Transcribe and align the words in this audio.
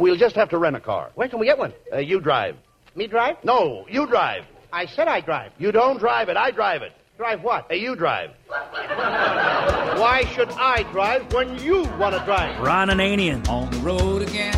We'll 0.00 0.16
just 0.16 0.34
have 0.36 0.48
to 0.48 0.58
rent 0.58 0.76
a 0.76 0.80
car. 0.80 1.10
Where 1.14 1.28
can 1.28 1.38
we 1.38 1.46
get 1.46 1.58
one? 1.58 1.74
Uh, 1.92 1.98
you 1.98 2.20
drive. 2.20 2.56
Me 2.94 3.06
drive? 3.06 3.36
No, 3.44 3.84
you 3.86 4.06
drive. 4.06 4.44
I 4.72 4.86
said 4.86 5.08
I 5.08 5.20
drive. 5.20 5.52
You 5.58 5.72
don't 5.72 5.98
drive 5.98 6.30
it. 6.30 6.38
I 6.38 6.50
drive 6.50 6.80
it. 6.80 6.92
Drive 7.18 7.42
what? 7.42 7.66
Hey, 7.68 7.80
you 7.82 7.94
drive. 7.94 8.30
Why 8.48 10.24
should 10.34 10.48
I 10.52 10.84
drive 10.90 11.30
when 11.34 11.58
you 11.58 11.82
want 11.98 12.16
to 12.16 12.24
drive? 12.24 12.58
Ron 12.60 12.88
Ananian. 12.88 13.46
On 13.50 13.70
the 13.70 13.78
road 13.80 14.22
again. 14.22 14.54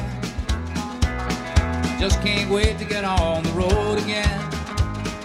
Just 1.99 2.21
can't 2.23 2.49
wait 2.49 2.79
to 2.79 2.85
get 2.85 3.05
on 3.05 3.43
the 3.43 3.51
road 3.51 3.99
again. 3.99 4.51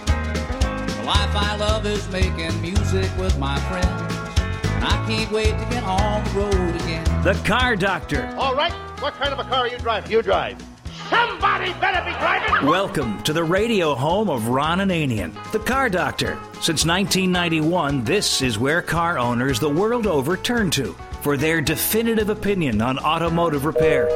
The 0.04 1.02
life 1.04 1.36
I 1.36 1.56
love 1.60 1.86
is 1.86 2.08
making 2.08 2.60
music 2.60 3.08
with 3.18 3.38
my 3.38 3.56
friends. 3.70 4.07
And 4.78 4.86
I 4.86 5.06
can't 5.08 5.32
wait 5.32 5.50
to 5.50 5.66
get 5.70 5.82
on 5.82 6.22
the 6.22 6.30
road 6.38 6.76
again. 6.76 7.04
The 7.24 7.34
Car 7.44 7.74
Doctor. 7.74 8.32
All 8.38 8.54
right. 8.54 8.70
What 9.00 9.14
kind 9.14 9.32
of 9.32 9.40
a 9.40 9.42
car 9.42 9.62
are 9.62 9.68
you 9.68 9.76
driving? 9.78 10.08
You 10.08 10.22
drive. 10.22 10.64
Somebody 11.10 11.72
better 11.80 12.08
be 12.08 12.16
driving. 12.16 12.64
Welcome 12.64 13.20
to 13.24 13.32
the 13.32 13.42
radio 13.42 13.96
home 13.96 14.30
of 14.30 14.46
Ron 14.46 14.78
Ananian, 14.78 15.34
the 15.50 15.58
Car 15.58 15.88
Doctor. 15.88 16.38
Since 16.60 16.86
1991, 16.86 18.04
this 18.04 18.40
is 18.40 18.56
where 18.56 18.80
car 18.80 19.18
owners 19.18 19.58
the 19.58 19.68
world 19.68 20.06
over 20.06 20.36
turn 20.36 20.70
to 20.70 20.92
for 21.22 21.36
their 21.36 21.60
definitive 21.60 22.28
opinion 22.28 22.80
on 22.80 23.00
automotive 23.00 23.64
repair. 23.64 24.08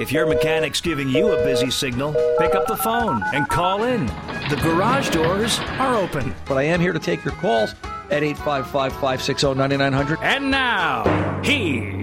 If 0.00 0.10
your 0.10 0.26
mechanic's 0.26 0.80
giving 0.80 1.08
you 1.08 1.28
a 1.28 1.44
busy 1.44 1.70
signal, 1.70 2.12
pick 2.40 2.56
up 2.56 2.66
the 2.66 2.76
phone 2.76 3.22
and 3.32 3.48
call 3.48 3.84
in. 3.84 4.06
The 4.50 4.58
garage 4.64 5.10
doors 5.10 5.60
are 5.78 5.94
open. 5.94 6.34
But 6.48 6.58
I 6.58 6.64
am 6.64 6.80
here 6.80 6.92
to 6.92 6.98
take 6.98 7.24
your 7.24 7.34
calls 7.34 7.76
at 8.10 8.22
855 8.22 8.92
560 8.92 9.54
9900. 9.54 10.18
And 10.22 10.50
now, 10.50 11.04
here's 11.42 11.94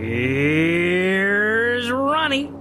Ronnie. 1.92 2.52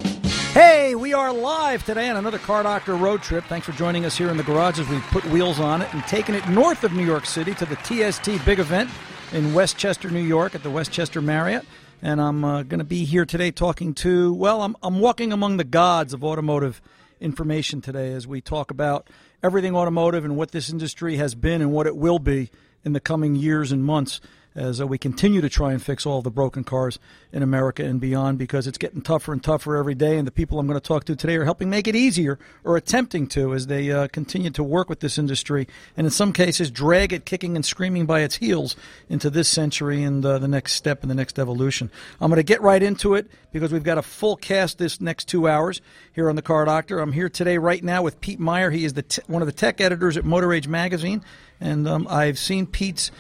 Hey, 0.52 0.94
we 0.94 1.12
are 1.12 1.32
live 1.32 1.84
today 1.84 2.08
on 2.08 2.16
another 2.16 2.38
Car 2.38 2.62
Doctor 2.62 2.94
road 2.94 3.22
trip. 3.22 3.44
Thanks 3.44 3.66
for 3.66 3.72
joining 3.72 4.04
us 4.04 4.16
here 4.16 4.30
in 4.30 4.36
the 4.36 4.42
garage 4.44 4.78
as 4.78 4.88
we 4.88 4.98
put 5.10 5.24
wheels 5.26 5.58
on 5.58 5.82
it 5.82 5.92
and 5.92 6.02
taking 6.04 6.34
it 6.34 6.48
north 6.48 6.84
of 6.84 6.92
New 6.92 7.04
York 7.04 7.26
City 7.26 7.54
to 7.54 7.66
the 7.66 7.74
TST 7.76 8.44
big 8.44 8.60
event 8.60 8.88
in 9.32 9.52
Westchester, 9.52 10.10
New 10.10 10.22
York 10.22 10.54
at 10.54 10.62
the 10.62 10.70
Westchester 10.70 11.20
Marriott. 11.20 11.66
And 12.02 12.20
I'm 12.20 12.44
uh, 12.44 12.62
going 12.62 12.78
to 12.78 12.84
be 12.84 13.04
here 13.04 13.24
today 13.24 13.50
talking 13.50 13.94
to, 13.94 14.32
well, 14.32 14.62
I'm, 14.62 14.76
I'm 14.82 15.00
walking 15.00 15.32
among 15.32 15.56
the 15.56 15.64
gods 15.64 16.14
of 16.14 16.22
automotive 16.22 16.80
information 17.20 17.80
today 17.80 18.12
as 18.12 18.26
we 18.26 18.40
talk 18.40 18.70
about 18.70 19.08
everything 19.42 19.74
automotive 19.74 20.24
and 20.24 20.36
what 20.36 20.52
this 20.52 20.70
industry 20.70 21.16
has 21.16 21.34
been 21.34 21.60
and 21.62 21.72
what 21.72 21.86
it 21.86 21.96
will 21.96 22.18
be 22.18 22.50
in 22.84 22.92
the 22.92 23.00
coming 23.00 23.34
years 23.34 23.72
and 23.72 23.84
months 23.84 24.20
as 24.54 24.80
uh, 24.80 24.86
we 24.86 24.98
continue 24.98 25.40
to 25.40 25.48
try 25.48 25.72
and 25.72 25.82
fix 25.82 26.06
all 26.06 26.22
the 26.22 26.30
broken 26.30 26.62
cars 26.62 26.98
in 27.32 27.42
America 27.42 27.84
and 27.84 28.00
beyond 28.00 28.38
because 28.38 28.66
it's 28.66 28.78
getting 28.78 29.02
tougher 29.02 29.32
and 29.32 29.42
tougher 29.42 29.76
every 29.76 29.94
day. 29.94 30.16
And 30.16 30.26
the 30.26 30.32
people 30.32 30.58
I'm 30.58 30.66
going 30.66 30.80
to 30.80 30.86
talk 30.86 31.04
to 31.04 31.16
today 31.16 31.36
are 31.36 31.44
helping 31.44 31.70
make 31.70 31.88
it 31.88 31.96
easier 31.96 32.38
or 32.62 32.76
attempting 32.76 33.26
to 33.28 33.52
as 33.54 33.66
they 33.66 33.90
uh, 33.90 34.08
continue 34.08 34.50
to 34.50 34.62
work 34.62 34.88
with 34.88 35.00
this 35.00 35.18
industry 35.18 35.66
and 35.96 36.06
in 36.06 36.10
some 36.10 36.32
cases 36.32 36.70
drag 36.70 37.12
it 37.12 37.24
kicking 37.24 37.56
and 37.56 37.64
screaming 37.64 38.06
by 38.06 38.20
its 38.20 38.36
heels 38.36 38.76
into 39.08 39.28
this 39.28 39.48
century 39.48 40.02
and 40.02 40.24
uh, 40.24 40.38
the 40.38 40.48
next 40.48 40.74
step 40.74 41.02
and 41.02 41.10
the 41.10 41.14
next 41.14 41.38
evolution. 41.38 41.90
I'm 42.20 42.30
going 42.30 42.36
to 42.36 42.44
get 42.44 42.62
right 42.62 42.82
into 42.82 43.14
it 43.14 43.28
because 43.52 43.72
we've 43.72 43.82
got 43.82 43.98
a 43.98 44.02
full 44.02 44.36
cast 44.36 44.78
this 44.78 45.00
next 45.00 45.26
two 45.26 45.48
hours 45.48 45.80
here 46.12 46.28
on 46.28 46.36
the 46.36 46.42
Car 46.42 46.64
Doctor. 46.64 47.00
I'm 47.00 47.12
here 47.12 47.28
today 47.28 47.58
right 47.58 47.82
now 47.82 48.02
with 48.02 48.20
Pete 48.20 48.40
Meier. 48.40 48.70
He 48.70 48.84
is 48.84 48.94
the 48.94 49.02
t- 49.02 49.22
one 49.26 49.42
of 49.42 49.46
the 49.46 49.52
tech 49.52 49.80
editors 49.80 50.16
at 50.16 50.24
Motor 50.24 50.52
Age 50.52 50.68
Magazine. 50.68 51.24
And 51.60 51.88
um, 51.88 52.06
I've 52.10 52.38
seen 52.38 52.66
Pete's 52.66 53.10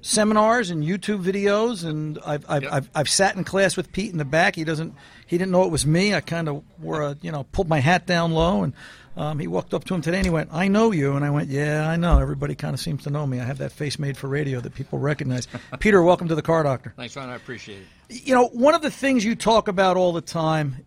seminars 0.00 0.70
and 0.70 0.82
YouTube 0.84 1.22
videos, 1.22 1.84
and 1.84 2.18
I've 2.24 2.44
I've, 2.48 2.62
Yep. 2.62 2.72
I've 2.72 2.90
I've 2.94 3.08
sat 3.08 3.36
in 3.36 3.44
class 3.44 3.76
with 3.76 3.92
Pete 3.92 4.12
in 4.12 4.18
the 4.18 4.24
back. 4.24 4.56
He 4.56 4.64
doesn't 4.64 4.94
he 5.26 5.36
didn't 5.38 5.52
know 5.52 5.64
it 5.64 5.70
was 5.70 5.86
me. 5.86 6.14
I 6.14 6.20
kind 6.20 6.48
of 6.48 6.62
wore 6.80 7.02
a 7.02 7.16
you 7.20 7.32
know 7.32 7.44
pulled 7.52 7.68
my 7.68 7.80
hat 7.80 8.06
down 8.06 8.32
low, 8.32 8.62
and 8.62 8.72
um, 9.16 9.38
he 9.40 9.46
walked 9.48 9.74
up 9.74 9.84
to 9.84 9.94
him 9.94 10.00
today 10.00 10.18
and 10.18 10.26
he 10.26 10.30
went, 10.30 10.50
"I 10.52 10.68
know 10.68 10.92
you," 10.92 11.16
and 11.16 11.24
I 11.24 11.30
went, 11.30 11.48
"Yeah, 11.48 11.88
I 11.88 11.96
know. 11.96 12.20
Everybody 12.20 12.54
kind 12.54 12.74
of 12.74 12.80
seems 12.80 13.02
to 13.04 13.10
know 13.10 13.26
me. 13.26 13.40
I 13.40 13.44
have 13.44 13.58
that 13.58 13.72
face 13.72 13.98
made 13.98 14.16
for 14.16 14.28
radio 14.28 14.60
that 14.60 14.74
people 14.74 14.98
recognize." 14.98 15.48
Peter, 15.80 16.02
welcome 16.02 16.28
to 16.28 16.34
the 16.34 16.42
Car 16.42 16.62
Doctor. 16.62 16.94
Thanks, 16.96 17.16
Ron. 17.16 17.28
I 17.28 17.36
appreciate 17.36 17.82
it. 18.08 18.26
You 18.26 18.34
know, 18.34 18.46
one 18.48 18.74
of 18.74 18.82
the 18.82 18.90
things 18.90 19.24
you 19.24 19.34
talk 19.34 19.68
about 19.68 19.96
all 19.96 20.12
the 20.12 20.20
time 20.20 20.84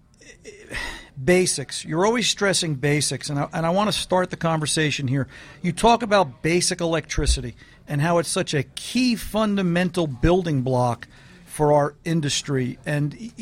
basics. 1.24 1.86
You're 1.86 2.06
always 2.06 2.28
stressing 2.28 2.76
basics, 2.76 3.30
and 3.30 3.40
I, 3.40 3.48
and 3.54 3.66
I 3.66 3.70
want 3.70 3.92
to 3.92 3.98
start 3.98 4.30
the 4.30 4.38
conversation 4.38 5.08
here. 5.08 5.28
You 5.62 5.72
talk 5.72 6.04
about 6.04 6.42
basic 6.42 6.82
electricity 6.82 7.56
and 7.88 8.02
how 8.02 8.18
it's 8.20 8.30
such 8.30 8.54
a 8.54 8.64
key 8.64 9.16
fundamental 9.16 10.08
building 10.08 10.62
block 10.62 11.08
for 11.46 11.74
our 11.74 11.96
industry. 12.06 12.80
And 12.86 13.34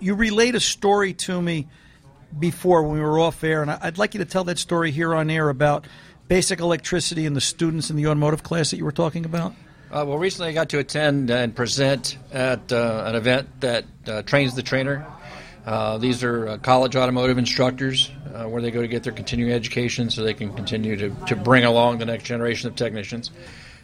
you 0.00 0.14
relayed 0.14 0.54
a 0.54 0.60
story 0.60 1.12
to 1.14 1.42
me 1.42 1.66
before 2.38 2.82
when 2.82 2.98
we 2.98 3.00
were 3.00 3.18
off 3.18 3.42
air, 3.42 3.62
and 3.62 3.70
I'd 3.70 3.98
like 3.98 4.14
you 4.14 4.18
to 4.18 4.26
tell 4.26 4.44
that 4.44 4.58
story 4.58 4.90
here 4.90 5.14
on 5.14 5.30
air 5.30 5.48
about 5.48 5.86
basic 6.28 6.60
electricity 6.60 7.26
and 7.26 7.34
the 7.34 7.40
students 7.40 7.90
in 7.90 7.96
the 7.96 8.06
automotive 8.06 8.42
class 8.42 8.70
that 8.70 8.76
you 8.76 8.84
were 8.84 8.92
talking 8.92 9.24
about. 9.24 9.54
Uh, 9.90 10.04
well, 10.06 10.18
recently 10.18 10.50
I 10.50 10.52
got 10.52 10.68
to 10.70 10.78
attend 10.78 11.30
and 11.30 11.56
present 11.56 12.18
at 12.30 12.70
uh, 12.70 13.04
an 13.06 13.14
event 13.14 13.60
that 13.60 13.86
uh, 14.06 14.22
trains 14.22 14.54
the 14.54 14.62
trainer. 14.62 15.06
Uh, 15.68 15.98
these 15.98 16.24
are 16.24 16.48
uh, 16.48 16.56
college 16.56 16.96
automotive 16.96 17.36
instructors 17.36 18.10
uh, 18.34 18.44
where 18.44 18.62
they 18.62 18.70
go 18.70 18.80
to 18.80 18.88
get 18.88 19.02
their 19.02 19.12
continuing 19.12 19.52
education 19.52 20.08
so 20.08 20.22
they 20.22 20.32
can 20.32 20.50
continue 20.54 20.96
to, 20.96 21.10
to 21.26 21.36
bring 21.36 21.62
along 21.62 21.98
the 21.98 22.06
next 22.06 22.24
generation 22.24 22.70
of 22.70 22.74
technicians. 22.74 23.30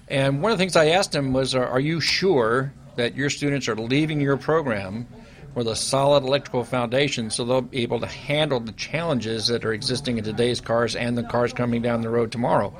And 0.09 0.41
one 0.41 0.50
of 0.50 0.56
the 0.56 0.62
things 0.62 0.77
I 0.77 0.87
asked 0.87 1.12
them 1.12 1.34
was, 1.34 1.55
are, 1.55 1.67
are 1.67 1.81
you 1.81 2.00
sure 2.00 2.72
that 2.97 3.15
your 3.15 3.28
students 3.28 3.69
are 3.69 3.77
leaving 3.77 4.19
your 4.19 4.39
program 4.39 5.06
with 5.55 5.69
a 5.69 5.77
solid 5.77 6.25
electrical 6.25 6.65
foundation 6.65 7.28
so 7.28 7.45
they'll 7.45 7.61
be 7.61 7.83
able 7.83 8.01
to 8.01 8.06
handle 8.06 8.61
the 8.61 8.72
challenges 8.72 9.49
that 9.49 9.62
are 9.66 9.75
existing 9.75 10.16
in 10.16 10.25
today's 10.25 10.62
cars 10.62 10.97
and 10.97 11.19
the 11.19 11.22
cars 11.22 11.53
coming 11.53 11.83
down 11.83 12.01
the 12.01 12.09
road 12.09 12.33
tomorrow? 12.33 12.75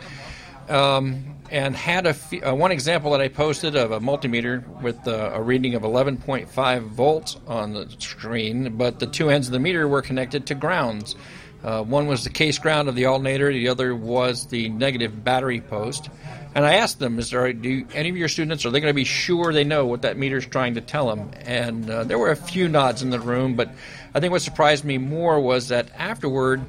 um, 0.71 1.34
and 1.51 1.77
had 1.77 2.07
a 2.07 2.11
f- 2.11 2.33
uh, 2.47 2.55
one 2.55 2.73
example 2.73 3.11
that 3.13 3.21
I 3.21 3.29
posted 3.29 3.77
of 3.77 3.93
a 3.93 4.01
multimeter 4.01 4.67
with 4.81 5.07
uh, 5.07 5.31
a 5.35 5.43
reading 5.43 5.75
of 5.75 5.83
11.5 5.83 6.83
volts 6.89 7.37
on 7.47 7.75
the 7.75 7.89
screen, 7.99 8.77
but 8.77 8.99
the 8.99 9.07
two 9.07 9.31
ends 9.31 9.49
of 9.49 9.53
the 9.53 9.59
meter 9.59 9.87
were 9.87 10.03
connected 10.03 10.47
to 10.47 10.55
grounds. 10.55 11.15
Uh, 11.63 11.83
one 11.83 12.07
was 12.07 12.25
the 12.25 12.31
case 12.31 12.59
ground 12.59 12.89
of 12.89 12.95
the 12.95 13.07
alternator, 13.07 13.53
the 13.53 13.69
other 13.69 13.95
was 13.95 14.47
the 14.47 14.69
negative 14.69 15.25
battery 15.25 15.61
post. 15.61 16.11
And 16.55 16.65
I 16.65 16.75
asked 16.75 16.99
them, 16.99 17.19
"Is 17.19 17.31
there 17.31 17.53
do 17.53 17.87
any 17.95 18.11
of 18.11 18.17
your 18.17 18.29
students 18.29 18.65
are 18.65 18.71
they 18.71 18.81
going 18.81 18.91
to 18.91 18.95
be 18.95 19.05
sure 19.05 19.53
they 19.53 19.65
know 19.65 19.87
what 19.87 20.03
that 20.03 20.17
meter 20.17 20.37
is 20.37 20.47
trying 20.47 20.75
to 20.75 20.81
tell 20.81 21.09
them?" 21.09 21.31
And 21.43 21.91
uh, 21.91 22.05
there 22.05 22.19
were 22.19 22.31
a 22.31 22.37
few 22.37 22.69
nods 22.69 23.03
in 23.03 23.11
the 23.11 23.19
room, 23.19 23.57
but 23.57 23.71
I 24.15 24.21
think 24.21 24.31
what 24.31 24.43
surprised 24.43 24.85
me 24.85 24.99
more 24.99 25.41
was 25.41 25.69
that 25.69 25.89
afterward. 25.97 26.63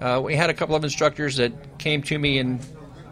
Uh, 0.00 0.20
we 0.22 0.36
had 0.36 0.50
a 0.50 0.54
couple 0.54 0.74
of 0.74 0.84
instructors 0.84 1.36
that 1.36 1.78
came 1.78 2.02
to 2.02 2.18
me 2.18 2.38
and 2.38 2.60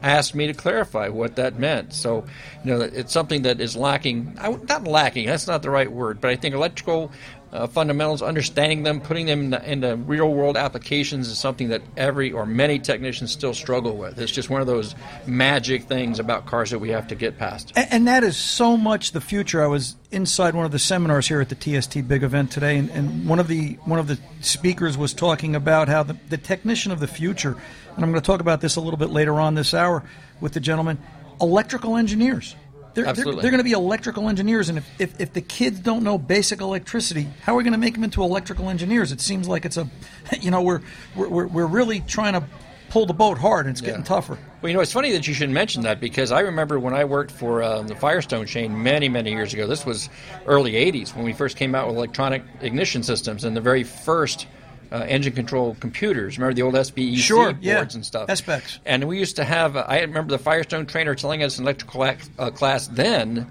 asked 0.03 0.35
me 0.35 0.47
to 0.49 0.55
clarify 0.55 1.09
what 1.09 1.37
that 1.37 1.59
meant. 1.59 1.93
So, 1.93 2.25
you 2.65 2.75
know, 2.75 2.81
it's 2.81 3.13
something 3.13 3.43
that 3.43 3.61
is 3.61 3.77
lacking. 3.77 4.37
I, 4.39 4.51
not 4.69 4.85
lacking. 4.85 5.27
That's 5.27 5.47
not 5.47 5.63
the 5.63 5.71
right 5.71 5.91
word. 5.91 6.21
But 6.21 6.31
I 6.31 6.37
think 6.37 6.55
electrical 6.55 7.13
uh, 7.53 7.67
fundamentals, 7.67 8.23
understanding 8.23 8.83
them, 8.83 9.01
putting 9.01 9.27
them 9.27 9.53
into, 9.53 9.95
real 9.97 10.33
world 10.33 10.57
applications, 10.57 11.29
is 11.29 11.39
something 11.39 11.69
that 11.69 11.83
every 11.97 12.33
or 12.33 12.47
many 12.47 12.79
technicians 12.79 13.31
still 13.31 13.53
struggle 13.53 13.97
with. 13.97 14.19
It's 14.19 14.33
just 14.33 14.49
one 14.49 14.61
of 14.61 14.67
those 14.67 14.95
magic 15.27 15.85
things 15.85 16.19
about 16.19 16.47
cars 16.47 16.71
that 16.71 16.79
we 16.79 16.91
have 16.91 17.09
to 17.09 17.15
get 17.15 17.39
past. 17.39 17.73
And, 17.77 17.89
and 17.91 18.09
that 18.09 18.25
is 18.25 18.37
so 18.37 18.77
much 18.77 19.13
the 19.13 19.21
future. 19.21 19.63
I 19.63 19.67
was 19.67 19.97
inside 20.11 20.55
one 20.55 20.65
of 20.65 20.73
the 20.73 20.79
seminars 20.79 21.29
here 21.29 21.41
at 21.41 21.51
the 21.51 21.81
TST 21.81 22.09
big 22.09 22.23
event 22.23 22.51
today, 22.51 22.79
and, 22.79 22.91
and 22.91 23.29
one 23.29 23.39
of 23.39 23.49
the 23.49 23.75
one 23.85 23.99
of 23.99 24.07
the 24.07 24.19
speakers 24.41 24.97
was 24.97 25.13
talking 25.13 25.55
about 25.55 25.89
how 25.89 26.03
the, 26.03 26.17
the 26.29 26.39
technician 26.39 26.91
of 26.91 27.01
the 27.01 27.07
future, 27.07 27.57
and 27.95 28.05
I'm 28.05 28.11
going 28.11 28.23
to 28.23 28.27
talk 28.27 28.41
about 28.41 28.63
this 28.63 28.77
a 28.77 28.81
little 28.81 28.99
bit 28.99 29.11
later 29.11 29.39
on 29.39 29.55
this 29.55 29.75
hour 29.75 30.03
with 30.41 30.55
the 30.55 30.61
gentleman, 30.61 30.99
electrical 31.41 31.97
engineers. 31.97 32.57
They're, 32.95 33.05
they're, 33.13 33.25
they're 33.25 33.51
going 33.51 33.59
to 33.59 33.65
be 33.65 33.73
electrical 33.73 34.29
engineers, 34.29 34.69
and 34.69 34.79
if, 34.79 35.01
if, 35.01 35.21
if 35.21 35.33
the 35.33 35.41
kids 35.41 35.81
don't 35.81 36.03
know 36.03 36.19
basic 36.19 36.61
electricity, 36.61 37.29
how 37.43 37.55
are 37.55 37.57
we 37.57 37.63
going 37.65 37.73
to 37.73 37.79
make 37.79 37.95
them 37.95 38.05
into 38.05 38.23
electrical 38.23 38.69
engineers? 38.69 39.13
It 39.13 39.21
seems 39.21 39.49
like 39.49 39.65
it's 39.65 39.77
a, 39.77 39.89
you 40.41 40.51
know, 40.51 40.63
we're 40.63 40.81
we're, 41.17 41.47
we're- 41.47 41.69
really 41.69 42.01
trying 42.01 42.35
to 42.35 42.45
pull 42.91 43.07
the 43.07 43.15
boat 43.15 43.39
hard, 43.39 43.65
and 43.67 43.73
it's 43.73 43.81
getting 43.81 44.01
Yeah. 44.01 44.05
tougher. 44.07 44.37
Well, 44.61 44.69
you 44.69 44.75
know, 44.77 44.83
it's 44.83 44.93
funny 44.93 45.11
that 45.13 45.27
you 45.27 45.33
should 45.33 45.49
mention 45.49 45.83
that 45.83 45.99
because 45.99 46.31
I 46.31 46.41
remember 46.41 46.79
when 46.79 46.93
I 46.93 47.05
worked 47.05 47.31
for 47.31 47.63
uh, 47.63 47.81
the 47.83 47.97
Firestone 47.97 48.45
chain 48.47 48.83
many, 48.83 49.09
many 49.09 49.31
years 49.33 49.55
ago. 49.55 49.67
This 49.67 49.87
was 49.87 50.11
early 50.47 50.73
'80s 50.73 51.15
when 51.17 51.25
we 51.25 51.33
first 51.33 51.57
came 51.57 51.75
out 51.75 51.87
with 51.89 51.97
electronic 51.97 52.43
ignition 52.61 53.03
systems 53.03 53.45
and 53.45 53.57
the 53.57 53.61
very 53.63 53.83
first 53.83 54.47
uh, 54.93 55.05
engine 55.09 55.33
control 55.33 55.77
computers. 55.81 56.39
Remember 56.39 56.55
the 56.55 56.63
old 56.63 56.75
SBEC 56.75 57.17
Sure, 57.17 57.53
boards 57.53 57.65
yeah. 57.65 57.87
and 57.93 58.05
stuff. 58.05 58.29
SPECs. 58.29 58.79
And 58.85 59.05
we 59.09 59.19
used 59.19 59.37
to 59.37 59.45
have. 59.45 59.77
Uh, 59.77 59.85
I 59.89 60.01
remember 60.01 60.31
the 60.31 60.43
Firestone 60.43 60.87
trainer 60.87 61.15
telling 61.15 61.43
us 61.43 61.59
in 61.59 61.65
electrical 61.65 62.03
uh, 62.03 62.51
class 62.51 62.89
then 62.89 63.51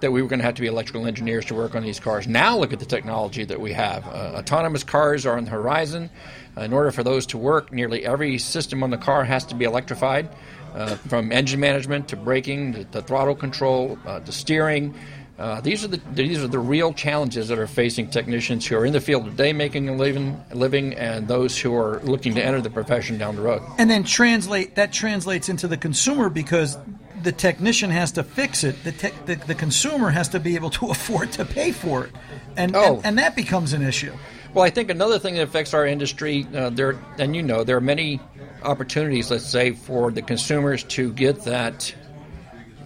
that 0.00 0.10
we 0.10 0.20
were 0.20 0.28
going 0.28 0.40
to 0.40 0.44
have 0.44 0.54
to 0.54 0.60
be 0.60 0.66
electrical 0.66 1.06
engineers 1.06 1.44
to 1.46 1.54
work 1.54 1.74
on 1.76 1.82
these 1.82 2.00
cars. 2.00 2.26
Now 2.26 2.58
look 2.58 2.72
at 2.72 2.80
the 2.80 2.86
technology 2.86 3.44
that 3.44 3.60
we 3.60 3.72
have. 3.72 4.06
Uh, 4.06 4.34
autonomous 4.36 4.82
cars 4.82 5.24
are 5.24 5.36
on 5.36 5.44
the 5.44 5.50
horizon. 5.50 6.10
In 6.56 6.72
order 6.72 6.90
for 6.90 7.02
those 7.02 7.24
to 7.26 7.38
work, 7.38 7.72
nearly 7.72 8.04
every 8.04 8.36
system 8.36 8.82
on 8.82 8.90
the 8.90 8.98
car 8.98 9.24
has 9.24 9.44
to 9.46 9.54
be 9.54 9.64
electrified, 9.64 10.28
uh, 10.74 10.96
from 10.96 11.32
engine 11.32 11.60
management 11.60 12.08
to 12.08 12.16
braking 12.16 12.72
to, 12.72 12.84
to 12.84 13.02
throttle 13.02 13.34
control 13.34 13.98
uh, 14.06 14.20
to 14.20 14.32
steering. 14.32 14.94
Uh, 15.42 15.60
these 15.60 15.82
are 15.84 15.88
the 15.88 16.00
these 16.12 16.38
are 16.40 16.46
the 16.46 16.58
real 16.58 16.92
challenges 16.92 17.48
that 17.48 17.58
are 17.58 17.66
facing 17.66 18.06
technicians 18.08 18.64
who 18.64 18.76
are 18.76 18.86
in 18.86 18.92
the 18.92 19.00
field 19.00 19.24
today 19.24 19.52
making 19.52 19.88
a 19.88 19.92
living, 19.96 20.40
living, 20.54 20.94
and 20.94 21.26
those 21.26 21.58
who 21.58 21.74
are 21.74 21.98
looking 22.04 22.32
to 22.32 22.40
enter 22.40 22.60
the 22.60 22.70
profession 22.70 23.18
down 23.18 23.34
the 23.34 23.42
road. 23.42 23.60
And 23.76 23.90
then 23.90 24.04
translate 24.04 24.76
that 24.76 24.92
translates 24.92 25.48
into 25.48 25.66
the 25.66 25.76
consumer 25.76 26.28
because 26.30 26.78
the 27.24 27.32
technician 27.32 27.90
has 27.90 28.12
to 28.12 28.22
fix 28.22 28.62
it. 28.62 28.76
The, 28.84 28.92
te- 28.92 29.12
the, 29.26 29.34
the 29.34 29.54
consumer 29.56 30.10
has 30.10 30.28
to 30.28 30.38
be 30.38 30.54
able 30.54 30.70
to 30.70 30.86
afford 30.90 31.32
to 31.32 31.44
pay 31.44 31.72
for 31.72 32.04
it, 32.04 32.12
and 32.56 32.76
Oh. 32.76 32.96
and, 32.98 33.06
and 33.06 33.18
that 33.18 33.34
becomes 33.34 33.72
an 33.72 33.82
issue. 33.82 34.12
Well, 34.54 34.64
I 34.64 34.70
think 34.70 34.90
another 34.90 35.18
thing 35.18 35.34
that 35.34 35.42
affects 35.42 35.74
our 35.74 35.86
industry, 35.86 36.46
uh, 36.54 36.70
there, 36.70 36.96
and 37.18 37.34
you 37.34 37.42
know, 37.42 37.64
there 37.64 37.76
are 37.76 37.80
many 37.80 38.20
opportunities, 38.62 39.28
let's 39.28 39.48
say, 39.48 39.72
for 39.72 40.12
the 40.12 40.22
consumers 40.22 40.84
to 40.84 41.12
get 41.12 41.42
that 41.46 41.92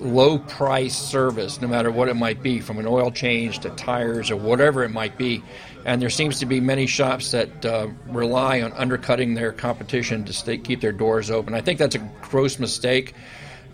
low 0.00 0.38
price 0.38 0.96
service, 0.96 1.60
no 1.60 1.68
matter 1.68 1.90
what 1.90 2.08
it 2.08 2.14
might 2.14 2.42
be, 2.42 2.60
from 2.60 2.78
an 2.78 2.86
oil 2.86 3.10
change 3.10 3.60
to 3.60 3.70
tires 3.70 4.30
or 4.30 4.36
whatever 4.36 4.84
it 4.84 4.90
might 4.90 5.16
be. 5.16 5.42
And 5.84 6.02
there 6.02 6.10
seems 6.10 6.40
to 6.40 6.46
be 6.46 6.60
many 6.60 6.86
shops 6.86 7.30
that 7.30 7.64
uh, 7.64 7.88
rely 8.06 8.60
on 8.60 8.72
undercutting 8.72 9.34
their 9.34 9.52
competition 9.52 10.24
to 10.24 10.32
stay, 10.32 10.58
keep 10.58 10.80
their 10.80 10.92
doors 10.92 11.30
open. 11.30 11.54
I 11.54 11.60
think 11.60 11.78
that's 11.78 11.94
a 11.94 12.10
gross 12.22 12.58
mistake. 12.58 13.14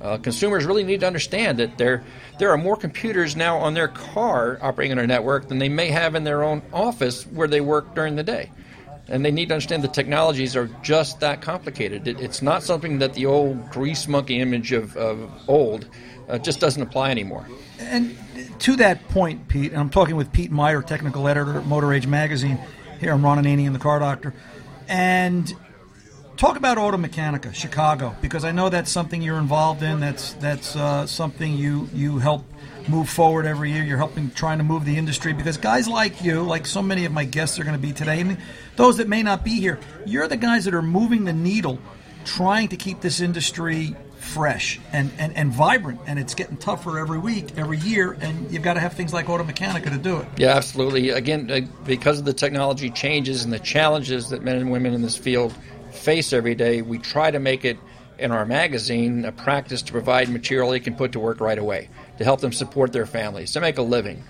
Uh, 0.01 0.19
consumers 0.19 0.65
really 0.65 0.83
need 0.83 1.01
to 1.01 1.07
understand 1.07 1.59
that 1.59 1.79
there 1.79 2.03
there 2.39 2.51
are 2.51 2.59
more 2.59 2.77
computers 2.77 3.37
now 3.37 3.59
on 3.59 3.75
their 3.75 3.89
car 3.89 4.59
operating 4.61 4.93
on 4.93 4.99
our 4.99 5.07
network 5.07 5.49
than 5.49 5.59
they 5.59 5.69
may 5.69 5.89
have 5.89 6.15
in 6.17 6.25
their 6.25 6.43
own 6.43 6.61
office 6.73 7.25
where 7.25 7.47
they 7.47 7.61
work 7.61 7.95
during 7.95 8.17
the 8.17 8.23
day. 8.25 8.51
And 9.09 9.25
they 9.25 9.31
need 9.31 9.49
to 9.49 9.55
understand 9.55 9.85
the 9.85 9.89
technologies 9.89 10.57
are 10.57 10.69
just 10.83 11.21
that 11.21 11.41
complicated. 11.41 12.09
It, 12.09 12.21
it's 12.21 12.43
not 12.43 12.63
something 12.63 12.99
that 12.99 13.15
the 13.15 13.27
old 13.27 13.71
grease 13.71 14.09
monkey 14.09 14.41
image 14.41 14.73
of, 14.73 14.97
of 14.97 15.31
old 15.49 15.89
uh, 16.33 16.39
just 16.39 16.59
doesn't 16.59 16.83
apply 16.83 17.11
anymore. 17.11 17.47
And 17.79 18.17
to 18.61 18.77
that 18.77 19.07
point, 19.09 19.49
Pete, 19.49 19.73
and 19.73 19.81
I'm 19.81 19.91
talking 19.91 20.17
with 20.17 20.33
Pete 20.33 20.51
Meier, 20.51 20.83
technical 20.83 21.29
editor 21.29 21.59
at 21.59 21.67
Motor 21.67 21.93
Age 21.93 22.07
Magazine. 22.07 22.59
Here 22.99 23.13
I'm 23.13 23.23
Ron 23.23 23.43
Ananian, 23.45 23.73
the 23.73 23.79
car 23.79 23.99
doctor. 23.99 24.33
And 24.89 25.53
talk 26.37 26.57
about 26.57 26.79
Automechanika, 26.79 27.55
Chicago, 27.55 28.17
because 28.23 28.45
I 28.45 28.53
know 28.53 28.71
that's 28.71 28.91
something 28.91 29.21
you're 29.21 29.39
involved 29.39 29.83
in. 29.83 30.01
That's 30.01 30.33
that's 30.35 30.75
uh, 30.75 31.07
something 31.07 31.55
you 31.55 31.89
you 31.93 32.19
help 32.19 32.45
move 32.89 33.09
forward 33.09 33.45
every 33.45 33.73
year. 33.73 33.85
You're 33.85 33.99
helping 33.99 34.31
trying 34.31 34.59
to 34.59 34.65
move 34.65 34.85
the 34.85 34.97
industry 34.97 35.35
because 35.35 35.59
guys 35.59 35.87
like 35.87 36.23
you, 36.23 36.43
like 36.43 36.67
so 36.67 36.81
many 36.81 37.05
of 37.05 37.13
my 37.13 37.25
guests 37.25 37.59
are 37.59 37.65
going 37.65 37.77
to 37.77 37.83
be 37.83 37.93
today, 37.93 38.21
and 38.21 38.39
those 38.77 38.97
that 38.97 39.09
may 39.09 39.23
not 39.23 39.45
be 39.45 39.61
here, 39.61 39.79
you're 40.07 40.29
the 40.29 40.37
guys 40.37 40.65
that 40.65 40.75
are 40.75 40.83
moving 40.83 41.25
the 41.25 41.33
needle, 41.33 41.79
trying 42.25 42.69
to 42.69 42.77
keep 42.77 43.01
this 43.01 43.21
industry 43.21 43.95
fresh 44.23 44.81
and, 44.93 45.11
and, 45.19 45.37
and 45.37 45.53
vibrant 45.53 46.01
and 46.07 46.17
it's 46.19 46.33
getting 46.35 46.57
tougher 46.57 46.99
every 46.99 47.19
week 47.19 47.59
every 47.59 47.79
year 47.79 48.13
and 48.21 48.51
you've 48.53 48.63
got 48.63 48.75
to 48.75 48.81
have 48.81 48.93
things 48.95 49.13
like 49.13 49.27
Automechanika 49.27 49.91
to 49.91 49.99
do 49.99 50.19
it 50.19 50.27
Yeah, 50.37 50.57
absolutely. 50.57 51.11
Again, 51.11 51.51
uh, 51.51 51.61
because 51.85 52.21
of 52.21 52.25
the 52.25 52.33
technology 52.33 52.89
changes 52.89 53.45
and 53.45 53.53
the 53.53 53.59
challenges 53.59 54.31
that 54.31 54.43
men 54.43 54.57
and 54.57 54.71
women 54.71 54.95
in 54.95 55.03
this 55.03 55.17
field 55.17 55.53
face 55.91 56.33
every 56.33 56.55
day, 56.55 56.83
we 56.83 56.99
try 56.99 57.31
to 57.31 57.41
make 57.41 57.65
it 57.65 57.79
in 58.19 58.31
our 58.31 58.47
magazine 58.47 59.25
a 59.25 59.33
practice 59.33 59.83
to 59.83 59.93
provide 59.93 60.29
material 60.29 60.71
they 60.71 60.81
can 60.81 60.95
put 60.95 61.13
to 61.13 61.19
work 61.19 61.41
right 61.41 61.59
away 61.59 61.89
to 62.19 62.25
help 62.25 62.41
them 62.41 62.53
support 62.53 62.93
their 62.93 63.07
families, 63.07 63.53
to 63.53 63.61
make 63.61 63.79
a 63.79 63.83
living. 63.83 64.23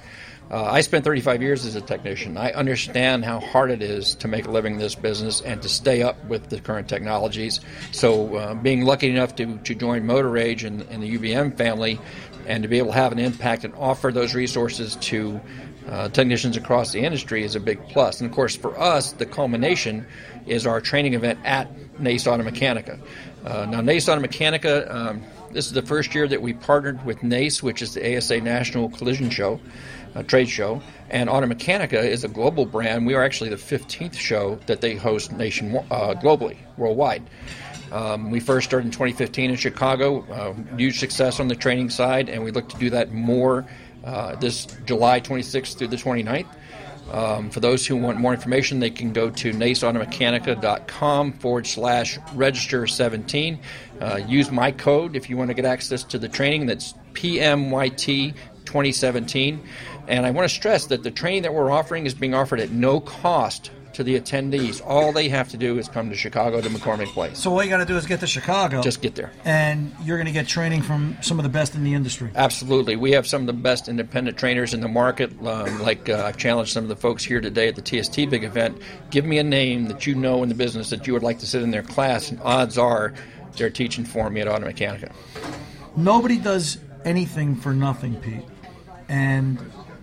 Uh, 0.53 0.65
I 0.65 0.83
spent 0.83 1.03
35 1.03 1.41
years 1.41 1.65
as 1.65 1.77
a 1.77 1.81
technician. 1.81 2.37
I 2.37 2.53
understand 2.53 3.25
how 3.25 3.41
hard 3.41 3.71
it 3.71 3.81
is 3.81 4.15
to 4.17 4.29
make 4.29 4.47
a 4.47 4.51
living 4.51 4.75
in 4.75 4.79
this 4.79 4.95
business 4.95 5.41
and 5.41 5.63
to 5.63 5.69
stay 5.69 6.03
up 6.03 6.23
with 6.27 6.51
the 6.51 6.61
current 6.61 6.91
technologies. 6.91 7.61
So, 7.91 8.37
uh, 8.37 8.55
being 8.55 8.83
lucky 8.85 9.09
enough 9.09 9.35
to, 9.37 9.57
to 9.57 9.75
join 9.75 10.05
Motor 10.05 10.37
Age 10.37 10.65
and, 10.65 10.83
and 10.83 11.03
the 11.03 11.17
UBM 11.17 11.57
family 11.57 11.99
and 12.47 12.63
to 12.65 12.69
be 12.69 12.77
able 12.77 12.89
to 12.89 12.95
have 12.95 13.13
an 13.13 13.19
impact 13.19 13.65
and 13.65 13.75
offer 13.77 14.13
those 14.13 14.35
resources 14.35 14.97
to 14.97 15.41
uh, 15.89 16.11
technicians 16.11 16.57
across 16.59 16.93
the 16.93 17.01
industry 17.01 17.45
is 17.45 17.57
a 17.57 17.61
big 17.61 17.81
plus. 17.89 18.21
And 18.21 18.29
of 18.29 18.37
course, 18.37 18.55
for 18.55 18.79
us, 18.79 19.13
the 19.13 19.27
culmination 19.27 20.07
is 20.47 20.67
our 20.67 20.83
training 20.83 21.15
event 21.15 21.39
at 21.45 21.69
NACE 21.99 22.25
Automechanika. 22.25 23.01
Uh, 23.45 23.67
now, 23.67 23.81
NACE 23.81 24.07
Automechanika, 24.07 24.91
um, 24.95 25.23
this 25.51 25.67
is 25.67 25.73
the 25.73 25.83
first 25.83 26.15
year 26.15 26.29
that 26.29 26.41
we 26.41 26.53
partnered 26.53 27.05
with 27.05 27.23
NACE, 27.23 27.63
which 27.63 27.83
is 27.83 27.95
the 27.95 28.17
ASA 28.17 28.41
National 28.41 28.89
Collision 28.91 29.31
Show, 29.31 29.61
uh, 30.15 30.23
trade 30.23 30.49
show, 30.49 30.83
and 31.11 31.29
Automechanika 31.29 32.03
is 32.03 32.25
a 32.25 32.29
global 32.29 32.67
brand. 32.67 33.07
We 33.07 33.15
are 33.15 33.23
actually 33.23 33.51
the 33.51 33.57
15th 33.57 34.15
show 34.15 34.57
that 34.67 34.81
they 34.81 34.95
host 34.95 35.33
nation 35.33 35.77
uh, 35.77 36.15
globally, 36.15 36.57
worldwide. 36.77 37.23
Um, 37.93 38.31
we 38.31 38.41
first 38.41 38.67
started 38.67 38.87
in 38.87 38.93
2015 38.93 39.51
in 39.51 39.57
Chicago. 39.57 40.23
Uh, 40.31 40.77
huge 40.77 40.99
success 40.99 41.41
on 41.41 41.49
the 41.49 41.57
training 41.57 41.91
side, 41.91 42.29
and 42.29 42.43
we 42.43 42.51
look 42.51 42.69
to 42.71 42.79
do 42.79 42.91
that 42.91 43.13
more 43.13 43.67
uh, 44.05 44.35
this 44.37 44.67
July 44.87 45.21
26th 45.21 45.77
through 45.77 45.89
the 45.89 45.97
29th. 45.97 46.47
Um, 47.11 47.51
for 47.51 47.61
those 47.61 47.87
who 47.87 47.97
want 47.97 48.19
more 48.19 48.33
information, 48.33 48.81
they 48.81 48.91
can 48.91 49.13
go 49.13 49.29
to 49.29 49.53
naceautomechanica.com 49.53 51.33
forward 51.35 51.67
slash 51.67 52.19
register 52.35 52.87
17. 52.87 53.59
Uh, 54.01 54.21
use 54.27 54.51
my 54.51 54.73
code 54.73 55.15
if 55.15 55.29
you 55.29 55.37
want 55.37 55.49
to 55.49 55.55
get 55.55 55.67
access 55.67 56.05
to 56.05 56.19
the 56.19 56.29
training. 56.29 56.67
That's 56.67 56.95
PMYT 57.13 58.35
2017. 58.65 59.63
And 60.09 60.27
I 60.27 60.31
want 60.31 60.49
to 60.49 60.55
stress 60.55 60.87
that 60.87 61.03
the 61.03 61.11
training 61.11 61.43
that 61.43 61.55
we're 61.55 61.71
offering 61.71 62.07
is 62.07 62.15
being 62.15 62.35
offered 62.35 62.61
at 62.61 62.71
no 62.71 63.01
cost 63.01 63.71
to 63.95 64.03
the 64.03 64.19
attendees. 64.19 64.81
All 64.85 65.13
they 65.13 65.29
have 65.29 65.51
to 65.51 65.59
do 65.59 65.79
is 65.79 65.87
come 65.87 66.09
to 66.09 66.17
Chicago 66.17 66.63
to 66.63 66.69
McCormick 66.71 67.09
Place. 67.09 67.39
so 67.39 67.53
all 67.53 67.63
you 67.63 67.69
got 67.69 67.77
to 67.77 67.85
do 67.85 67.97
is 67.99 68.07
get 68.07 68.21
to 68.21 68.27
chicago 68.27 68.81
Just 68.81 69.03
get 69.03 69.15
there. 69.17 69.31
and 69.45 69.95
you're 70.03 70.17
going 70.17 70.27
to 70.27 70.33
get 70.33 70.49
training 70.49 70.81
from 70.81 71.15
some 71.21 71.39
of 71.39 71.43
the 71.43 71.51
best 71.51 71.75
in 71.75 71.85
the 71.85 71.93
industry 71.93 72.31
Absolutely. 72.35 72.97
We 72.97 73.11
have 73.13 73.27
some 73.27 73.43
of 73.43 73.47
the 73.47 73.53
best 73.53 73.89
independent 73.91 74.39
trainers 74.39 74.73
in 74.73 74.81
the 74.81 74.89
market. 74.89 75.31
Um, 75.47 75.79
like 75.83 76.09
uh, 76.09 76.25
I've 76.25 76.39
challenged 76.39 76.73
some 76.73 76.85
of 76.85 76.89
the 76.89 76.97
folks 76.97 77.23
here 77.23 77.43
today 77.43 77.69
at 77.69 77.77
the 77.77 77.83
TST 77.83 78.17
big 78.31 78.45
event. 78.45 78.79
Give 79.11 79.27
me 79.27 79.37
a 79.37 79.45
name 79.45 79.89
that 79.89 80.07
you 80.07 80.15
know 80.15 80.43
in 80.43 80.49
the 80.49 80.55
business 80.55 80.89
that 80.89 81.07
you 81.07 81.13
would 81.13 81.23
like 81.23 81.41
to 81.41 81.47
sit 81.47 81.63
in 81.63 81.71
their 81.71 81.83
class, 81.83 82.31
and 82.31 82.41
odds 82.43 82.79
are 82.79 83.13
they're 83.59 83.69
teaching 83.69 84.07
for 84.07 84.31
me 84.31 84.41
at 84.41 84.47
Automechanika. 84.49 85.13
nobody 85.97 86.39
does 86.39 86.79
anything 87.05 87.57
for 87.57 87.75
nothing 87.75 88.15
pete 88.17 88.41
and 89.11 89.59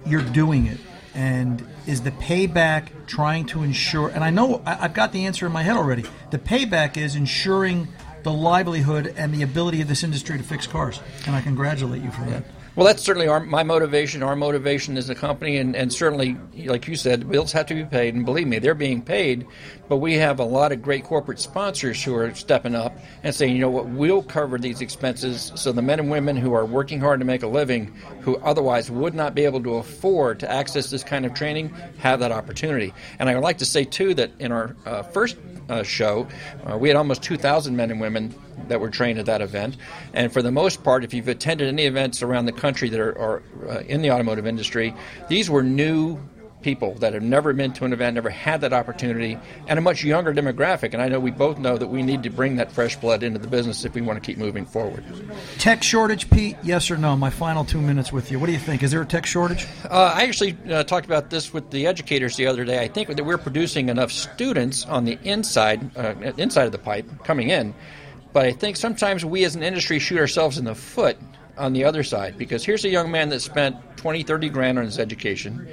you're 0.05 0.21
doing 0.21 0.65
it. 0.67 0.77
And 1.15 1.65
is 1.87 2.01
the 2.01 2.11
payback 2.11 2.89
trying 3.07 3.45
to 3.47 3.63
ensure 3.63 4.09
and 4.09 4.23
i 4.23 4.29
know 4.29 4.61
I- 4.63 4.85
i've 4.85 4.93
got 4.93 5.11
the 5.11 5.25
answer 5.25 5.47
in 5.47 5.51
my 5.51 5.63
head 5.63 5.75
already. 5.75 6.05
The 6.29 6.37
payback 6.37 6.97
is 6.97 7.15
ensuring 7.15 7.87
the 8.23 8.31
livelihood 8.31 9.13
and 9.17 9.33
the 9.33 9.41
ability 9.41 9.81
of 9.81 9.87
this 9.87 10.03
industry 10.03 10.37
to 10.37 10.43
fix 10.43 10.67
cars. 10.67 10.99
And 11.25 11.35
i 11.35 11.41
congratulate 11.41 12.03
you 12.03 12.11
for 12.11 12.23
that 12.29 12.43
Well, 12.79 12.87
that's 12.87 13.03
certainly 13.03 13.27
our, 13.27 13.41
my 13.41 13.63
motivation. 13.63 14.23
Our 14.23 14.37
motivation 14.37 14.95
as 14.95 15.09
a 15.09 15.15
company, 15.15 15.57
and, 15.57 15.75
and 15.75 15.91
certainly, 15.91 16.37
like 16.55 16.87
you 16.87 16.95
said, 16.95 17.29
bills 17.29 17.51
have 17.51 17.65
to 17.65 17.73
be 17.73 17.83
paid, 17.83 18.15
and 18.15 18.23
believe 18.23 18.47
me, 18.47 18.57
they're 18.59 18.73
being 18.73 19.01
paid. 19.01 19.45
But 19.89 19.97
we 19.97 20.13
have 20.13 20.39
a 20.39 20.45
lot 20.45 20.71
of 20.71 20.81
great 20.81 21.03
corporate 21.03 21.39
sponsors 21.39 22.01
who 22.01 22.15
are 22.15 22.33
stepping 22.33 22.75
up 22.75 22.97
and 23.21 23.35
saying, 23.35 23.53
you 23.53 23.59
know 23.59 23.69
what, 23.69 23.89
we'll 23.89 24.23
cover 24.23 24.57
these 24.57 24.79
expenses 24.79 25.51
so 25.55 25.73
the 25.73 25.81
men 25.81 25.99
and 25.99 26.09
women 26.09 26.37
who 26.37 26.53
are 26.53 26.63
working 26.65 27.01
hard 27.01 27.19
to 27.19 27.25
make 27.25 27.43
a 27.43 27.47
living, 27.47 27.87
who 28.21 28.37
otherwise 28.37 28.89
would 28.89 29.13
not 29.13 29.35
be 29.35 29.43
able 29.43 29.61
to 29.63 29.75
afford 29.75 30.39
to 30.39 30.49
access 30.49 30.89
this 30.89 31.03
kind 31.03 31.25
of 31.25 31.33
training, 31.33 31.67
have 31.97 32.21
that 32.21 32.31
opportunity. 32.31 32.93
And 33.19 33.27
I 33.27 33.35
would 33.35 33.43
like 33.43 33.57
to 33.57 33.65
say, 33.65 33.83
too, 33.83 34.13
that 34.13 34.31
in 34.39 34.53
our 34.53 34.73
uh, 34.85 35.03
first 35.03 35.35
uh, 35.67 35.83
show, 35.83 36.29
uh, 36.65 36.77
we 36.77 36.87
had 36.87 36.95
almost 36.95 37.23
2,000 37.23 37.75
men 37.75 37.91
and 37.91 37.99
women 37.99 38.33
that 38.67 38.79
were 38.79 38.89
trained 38.89 39.19
at 39.19 39.25
that 39.25 39.41
event. 39.41 39.77
And 40.13 40.31
for 40.31 40.41
the 40.41 40.51
most 40.51 40.83
part, 40.83 41.03
if 41.03 41.13
you've 41.13 41.27
attended 41.27 41.67
any 41.67 41.85
events 41.85 42.21
around 42.21 42.45
the 42.45 42.51
country 42.69 42.89
that 42.89 42.99
are, 42.99 43.17
are 43.17 43.43
uh, 43.67 43.79
in 43.87 44.03
the 44.03 44.11
automotive 44.11 44.45
industry, 44.45 44.93
these 45.27 45.49
were 45.49 45.63
new 45.63 46.19
people 46.61 46.93
that 46.95 47.13
have 47.13 47.23
never 47.23 47.51
been 47.53 47.71
to 47.73 47.85
an 47.85 47.93
event, 47.93 48.13
never 48.13 48.29
had 48.29 48.61
that 48.61 48.73
opportunity, 48.73 49.39
and 49.67 49.79
a 49.79 49.81
much 49.81 50.03
younger 50.03 50.33
demographic. 50.33 50.93
And 50.93 51.01
I 51.01 51.07
know 51.07 51.19
we 51.19 51.31
both 51.31 51.57
know 51.57 51.77
that 51.77 51.87
we 51.87 52.03
need 52.03 52.21
to 52.23 52.29
bring 52.29 52.57
that 52.57 52.69
fresh 52.71 52.95
blood 52.97 53.23
into 53.23 53.39
the 53.39 53.47
business 53.47 53.85
if 53.85 53.95
we 53.95 54.01
want 54.01 54.21
to 54.21 54.25
keep 54.27 54.37
moving 54.37 54.65
forward. 54.67 55.03
tech 55.57 55.81
shortage 55.81 56.29
pete 56.29 56.57
yes 56.61 56.91
or 56.91 56.97
no 56.97 57.15
my 57.15 57.29
final 57.31 57.63
two 57.65 57.81
minutes 57.81 58.11
with 58.11 58.29
you 58.29 58.37
what 58.37 58.47
do 58.47 58.51
you 58.51 58.59
think 58.59 58.83
is 58.83 58.91
there 58.91 59.01
a 59.01 59.05
tech 59.05 59.25
shortage 59.25 59.65
Uh, 59.89 60.13
I 60.13 60.23
actually 60.23 60.57
uh, 60.69 60.83
talked 60.83 61.07
about 61.07 61.29
this 61.29 61.53
with 61.53 61.71
the 61.71 61.87
educators 61.87 62.35
the 62.35 62.45
other 62.45 62.65
day. 62.65 62.77
I 62.83 62.89
think 62.89 63.07
that 63.07 63.25
we're 63.25 63.37
producing 63.49 63.89
enough 63.89 64.11
students 64.11 64.85
on 64.85 65.05
the 65.05 65.17
inside, 65.23 65.79
uh, 65.97 66.13
inside 66.37 66.65
of 66.65 66.73
the 66.73 66.83
pipe 66.91 67.05
coming 67.23 67.49
in, 67.49 67.73
but 68.33 68.45
I 68.45 68.51
think 68.51 68.75
sometimes 68.75 69.23
we 69.23 69.45
as 69.45 69.55
an 69.55 69.63
industry 69.63 69.97
shoot 69.97 70.19
ourselves 70.19 70.57
in 70.59 70.65
the 70.65 70.75
foot 70.75 71.17
on 71.59 71.73
the 71.73 71.83
other 71.83 72.03
side 72.03 72.37
because 72.37 72.63
here's 72.65 72.85
a 72.85 72.89
young 72.89 73.11
man 73.11 73.29
that 73.29 73.41
spent 73.41 73.75
20, 73.97 74.23
30 74.23 74.49
grand 74.49 74.79
on 74.79 74.85
his 74.85 74.97
education, 74.97 75.67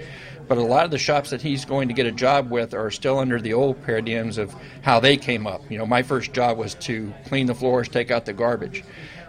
but 0.49 0.59
a 0.59 0.62
lot 0.62 0.85
of 0.85 0.90
the 0.90 0.99
shops 0.99 1.31
that 1.31 1.40
he's 1.40 1.64
going 1.64 1.88
to 1.88 1.95
get 1.95 2.07
a 2.07 2.12
job 2.12 2.50
with 2.50 2.75
are 2.75 2.90
still 2.90 3.19
under 3.19 3.40
the 3.40 3.52
old 3.52 3.83
paradigms 3.85 4.38
of 4.38 4.55
how 4.83 5.00
they 5.00 5.16
came 5.16 5.47
up. 5.47 5.62
You 5.71 5.78
know, 5.78 5.87
my 5.87 6.02
first 6.02 6.33
job 6.33 6.59
was 6.59 6.75
to 6.75 7.12
clean 7.26 7.47
the 7.47 7.55
floors, 7.55 7.88
take 7.88 8.11
out 8.11 8.26
the 8.26 8.33
garbage. 8.33 8.85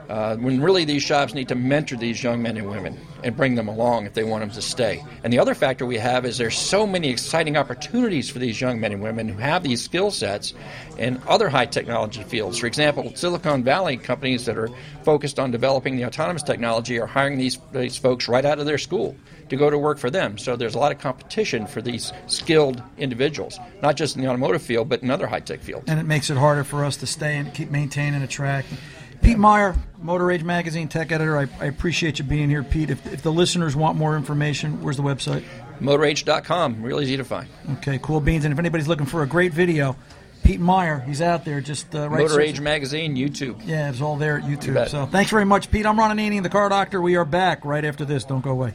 Uh, 0.09 0.37
when 0.37 0.61
really 0.61 0.85
these 0.85 1.03
shops 1.03 1.33
need 1.33 1.49
to 1.49 1.55
mentor 1.55 1.97
these 1.97 2.23
young 2.23 2.41
men 2.41 2.55
and 2.55 2.69
women 2.69 2.97
and 3.23 3.35
bring 3.35 3.55
them 3.55 3.67
along 3.67 4.05
if 4.05 4.13
they 4.13 4.23
want 4.23 4.41
them 4.41 4.49
to 4.49 4.61
stay. 4.61 5.03
And 5.23 5.33
the 5.33 5.39
other 5.39 5.53
factor 5.53 5.85
we 5.85 5.97
have 5.97 6.25
is 6.25 6.37
there's 6.37 6.57
so 6.57 6.87
many 6.87 7.09
exciting 7.09 7.57
opportunities 7.57 8.29
for 8.29 8.39
these 8.39 8.61
young 8.61 8.79
men 8.79 8.93
and 8.93 9.01
women 9.01 9.27
who 9.27 9.37
have 9.37 9.63
these 9.63 9.83
skill 9.83 10.11
sets 10.11 10.53
in 10.97 11.21
other 11.27 11.49
high 11.49 11.65
technology 11.65 12.23
fields. 12.23 12.57
For 12.57 12.67
example, 12.67 13.11
Silicon 13.15 13.63
Valley 13.63 13.97
companies 13.97 14.45
that 14.45 14.57
are 14.57 14.69
focused 15.03 15.39
on 15.39 15.51
developing 15.51 15.97
the 15.97 16.05
autonomous 16.05 16.43
technology 16.43 16.99
are 16.99 17.07
hiring 17.07 17.37
these, 17.37 17.57
these 17.73 17.97
folks 17.97 18.29
right 18.29 18.45
out 18.45 18.59
of 18.59 18.65
their 18.65 18.77
school 18.77 19.15
to 19.49 19.55
go 19.55 19.69
to 19.69 19.77
work 19.77 19.97
for 19.97 20.09
them. 20.09 20.37
So 20.37 20.55
there's 20.55 20.75
a 20.75 20.79
lot 20.79 20.91
of 20.91 20.99
competition 20.99 21.67
for 21.67 21.81
these 21.81 22.13
skilled 22.27 22.81
individuals, 22.97 23.59
not 23.81 23.95
just 23.95 24.15
in 24.15 24.21
the 24.21 24.27
automotive 24.29 24.61
field, 24.61 24.89
but 24.89 25.03
in 25.03 25.11
other 25.11 25.27
high 25.27 25.39
tech 25.39 25.61
fields. 25.61 25.85
And 25.87 25.99
it 25.99 26.05
makes 26.05 26.29
it 26.29 26.37
harder 26.37 26.63
for 26.63 26.85
us 26.85 26.97
to 26.97 27.07
stay 27.07 27.37
and 27.37 27.53
keep 27.53 27.71
maintaining 27.71 28.21
and 28.21 28.29
track. 28.29 28.65
Pete 29.21 29.37
Meier, 29.37 29.75
Motor 29.97 30.31
Age 30.31 30.43
Magazine 30.43 30.87
tech 30.87 31.11
editor. 31.11 31.37
I, 31.37 31.47
I 31.59 31.65
appreciate 31.65 32.19
you 32.19 32.25
being 32.25 32.49
here, 32.49 32.63
Pete. 32.63 32.89
If, 32.89 33.05
if, 33.11 33.21
the 33.21 33.31
listeners 33.31 33.75
want 33.75 33.97
more 33.97 34.15
information, 34.15 34.81
where's 34.81 34.97
the 34.97 35.03
website? 35.03 35.43
MotorAge.com. 35.79 36.81
Real 36.81 37.01
easy 37.01 37.17
to 37.17 37.23
find. 37.23 37.47
Okay, 37.73 37.99
cool 38.01 38.19
beans. 38.19 38.45
And 38.45 38.51
if 38.51 38.59
anybody's 38.59 38.87
looking 38.87 39.05
for 39.05 39.23
a 39.23 39.27
great 39.27 39.53
video, 39.53 39.95
Pete 40.43 40.59
Meier, 40.59 40.99
he's 40.99 41.21
out 41.21 41.45
there. 41.45 41.61
Just 41.61 41.93
uh, 41.93 42.09
right 42.09 42.21
Motor 42.21 42.41
Age 42.41 42.59
Magazine, 42.59 43.15
YouTube. 43.15 43.61
Yeah, 43.65 43.89
it's 43.89 44.01
all 44.01 44.15
there 44.15 44.37
at 44.37 44.43
YouTube. 44.43 44.87
So 44.89 45.05
thanks 45.05 45.31
very 45.31 45.45
much, 45.45 45.69
Pete. 45.71 45.85
I'm 45.85 45.99
Ron 45.99 46.15
Ananian, 46.17 46.43
the 46.43 46.49
Car 46.49 46.69
Doctor. 46.69 47.01
We 47.01 47.15
are 47.15 47.25
back 47.25 47.65
right 47.65 47.83
after 47.83 48.05
this. 48.05 48.23
Don't 48.23 48.41
go 48.41 48.51
away. 48.51 48.73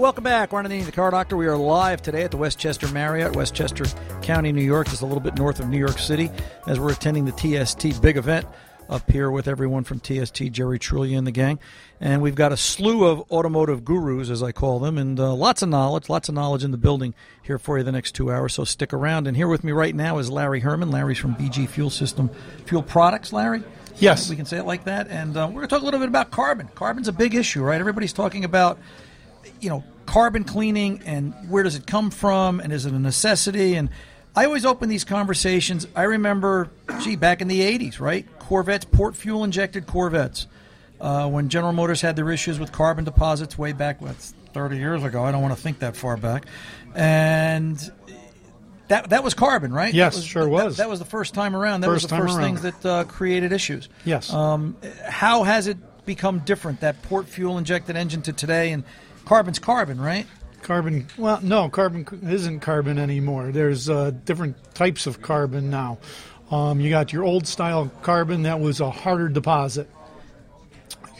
Welcome 0.00 0.24
back. 0.24 0.50
Ron 0.50 0.64
Ananian, 0.64 0.86
the 0.86 0.92
Car 0.92 1.10
Doctor. 1.10 1.36
We 1.36 1.46
are 1.46 1.58
live 1.58 2.00
today 2.00 2.22
at 2.22 2.30
the 2.30 2.38
Westchester 2.38 2.88
Marriott, 2.88 3.36
Westchester 3.36 3.84
County, 4.22 4.50
New 4.50 4.62
York, 4.62 4.88
just 4.88 5.02
a 5.02 5.06
little 5.06 5.20
bit 5.20 5.36
north 5.36 5.60
of 5.60 5.68
New 5.68 5.76
York 5.76 5.98
City, 5.98 6.30
as 6.66 6.80
we're 6.80 6.90
attending 6.90 7.26
the 7.26 7.32
TST 7.32 8.00
big 8.00 8.16
event 8.16 8.46
up 8.88 9.10
here 9.10 9.30
with 9.30 9.46
everyone 9.46 9.84
from 9.84 10.00
TST, 10.00 10.52
Jerry 10.52 10.78
Truglia 10.78 11.18
and 11.18 11.26
the 11.26 11.30
gang. 11.30 11.58
And 12.00 12.22
we've 12.22 12.34
got 12.34 12.50
a 12.50 12.56
slew 12.56 13.04
of 13.04 13.30
automotive 13.30 13.84
gurus, 13.84 14.30
as 14.30 14.42
I 14.42 14.52
call 14.52 14.78
them, 14.78 14.96
and 14.96 15.20
uh, 15.20 15.34
lots 15.34 15.60
of 15.60 15.68
knowledge, 15.68 16.08
lots 16.08 16.30
of 16.30 16.34
knowledge 16.34 16.64
in 16.64 16.70
the 16.70 16.78
building 16.78 17.12
here 17.42 17.58
for 17.58 17.76
you 17.76 17.84
the 17.84 17.92
next 17.92 18.12
two 18.12 18.32
hours. 18.32 18.54
So 18.54 18.64
stick 18.64 18.94
around. 18.94 19.26
And 19.26 19.36
here 19.36 19.48
with 19.48 19.64
me 19.64 19.72
right 19.72 19.94
now 19.94 20.16
is 20.16 20.30
Larry 20.30 20.60
Herman. 20.60 20.90
Larry's 20.90 21.18
from 21.18 21.34
BG 21.34 21.68
Fuel 21.68 21.90
System 21.90 22.30
Fuel 22.64 22.82
Products. 22.82 23.34
Larry? 23.34 23.62
Yes. 23.98 24.30
We 24.30 24.36
can 24.36 24.46
say 24.46 24.56
it 24.56 24.64
like 24.64 24.84
that. 24.84 25.08
And 25.08 25.36
uh, 25.36 25.44
we're 25.48 25.56
going 25.56 25.68
to 25.68 25.74
talk 25.74 25.82
a 25.82 25.84
little 25.84 26.00
bit 26.00 26.08
about 26.08 26.30
carbon. 26.30 26.70
Carbon's 26.74 27.08
a 27.08 27.12
big 27.12 27.34
issue, 27.34 27.62
right? 27.62 27.78
Everybody's 27.78 28.14
talking 28.14 28.46
about 28.46 28.78
you 29.60 29.68
know 29.68 29.84
carbon 30.06 30.44
cleaning 30.44 31.00
and 31.04 31.32
where 31.48 31.62
does 31.62 31.76
it 31.76 31.86
come 31.86 32.10
from 32.10 32.60
and 32.60 32.72
is 32.72 32.86
it 32.86 32.92
a 32.92 32.98
necessity 32.98 33.74
and 33.74 33.88
I 34.34 34.44
always 34.44 34.64
open 34.64 34.88
these 34.88 35.04
conversations. 35.04 35.86
I 35.96 36.04
remember, 36.04 36.70
gee, 37.00 37.16
back 37.16 37.40
in 37.40 37.48
the 37.48 37.60
'80s, 37.60 38.00
right? 38.00 38.26
Corvettes, 38.38 38.84
port 38.84 39.16
fuel 39.16 39.42
injected 39.42 39.86
Corvettes, 39.86 40.46
uh, 41.00 41.28
when 41.28 41.48
General 41.48 41.72
Motors 41.72 42.00
had 42.00 42.16
their 42.16 42.30
issues 42.30 42.58
with 42.58 42.70
carbon 42.70 43.04
deposits 43.04 43.58
way 43.58 43.72
back, 43.72 44.00
what, 44.00 44.14
30 44.52 44.76
years 44.76 45.02
ago. 45.02 45.24
I 45.24 45.32
don't 45.32 45.42
want 45.42 45.54
to 45.54 45.60
think 45.60 45.80
that 45.80 45.96
far 45.96 46.16
back, 46.16 46.46
and 46.94 47.76
that 48.88 49.10
that 49.10 49.24
was 49.24 49.34
carbon, 49.34 49.72
right? 49.72 49.92
Yes, 49.92 50.16
was, 50.16 50.24
sure 50.24 50.48
was. 50.48 50.76
That, 50.76 50.84
that, 50.84 50.90
was 50.90 51.00
the 51.00 51.04
first 51.04 51.34
time 51.34 51.56
around. 51.56 51.80
That 51.80 51.88
first 51.88 52.04
was 52.04 52.10
the 52.10 52.16
first 52.16 52.36
around. 52.36 52.56
things 52.58 52.62
that 52.62 52.86
uh, 52.86 53.04
created 53.04 53.52
issues. 53.52 53.88
Yes. 54.04 54.32
Um, 54.32 54.76
how 55.08 55.42
has 55.42 55.66
it 55.66 55.78
become 56.06 56.40
different 56.40 56.80
that 56.80 57.02
port 57.02 57.28
fuel 57.28 57.58
injected 57.58 57.96
engine 57.96 58.22
to 58.22 58.32
today 58.32 58.72
and 58.72 58.84
carbon's 59.30 59.60
carbon, 59.60 60.00
right? 60.00 60.26
Carbon. 60.62 61.06
Well, 61.16 61.38
no, 61.40 61.68
carbon 61.68 62.04
isn't 62.28 62.60
carbon 62.60 62.98
anymore. 62.98 63.52
There's 63.52 63.88
uh, 63.88 64.10
different 64.24 64.56
types 64.74 65.06
of 65.06 65.22
carbon 65.22 65.70
now. 65.70 65.98
Um, 66.50 66.80
you 66.80 66.90
got 66.90 67.12
your 67.12 67.22
old 67.22 67.46
style 67.46 67.92
carbon 68.02 68.42
that 68.42 68.58
was 68.58 68.80
a 68.80 68.90
harder 68.90 69.28
deposit. 69.28 69.88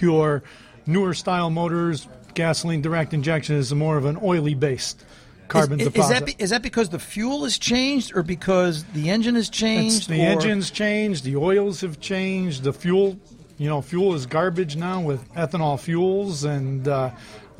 Your 0.00 0.43
newer 0.87 1.14
style 1.14 1.50
motors, 1.50 2.09
gasoline 2.35 2.83
direct 2.83 3.14
injection, 3.14 3.55
is 3.55 3.73
more 3.73 3.97
of 3.97 4.07
an 4.07 4.19
oily 4.21 4.55
based 4.55 5.05
carbon 5.47 5.79
is, 5.79 5.87
deposit. 5.87 6.12
Is 6.12 6.19
that, 6.19 6.26
be, 6.26 6.35
is 6.43 6.50
that 6.50 6.62
because 6.62 6.88
the 6.88 6.99
fuel 6.99 7.45
has 7.45 7.59
changed 7.59 8.17
or 8.17 8.25
because 8.25 8.83
the 8.87 9.09
engine 9.09 9.37
has 9.37 9.49
changed? 9.49 9.99
It's 9.99 10.07
the 10.09 10.21
or? 10.21 10.31
engine's 10.31 10.73
changed, 10.73 11.23
the 11.23 11.37
oils 11.37 11.81
have 11.83 12.00
changed, 12.00 12.64
the 12.64 12.73
fuel. 12.73 13.21
You 13.57 13.69
know, 13.69 13.83
fuel 13.83 14.14
is 14.14 14.25
garbage 14.26 14.75
now 14.75 15.00
with 15.00 15.33
ethanol 15.35 15.79
fuels 15.79 16.45
and 16.45 16.88
uh, 16.88 17.11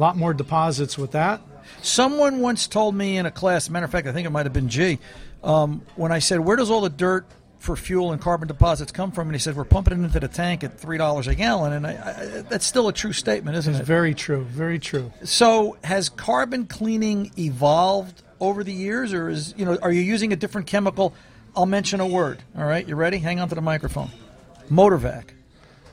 a 0.01 0.03
lot 0.03 0.17
more 0.17 0.33
deposits 0.33 0.97
with 0.97 1.13
that. 1.13 1.43
Someone 1.83 2.41
once 2.41 2.67
told 2.67 2.95
me 2.95 3.19
in 3.19 3.27
a 3.27 3.31
class, 3.31 3.69
matter 3.69 3.85
of 3.85 3.93
fact, 3.93 4.07
I 4.07 4.13
think 4.13 4.27
it 4.27 4.31
might 4.31 4.47
have 4.47 4.53
been 4.53 4.71
G, 4.71 4.99
um, 5.45 5.83
when 5.95 6.11
I 6.11 6.21
said, 6.21 6.41
Where 6.41 6.57
does 6.57 6.71
all 6.71 6.81
the 6.81 6.89
dirt 6.89 7.27
for 7.59 7.77
fuel 7.77 8.13
and 8.13 8.21
carbon 8.21 8.49
deposits 8.49 8.93
come 8.93 9.13
from? 9.13 9.29
And 9.29 9.35
he 9.35 9.39
said, 9.39 9.57
We're 9.57 9.65
pumping 9.65 10.01
it 10.01 10.05
into 10.05 10.19
the 10.19 10.29
tank 10.29 10.65
at 10.65 10.79
$3 10.79 11.27
a 11.27 11.35
gallon. 11.35 11.73
And 11.75 11.87
I, 11.87 11.91
I, 11.91 12.43
that's 12.49 12.67
still 12.67 12.89
a 12.89 12.95
true 12.95 13.13
statement, 13.13 13.59
isn't 13.59 13.75
it's 13.75 13.83
it? 13.83 13.87
Very 13.87 14.15
true, 14.15 14.43
very 14.45 14.79
true. 14.79 15.13
So, 15.25 15.77
has 15.85 16.09
carbon 16.09 16.67
cleaning 16.67 17.31
evolved 17.39 18.23
over 18.41 18.65
the 18.65 18.73
years, 18.73 19.13
or 19.13 19.29
is, 19.29 19.53
you 19.59 19.67
know, 19.67 19.77
are 19.83 19.93
you 19.93 20.01
using 20.01 20.33
a 20.33 20.37
different 20.37 20.67
chemical? 20.67 21.15
I'll 21.55 21.67
mention 21.67 22.01
a 22.01 22.07
word. 22.07 22.43
All 22.57 22.65
right, 22.65 22.89
you 22.89 22.97
ready? 22.97 23.19
Hang 23.19 23.39
on 23.39 23.51
to 23.51 23.55
the 23.55 23.61
microphone. 23.61 24.11
Motorvac. 24.71 25.25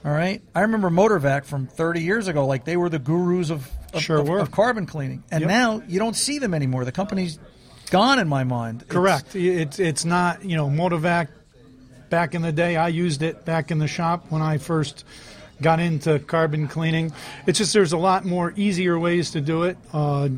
All 0.06 0.14
right. 0.14 0.42
I 0.56 0.62
remember 0.62 0.90
Motorvac 0.90 1.44
from 1.44 1.68
30 1.68 2.02
years 2.02 2.30
ago. 2.30 2.46
Like 2.46 2.64
they 2.64 2.78
were 2.78 2.88
the 2.88 3.00
gurus 3.00 3.50
of 3.50 3.70
of, 3.94 4.01
sure 4.01 4.20
of, 4.20 4.29
of 4.29 4.51
carbon 4.51 4.86
cleaning, 4.86 5.24
and 5.32 5.41
yep. 5.41 5.50
now 5.50 5.82
you 5.88 6.00
don't 6.00 6.15
see 6.15 6.39
them 6.39 6.53
anymore. 6.53 6.86
The 6.86 6.91
company's 6.91 7.39
gone 7.89 8.20
in 8.20 8.27
my 8.27 8.44
mind. 8.44 8.88
Correct. 8.88 9.36
It's 9.36 9.79
it's 9.79 10.06
not 10.06 10.44
you 10.46 10.58
know 10.58 10.67
Motorvac. 10.67 11.29
Back 12.10 12.36
in 12.36 12.41
the 12.41 12.53
day, 12.53 12.77
I 12.77 12.88
used 12.88 13.22
it 13.22 13.44
back 13.44 13.70
in 13.70 13.79
the 13.79 13.88
shop 13.88 14.27
when 14.29 14.41
I 14.41 14.60
first 14.60 15.03
got 15.62 15.82
into 15.82 16.20
carbon 16.20 16.70
cleaning. 16.70 17.12
It's 17.46 17.58
just 17.58 17.74
there's 17.74 17.91
a 17.91 17.98
lot 17.98 18.24
more 18.24 18.53
easier 18.56 18.98
ways 18.98 19.32
to 19.32 19.41
do 19.41 19.63
it. 19.63 19.77
Uh, 19.91 20.29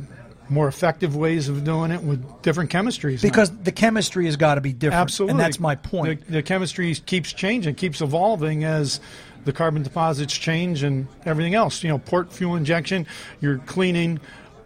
more 0.49 0.67
effective 0.67 1.15
ways 1.15 1.47
of 1.47 1.63
doing 1.63 1.91
it 1.91 2.01
with 2.01 2.41
different 2.41 2.71
chemistries. 2.71 3.21
Because 3.21 3.55
the 3.55 3.71
chemistry 3.71 4.25
has 4.25 4.35
got 4.35 4.55
to 4.55 4.61
be 4.61 4.73
different. 4.73 5.01
Absolutely. 5.01 5.31
And 5.33 5.39
that's 5.39 5.59
my 5.59 5.75
point. 5.75 6.25
The, 6.25 6.33
the 6.33 6.43
chemistry 6.43 6.95
keeps 6.95 7.31
changing, 7.33 7.75
keeps 7.75 8.01
evolving 8.01 8.63
as 8.63 8.99
the 9.45 9.53
carbon 9.53 9.83
deposits 9.83 10.37
change 10.37 10.83
and 10.83 11.07
everything 11.25 11.55
else. 11.55 11.83
You 11.83 11.89
know, 11.89 11.97
port 11.97 12.31
fuel 12.31 12.55
injection, 12.55 13.07
you're 13.41 13.59
cleaning 13.59 14.19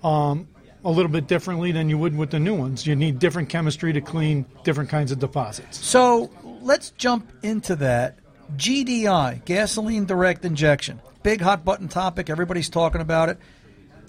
um, 0.03 0.47
a 0.85 0.91
little 0.91 1.11
bit 1.11 1.27
differently 1.27 1.71
than 1.71 1.89
you 1.89 1.97
would 1.97 2.17
with 2.17 2.31
the 2.31 2.39
new 2.39 2.55
ones. 2.55 2.85
You 2.85 2.95
need 2.95 3.19
different 3.19 3.49
chemistry 3.49 3.93
to 3.93 4.01
clean 4.01 4.45
different 4.63 4.89
kinds 4.89 5.11
of 5.11 5.19
deposits. 5.19 5.83
So 5.85 6.29
let's 6.61 6.91
jump 6.91 7.31
into 7.43 7.75
that. 7.77 8.17
GDI, 8.55 9.45
gasoline 9.45 10.05
direct 10.05 10.45
injection, 10.45 11.01
big 11.23 11.41
hot 11.41 11.65
button 11.65 11.87
topic. 11.87 12.29
Everybody's 12.29 12.69
talking 12.69 13.01
about 13.01 13.29
it. 13.29 13.37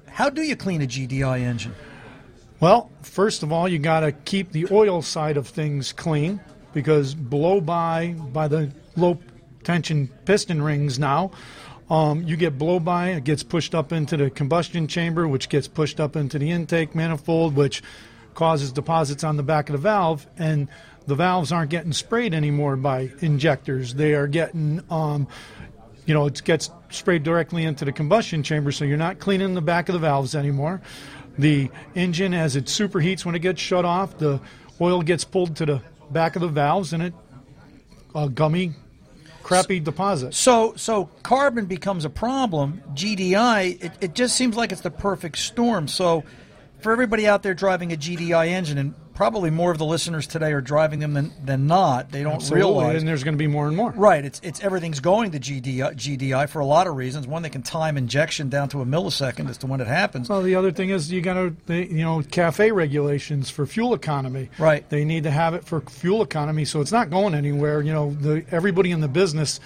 How 0.09 0.29
do 0.29 0.43
you 0.43 0.57
clean 0.57 0.83
a 0.83 0.87
GDI 0.87 1.41
engine? 1.41 1.75
Well, 2.61 2.91
first 3.03 3.43
of 3.43 3.53
all, 3.53 3.69
you 3.69 3.79
got 3.79 4.01
to 4.01 4.13
keep 4.13 4.53
the 4.53 4.67
oil 4.71 5.03
side 5.03 5.37
of 5.37 5.49
things 5.49 5.93
clean 5.93 6.41
because 6.73 7.15
blow 7.15 7.61
by 7.61 8.15
by 8.33 8.49
the 8.49 8.71
low 8.97 9.19
tension 9.65 10.09
piston 10.25 10.63
rings 10.63 10.99
now. 10.99 11.33
Um, 11.91 12.23
you 12.23 12.37
get 12.37 12.57
blow 12.57 12.81
by, 12.81 13.11
it 13.11 13.25
gets 13.25 13.43
pushed 13.43 13.75
up 13.75 13.93
into 13.93 14.17
the 14.17 14.31
combustion 14.31 14.89
chamber, 14.89 15.29
which 15.29 15.49
gets 15.49 15.69
pushed 15.69 16.01
up 16.01 16.17
into 16.17 16.39
the 16.39 16.51
intake 16.51 16.95
manifold, 16.95 17.55
which 17.57 17.83
causes 18.35 18.73
deposits 18.73 19.23
on 19.23 19.37
the 19.37 19.43
back 19.43 19.69
of 19.69 19.75
the 19.75 19.79
valve, 19.79 20.27
and 20.39 20.69
the 21.07 21.15
valves 21.15 21.53
aren't 21.53 21.71
getting 21.71 21.93
sprayed 21.93 22.33
anymore 22.33 22.77
by 22.77 23.13
injectors. 23.21 23.95
They 23.95 24.15
are 24.15 24.27
getting, 24.27 24.83
um, 24.91 25.29
you 26.07 26.15
know, 26.15 26.27
it 26.27 26.43
gets 26.43 26.71
sprayed 26.91 27.23
directly 27.23 27.65
into 27.65 27.85
the 27.85 27.93
combustion 27.93 28.43
chamber, 28.43 28.73
so 28.73 28.85
you're 28.85 28.97
not 28.97 29.19
cleaning 29.19 29.55
the 29.55 29.61
back 29.61 29.89
of 29.89 29.93
the 29.93 29.99
valves 29.99 30.35
anymore. 30.35 30.81
The 31.37 31.71
engine, 31.95 32.33
as 32.33 32.57
it 32.57 32.65
superheats 32.67 33.25
when 33.25 33.35
it 33.35 33.41
gets 33.41 33.61
shut 33.61 33.85
off, 33.85 34.19
the 34.19 34.41
oil 34.81 35.03
gets 35.03 35.25
pulled 35.25 35.57
to 35.57 35.67
the 35.67 35.83
back 36.11 36.37
of 36.37 36.43
the 36.43 36.49
valves, 36.49 36.93
and 36.93 37.03
it 37.03 37.15
uh, 38.15 38.29
gummy 38.29 38.73
crappy 39.45 39.79
deposit. 39.79 40.35
So, 40.35 40.75
so 40.77 41.05
carbon 41.23 41.67
becomes 41.67 42.05
a 42.05 42.11
problem. 42.11 42.83
GDI, 42.95 43.85
it, 43.85 43.93
it 44.01 44.15
just 44.15 44.35
seems 44.35 44.57
like 44.57 44.73
it's 44.73 44.81
the 44.81 44.91
perfect 44.91 45.39
storm. 45.39 45.87
So, 45.87 46.25
for 46.81 46.91
everybody 46.91 47.29
out 47.29 47.43
there 47.43 47.55
driving 47.55 47.93
a 47.93 47.97
GDI 47.97 48.49
engine, 48.49 48.79
and 48.79 48.95
probably 49.15 49.51
more 49.51 49.71
of 49.71 49.79
the 49.79 49.85
listeners 49.85 50.27
today 50.27 50.53
are 50.53 50.61
driving 50.61 50.99
them 50.99 51.15
than, 51.15 51.33
than 51.43 51.67
not, 51.67 52.11
they 52.11 52.23
don't 52.23 52.35
Absolutely, 52.35 52.59
realize. 52.59 52.99
and 52.99 53.09
there's 53.09 53.25
going 53.25 53.35
to 53.35 53.39
be 53.39 53.47
more 53.47 53.67
and 53.69 53.77
more. 53.77 53.91
Right. 53.93 54.25
It's 54.25 54.41
it's 54.43 54.61
everything's 54.61 55.01
going 55.01 55.31
to 55.31 55.41
GDI, 55.41 55.95
GDI 55.95 56.49
for 56.49 56.61
a 56.61 56.67
lot 56.67 56.87
of 56.87 56.97
reasons. 56.97 57.27
One, 57.27 57.43
they 57.43 57.51
can 57.51 57.63
time 57.63 57.97
injection 57.97 58.49
down 58.49 58.69
to 58.71 58.83
a 58.83 58.85
millisecond 58.85 59.49
as 59.49 59.59
to 59.59 59.67
when 59.67 59.81
it 59.81 59.87
happens. 59.87 60.29
Well, 60.29 60.43
the 60.43 60.57
other 60.57 60.73
thing 60.73 60.91
is 60.91 61.11
you 61.11 61.21
got 61.21 61.35
to, 61.35 61.55
you 61.75 62.05
know, 62.05 62.21
CAFE 62.21 62.75
regulations 62.75 63.51
for 63.51 63.67
fuel 63.67 63.95
economy. 63.95 64.51
Right. 64.59 64.89
They 64.89 65.05
need 65.05 65.25
to 65.25 65.31
have 65.31 65.55
it 65.55 65.65
for 65.65 65.81
fuel 65.81 66.23
economy, 66.23 66.65
so 66.65 66.81
it's 66.81 66.93
not 66.93 67.11
going 67.11 67.35
anywhere. 67.35 67.81
You 67.81 67.93
know, 67.93 68.11
the 68.13 68.45
everybody 68.51 68.91
in 68.91 69.01
the 69.01 69.09
business, 69.09 69.61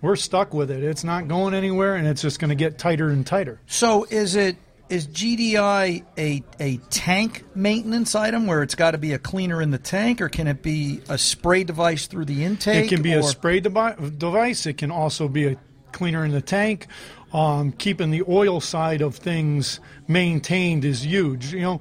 we're 0.00 0.16
stuck 0.16 0.54
with 0.54 0.70
it. 0.70 0.82
It's 0.82 1.04
not 1.04 1.28
going 1.28 1.54
anywhere, 1.54 1.94
and 1.94 2.06
it's 2.06 2.22
just 2.22 2.38
going 2.38 2.48
to 2.50 2.54
get 2.54 2.78
tighter 2.78 3.08
and 3.10 3.26
tighter. 3.26 3.60
So, 3.66 4.04
is 4.10 4.34
it 4.36 4.56
is 4.88 5.06
GDI 5.08 6.04
a 6.18 6.42
a 6.60 6.76
tank 6.90 7.44
maintenance 7.54 8.14
item 8.14 8.46
where 8.46 8.62
it's 8.62 8.74
got 8.74 8.92
to 8.92 8.98
be 8.98 9.12
a 9.12 9.18
cleaner 9.18 9.62
in 9.62 9.70
the 9.70 9.78
tank, 9.78 10.20
or 10.20 10.28
can 10.28 10.46
it 10.46 10.62
be 10.62 11.00
a 11.08 11.18
spray 11.18 11.64
device 11.64 12.06
through 12.06 12.26
the 12.26 12.44
intake? 12.44 12.86
It 12.86 12.88
can 12.88 13.02
be 13.02 13.14
or- 13.14 13.20
a 13.20 13.22
spray 13.22 13.60
devi- 13.60 14.10
device. 14.18 14.66
It 14.66 14.74
can 14.78 14.90
also 14.90 15.28
be 15.28 15.46
a 15.46 15.56
cleaner 15.92 16.24
in 16.24 16.32
the 16.32 16.42
tank. 16.42 16.86
Um, 17.32 17.72
keeping 17.72 18.10
the 18.10 18.22
oil 18.28 18.60
side 18.60 19.00
of 19.00 19.16
things 19.16 19.80
maintained 20.06 20.84
is 20.84 21.04
huge. 21.04 21.52
You 21.52 21.62
know, 21.62 21.80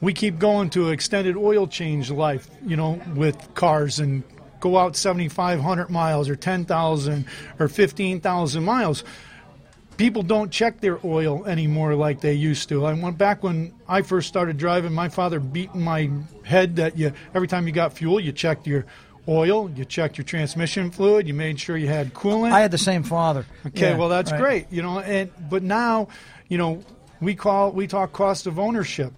we 0.00 0.14
keep 0.14 0.38
going 0.38 0.70
to 0.70 0.88
extended 0.90 1.36
oil 1.36 1.66
change 1.66 2.10
life. 2.10 2.48
You 2.64 2.76
know, 2.76 3.00
with 3.14 3.54
cars 3.54 3.98
and 3.98 4.22
go 4.60 4.76
out 4.76 4.96
7,500 4.96 5.90
miles 5.90 6.28
or 6.28 6.36
10,000 6.36 7.26
or 7.58 7.68
15,000 7.68 8.64
miles. 8.64 9.04
People 9.98 10.22
don't 10.22 10.50
check 10.50 10.80
their 10.80 10.98
oil 11.04 11.44
anymore 11.44 11.94
like 11.96 12.20
they 12.20 12.32
used 12.32 12.68
to. 12.70 12.86
I 12.86 12.92
went 12.94 13.18
back 13.18 13.42
when 13.42 13.74
I 13.88 14.02
first 14.02 14.28
started 14.28 14.56
driving. 14.56 14.92
My 14.92 15.08
father 15.08 15.40
beating 15.40 15.82
my 15.82 16.08
head 16.44 16.76
that 16.76 16.96
you 16.96 17.12
every 17.34 17.48
time 17.48 17.66
you 17.66 17.72
got 17.72 17.92
fuel, 17.92 18.20
you 18.20 18.30
checked 18.30 18.66
your 18.68 18.86
oil, 19.26 19.68
you 19.70 19.84
checked 19.84 20.16
your 20.16 20.24
transmission 20.24 20.90
fluid, 20.92 21.26
you 21.26 21.34
made 21.34 21.58
sure 21.60 21.76
you 21.76 21.88
had 21.88 22.14
coolant. 22.14 22.52
I 22.52 22.60
had 22.60 22.70
the 22.70 22.78
same 22.78 23.02
father. 23.02 23.44
Okay, 23.66 23.90
Yeah, 23.90 23.96
well 23.96 24.08
that's 24.08 24.30
right. 24.30 24.40
great, 24.40 24.66
you 24.72 24.82
know. 24.82 25.00
And 25.00 25.30
but 25.50 25.64
now, 25.64 26.08
you 26.48 26.58
know, 26.58 26.80
we 27.20 27.34
call 27.34 27.72
we 27.72 27.88
talk 27.88 28.12
cost 28.12 28.46
of 28.46 28.58
ownership, 28.60 29.12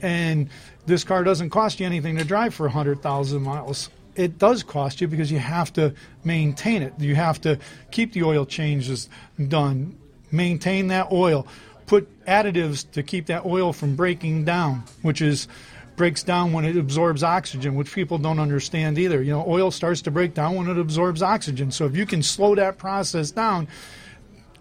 and 0.00 0.48
this 0.86 1.04
car 1.04 1.22
doesn't 1.22 1.50
cost 1.50 1.80
you 1.80 1.86
anything 1.86 2.16
to 2.16 2.24
drive 2.24 2.54
for 2.54 2.66
hundred 2.70 3.02
thousand 3.02 3.42
miles. 3.42 3.90
It 4.16 4.38
does 4.38 4.62
cost 4.62 5.02
you 5.02 5.08
because 5.08 5.30
you 5.30 5.38
have 5.38 5.70
to 5.74 5.92
maintain 6.24 6.82
it. 6.82 6.94
You 6.98 7.14
have 7.14 7.42
to 7.42 7.58
keep 7.90 8.12
the 8.14 8.22
oil 8.22 8.46
changes 8.46 9.08
done, 9.48 9.98
maintain 10.34 10.88
that 10.88 11.10
oil, 11.12 11.46
put 11.86 12.08
additives 12.26 12.90
to 12.92 13.02
keep 13.02 13.26
that 13.26 13.44
oil 13.44 13.72
from 13.72 13.96
breaking 13.96 14.44
down, 14.44 14.82
which 15.02 15.20
is 15.22 15.48
breaks 15.96 16.24
down 16.24 16.52
when 16.52 16.64
it 16.64 16.76
absorbs 16.76 17.22
oxygen, 17.22 17.76
which 17.76 17.92
people 17.94 18.18
don't 18.18 18.40
understand 18.40 18.98
either. 18.98 19.22
You 19.22 19.30
know, 19.30 19.44
oil 19.46 19.70
starts 19.70 20.02
to 20.02 20.10
break 20.10 20.34
down 20.34 20.56
when 20.56 20.68
it 20.68 20.76
absorbs 20.78 21.22
oxygen. 21.22 21.70
So 21.70 21.86
if 21.86 21.94
you 21.96 22.04
can 22.04 22.22
slow 22.22 22.54
that 22.56 22.78
process 22.78 23.30
down, 23.30 23.68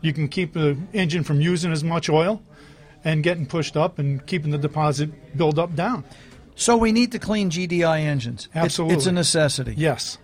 you 0.01 0.13
can 0.13 0.27
keep 0.27 0.53
the 0.53 0.77
engine 0.93 1.23
from 1.23 1.41
using 1.41 1.71
as 1.71 1.83
much 1.83 2.07
oil 2.07 2.41
and 3.03 3.23
getting 3.23 3.45
pushed 3.47 3.75
up 3.75 3.97
and 3.97 4.23
keeping 4.27 4.51
the 4.51 4.57
deposit 4.59 5.35
build 5.35 5.57
up 5.57 5.75
down. 5.75 6.03
So 6.55 6.77
we 6.77 6.91
need 6.91 7.11
to 7.13 7.19
clean 7.19 7.49
GDI 7.49 8.01
engines. 8.01 8.45
It's- 8.51 8.65
Absolutely. 8.65 8.95
it's 8.97 9.05
a 9.07 9.11
necessity. 9.11 9.73
Yes. 9.75 10.19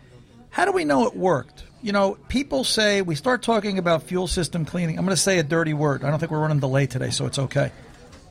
How 0.51 0.65
do 0.65 0.71
we 0.71 0.85
know 0.85 1.07
it 1.07 1.15
worked? 1.15 1.63
You 1.81 1.93
know, 1.93 2.17
people 2.27 2.63
say 2.63 3.01
we 3.01 3.15
start 3.15 3.41
talking 3.41 3.77
about 3.77 4.03
fuel 4.03 4.27
system 4.27 4.65
cleaning. 4.65 4.97
I'm 4.97 5.05
going 5.05 5.15
to 5.15 5.21
say 5.21 5.39
a 5.39 5.43
dirty 5.43 5.73
word. 5.73 6.03
I 6.03 6.09
don't 6.09 6.19
think 6.19 6.31
we're 6.31 6.39
running 6.39 6.59
delay 6.59 6.87
today, 6.87 7.09
so 7.09 7.25
it's 7.25 7.39
okay. 7.39 7.71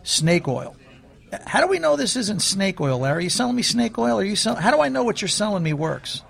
Snake 0.02 0.46
oil. 0.46 0.76
How 1.46 1.60
do 1.60 1.66
we 1.66 1.78
know 1.78 1.96
this 1.96 2.16
isn't 2.16 2.40
snake 2.40 2.80
oil, 2.80 2.98
Larry? 2.98 3.18
Are 3.18 3.20
you 3.20 3.30
selling 3.30 3.56
me 3.56 3.62
snake 3.62 3.98
oil? 3.98 4.18
Are 4.18 4.24
you 4.24 4.36
sell- 4.36 4.56
How 4.56 4.70
do 4.70 4.80
I 4.80 4.88
know 4.88 5.02
what 5.02 5.22
you're 5.22 5.28
selling 5.28 5.62
me 5.62 5.72
works? 5.72 6.22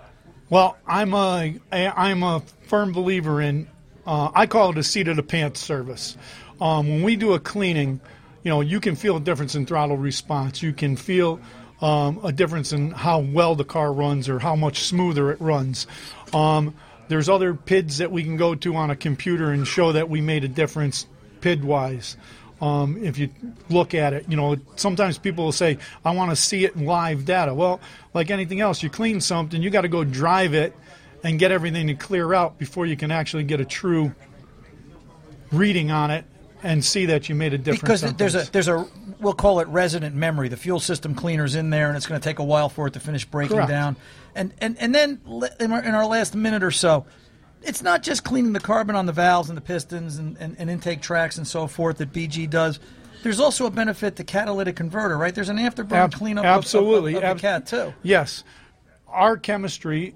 Well, 0.51 0.77
I'm 0.87 1.13
a 1.13 1.55
I'm 1.73 2.23
a 2.23 2.43
firm 2.69 2.93
believer 2.93 3.41
in. 3.43 3.69
Uh, 4.07 4.31
I 4.35 4.47
call 4.47 4.71
it 4.71 4.79
a 4.79 4.83
seat 4.83 5.09
of 5.09 5.17
the 5.17 5.23
pants 5.23 5.61
service. 5.61 6.17
Um, 6.61 6.89
when 6.89 7.03
we 7.03 7.17
do 7.17 7.35
a 7.35 7.41
cleaning, 7.41 8.01
you 8.43 8.51
know, 8.51 8.61
you 8.63 8.81
can 8.81 8.97
feel 8.97 9.17
a 9.19 9.21
difference 9.21 9.55
in 9.55 9.67
throttle 9.67 9.97
response. 9.97 10.63
You 10.63 10.73
can 10.73 10.97
feel 10.97 11.39
um, 11.83 12.19
a 12.25 12.33
difference 12.33 12.73
in 12.73 12.91
how 12.93 13.21
well 13.21 13.55
the 13.55 13.65
car 13.65 13.93
runs 13.93 14.29
or 14.29 14.39
how 14.39 14.57
much 14.57 14.85
smoother 14.85 15.31
it 15.31 15.41
runs. 15.41 15.87
Um, 16.33 16.75
there's 17.09 17.29
other 17.29 17.55
PIDs 17.55 17.99
that 17.99 18.13
we 18.13 18.23
can 18.23 18.37
go 18.37 18.55
to 18.55 18.77
on 18.77 18.91
a 18.91 18.97
computer 18.97 19.51
and 19.51 19.67
show 19.67 19.93
that 19.93 20.09
we 20.09 20.21
made 20.21 20.45
a 20.45 20.49
difference 20.49 21.07
PID 21.41 21.65
wise. 21.65 22.17
Um, 22.61 23.03
if 23.05 23.19
you 23.19 23.31
look 23.69 23.95
at 23.95 24.13
it, 24.13 24.27
you 24.29 24.37
know, 24.37 24.57
sometimes 24.77 25.17
people 25.17 25.45
will 25.45 25.53
say, 25.53 25.79
I 26.05 26.11
want 26.11 26.31
to 26.31 26.37
see 26.37 26.65
it 26.65 26.75
in 26.75 26.87
live 26.87 27.25
data. 27.25 27.55
Well, 27.55 27.81
like 28.15 28.31
anything 28.31 28.61
else, 28.61 28.83
you 28.83 28.91
clean 28.91 29.21
something, 29.21 29.63
you 29.63 29.71
got 29.71 29.83
to 29.83 29.89
go 29.89 30.03
drive 30.03 30.55
it 30.55 30.75
and 31.23 31.39
get 31.39 31.53
everything 31.53 31.87
to 31.87 31.95
clear 31.95 32.35
out 32.35 32.59
before 32.59 32.87
you 32.87 32.97
can 32.97 33.11
actually 33.11 33.45
get 33.45 33.61
a 33.61 33.65
true 33.65 34.13
reading 35.53 35.91
on 35.91 36.11
it 36.11 36.25
and 36.63 36.85
see 36.85 37.07
that 37.07 37.29
you 37.29 37.35
made 37.35 37.55
a 37.55 37.59
difference. 37.59 38.03
Because 38.03 38.15
there's 38.15 38.35
a 38.35 38.51
there's 38.51 38.69
a 38.69 38.87
we'll 39.21 39.33
call 39.35 39.61
it 39.61 39.69
resident 39.69 40.15
memory. 40.15 40.49
The 40.49 40.57
fuel 40.57 40.81
system 40.81 41.15
cleaner's 41.15 41.55
in 41.55 41.71
there, 41.71 41.89
and 41.89 41.97
it's 41.97 42.07
going 42.07 42.21
to 42.21 42.25
take 42.25 42.39
a 42.39 42.45
while 42.45 42.69
for 42.69 42.87
it 42.87 42.95
to 42.95 43.01
finish 43.01 43.25
breaking 43.25 43.57
Correct. 43.57 43.71
down. 43.71 43.97
And 44.35 44.53
and 44.61 44.77
and 44.79 44.95
then 44.95 45.21
in 45.61 45.73
our, 45.73 45.83
in 45.83 45.95
our 45.95 46.07
last 46.07 46.35
minute 46.35 46.63
or 46.63 46.71
so, 46.71 47.07
it's 47.63 47.83
not 47.83 48.03
just 48.03 48.25
cleaning 48.25 48.53
the 48.53 48.61
carbon 48.61 48.95
on 48.95 49.07
the 49.07 49.13
valves 49.13 49.49
and 49.49 49.57
the 49.57 49.63
pistons 49.63 50.17
and, 50.19 50.37
and, 50.39 50.57
and 50.59 50.71
intake 50.71 51.01
tracks 51.03 51.39
and 51.39 51.47
so 51.47 51.67
forth 51.67 51.99
that 51.99 52.13
BG 52.13 52.49
does. 52.49 52.79
There's 53.25 53.41
also 53.41 53.67
a 53.67 53.71
benefit 53.71 54.15
to 54.17 54.25
catalytic 54.25 54.77
converter, 54.77 55.19
right? 55.19 55.35
There's 55.35 55.49
an 55.49 55.57
afterburn 55.57 55.91
Ab- 55.93 56.13
cleanup 56.13 56.45
of- 56.45 56.51
of- 56.51 56.59
absolutely. 56.59 57.15
of, 57.15 57.19
of, 57.19 57.25
Ab- 57.25 57.37
the 57.37 57.41
cat 57.41 57.67
too. 57.67 57.93
Yes. 58.05 58.45
Our 59.09 59.37
chemistry, 59.37 60.15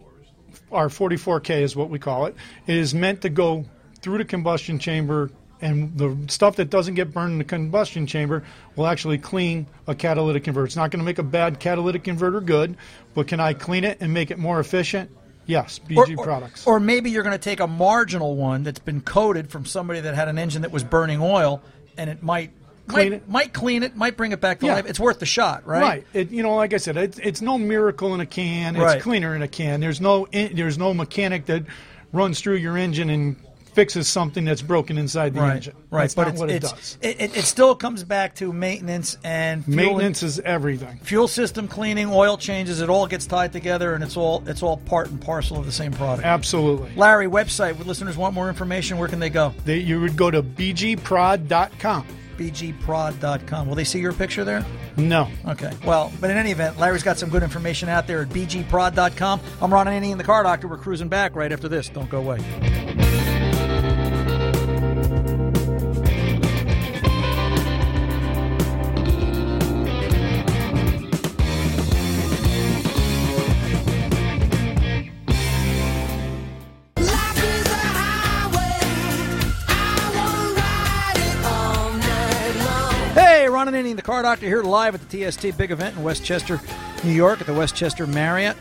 our 0.71 0.87
44K 0.89 1.63
is 1.63 1.75
what 1.75 1.91
we 1.91 1.99
call 1.99 2.27
it, 2.27 2.37
it 2.69 2.77
is 2.77 2.95
meant 2.95 3.23
to 3.23 3.29
go 3.29 3.65
through 4.03 4.19
the 4.19 4.25
combustion 4.25 4.79
chamber, 4.79 5.31
and 5.63 5.97
the 5.97 6.17
stuff 6.29 6.57
that 6.57 6.69
doesn't 6.69 6.95
get 6.95 7.13
burned 7.13 7.33
in 7.33 7.39
the 7.39 7.45
combustion 7.45 8.07
chamber 8.07 8.43
will 8.77 8.87
actually 8.87 9.19
clean 9.19 9.67
a 9.87 9.95
catalytic 9.95 10.45
converter. 10.45 10.67
It's 10.67 10.77
not 10.77 10.91
going 10.91 10.99
to 11.01 11.05
make 11.05 11.19
a 11.19 11.23
bad 11.23 11.61
catalytic 11.61 12.05
converter 12.05 12.41
good, 12.41 12.77
but 13.15 13.29
can 13.29 13.41
I 13.41 13.55
clean 13.55 13.85
it 13.85 13.99
and 14.01 14.13
make 14.13 14.31
it 14.31 14.39
more 14.39 14.61
efficient? 14.61 15.11
Yes, 15.47 15.81
BG 15.81 16.17
or, 16.19 16.25
products. 16.25 16.67
Or 16.67 16.79
maybe 16.79 17.11
you're 17.11 17.23
going 17.25 17.33
to 17.33 17.39
take 17.43 17.61
a 17.61 17.67
marginal 17.67 18.37
one 18.37 18.63
that's 18.63 18.79
been 18.79 19.01
coated 19.01 19.51
from 19.51 19.65
somebody 19.65 20.01
that 20.01 20.15
had 20.15 20.29
an 20.29 20.39
engine 20.39 20.63
that 20.63 20.71
was 20.71 20.85
burning 20.85 21.21
oil, 21.21 21.63
and 21.97 22.11
it 22.11 22.23
might 22.23 22.51
Clean 22.89 23.11
might, 23.11 23.17
it. 23.17 23.29
might 23.29 23.53
clean 23.53 23.83
it, 23.85 23.97
might 23.97 24.17
bring 24.17 24.33
it 24.33 24.41
back 24.41 24.59
to 24.61 24.67
Yeah. 24.67 24.75
life. 24.75 24.87
It's 24.87 24.99
worth 25.01 25.21
the 25.21 25.27
shot, 25.27 25.67
right? 25.67 25.81
Right. 25.83 26.07
It, 26.13 26.31
you 26.33 26.43
know, 26.43 26.57
like 26.57 26.75
I 26.75 26.79
said, 26.79 26.97
it's, 26.97 27.19
it's 27.19 27.41
no 27.41 27.57
miracle 27.57 28.13
in 28.15 28.21
a 28.21 28.27
can. 28.27 28.75
It's 28.75 28.85
Right. 28.85 29.01
cleaner 29.03 29.37
in 29.37 29.43
a 29.43 29.49
can. 29.49 29.79
There's 29.81 30.01
no 30.01 30.27
in, 30.33 30.57
there's 30.57 30.79
no 30.79 30.93
mechanic 30.93 31.47
that 31.47 31.63
runs 32.13 32.41
through 32.41 32.57
your 32.57 32.77
engine 32.77 33.09
and 33.09 33.37
fixes 33.75 34.07
something 34.09 34.45
that's 34.45 34.63
broken 34.63 34.99
inside 34.99 35.35
the 35.35 35.41
Right, 35.41 35.57
engine. 35.57 35.75
right. 35.91 36.03
That's 36.03 36.15
but 36.15 36.29
it's, 36.29 36.41
what 36.41 36.51
it 36.51 36.63
it's, 36.63 36.73
does. 36.73 36.99
It, 37.01 37.21
it, 37.21 37.37
it 37.39 37.45
still 37.45 37.75
comes 37.75 38.05
back 38.05 38.35
to 38.37 38.53
maintenance 38.53 39.17
and 39.25 39.65
fuel 39.65 39.77
Maintenance 39.77 40.23
is 40.23 40.39
everything. 40.41 40.99
fuel 41.03 41.27
system 41.29 41.69
cleaning, 41.69 42.09
oil 42.11 42.37
changes. 42.37 42.81
It 42.81 42.89
all 42.91 43.07
gets 43.07 43.27
tied 43.27 43.53
together, 43.53 43.95
and 43.95 44.05
it's 44.05 44.17
all 44.17 44.43
it's 44.47 44.63
all 44.63 44.77
part 44.77 45.09
and 45.11 45.21
parcel 45.21 45.57
of 45.59 45.67
the 45.67 45.73
same 45.73 45.93
product. 45.93 46.25
Absolutely. 46.27 46.93
Larry, 46.97 47.27
website. 47.27 47.77
Would 47.79 47.87
listeners 47.87 48.17
want 48.17 48.35
more 48.35 48.49
information? 48.49 48.99
Where 48.99 49.09
can 49.09 49.21
they 49.21 49.31
go? 49.31 49.55
They, 49.65 49.79
you 49.79 50.01
would 50.01 50.17
go 50.17 50.31
to 50.31 50.43
bgprod.com. 50.43 52.07
bgprod.com. 52.37 53.69
Will 53.69 53.75
they 53.75 53.85
see 53.85 54.01
your 54.01 54.13
picture 54.13 54.45
there? 54.45 54.65
No. 54.97 55.29
Okay. 55.49 55.73
Well, 55.87 56.13
but 56.21 56.31
in 56.31 56.37
any 56.37 56.51
event, 56.51 56.79
Larry's 56.79 57.03
got 57.03 57.19
some 57.19 57.31
good 57.31 57.43
information 57.43 57.89
out 57.89 58.07
there 58.07 58.23
at 58.23 58.29
bgprod.com. 58.29 59.41
I'm 59.61 59.73
Ron 59.73 59.89
in 59.89 60.19
the 60.19 60.25
car 60.25 60.43
doctor. 60.43 60.69
We're 60.69 60.77
cruising 60.79 61.09
back 61.09 61.35
right 61.35 61.53
after 61.53 61.69
this. 61.69 61.89
Don't 61.89 62.11
go 62.11 62.19
away. 62.19 63.02
The 84.03 84.07
car 84.07 84.23
doctor, 84.23 84.47
here 84.47 84.63
live 84.65 84.97
at 84.97 85.09
the 85.09 85.31
TST 85.31 85.57
big 85.57 85.71
event 85.71 85.97
in 85.97 86.03
Westchester, 86.03 86.61
New 87.05 87.13
York, 87.13 87.41
at 87.41 87.47
the 87.47 87.55
Westchester 87.55 88.05
Marriott. 88.05 88.57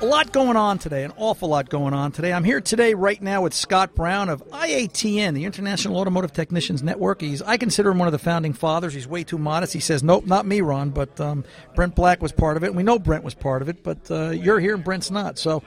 A 0.00 0.06
lot 0.06 0.32
going 0.32 0.56
on 0.56 0.78
today, 0.78 1.04
an 1.04 1.12
awful 1.18 1.50
lot 1.50 1.68
going 1.68 1.92
on 1.92 2.10
today. 2.10 2.32
I'm 2.32 2.44
here 2.44 2.60
today, 2.62 2.94
right 2.94 3.20
now, 3.20 3.42
with 3.42 3.52
Scott 3.52 3.94
Brown 3.94 4.30
of 4.30 4.42
IATN, 4.48 5.34
the 5.34 5.44
International 5.44 5.98
Automotive 5.98 6.32
Technicians 6.32 6.82
Network. 6.82 7.20
He's, 7.20 7.42
I 7.42 7.58
consider 7.58 7.90
him 7.90 7.98
one 7.98 8.08
of 8.08 8.12
the 8.12 8.18
founding 8.18 8.54
fathers. 8.54 8.94
He's 8.94 9.06
way 9.06 9.24
too 9.24 9.36
modest. 9.36 9.74
He 9.74 9.80
says, 9.80 10.02
"Nope, 10.02 10.24
not 10.24 10.46
me, 10.46 10.62
Ron." 10.62 10.88
But 10.90 11.20
um, 11.20 11.44
Brent 11.74 11.94
Black 11.94 12.22
was 12.22 12.32
part 12.32 12.56
of 12.56 12.62
it. 12.62 12.68
and 12.68 12.76
We 12.76 12.82
know 12.84 12.98
Brent 12.98 13.24
was 13.24 13.34
part 13.34 13.60
of 13.60 13.68
it, 13.68 13.82
but 13.82 14.10
uh, 14.10 14.30
you're 14.30 14.60
here 14.60 14.74
and 14.74 14.84
Brent's 14.84 15.10
not. 15.10 15.36
So, 15.36 15.62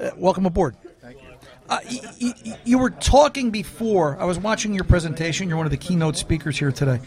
uh, 0.00 0.10
welcome 0.16 0.46
aboard. 0.46 0.76
Uh, 1.68 1.78
y- 1.90 2.00
y- 2.20 2.34
y- 2.44 2.58
you 2.64 2.78
were 2.78 2.90
talking 2.90 3.50
before. 3.50 4.18
I 4.20 4.24
was 4.24 4.38
watching 4.38 4.74
your 4.74 4.84
presentation. 4.84 5.48
You're 5.48 5.58
one 5.58 5.66
of 5.66 5.70
the 5.70 5.76
keynote 5.78 6.16
speakers 6.16 6.58
here 6.58 6.72
today. 6.72 7.00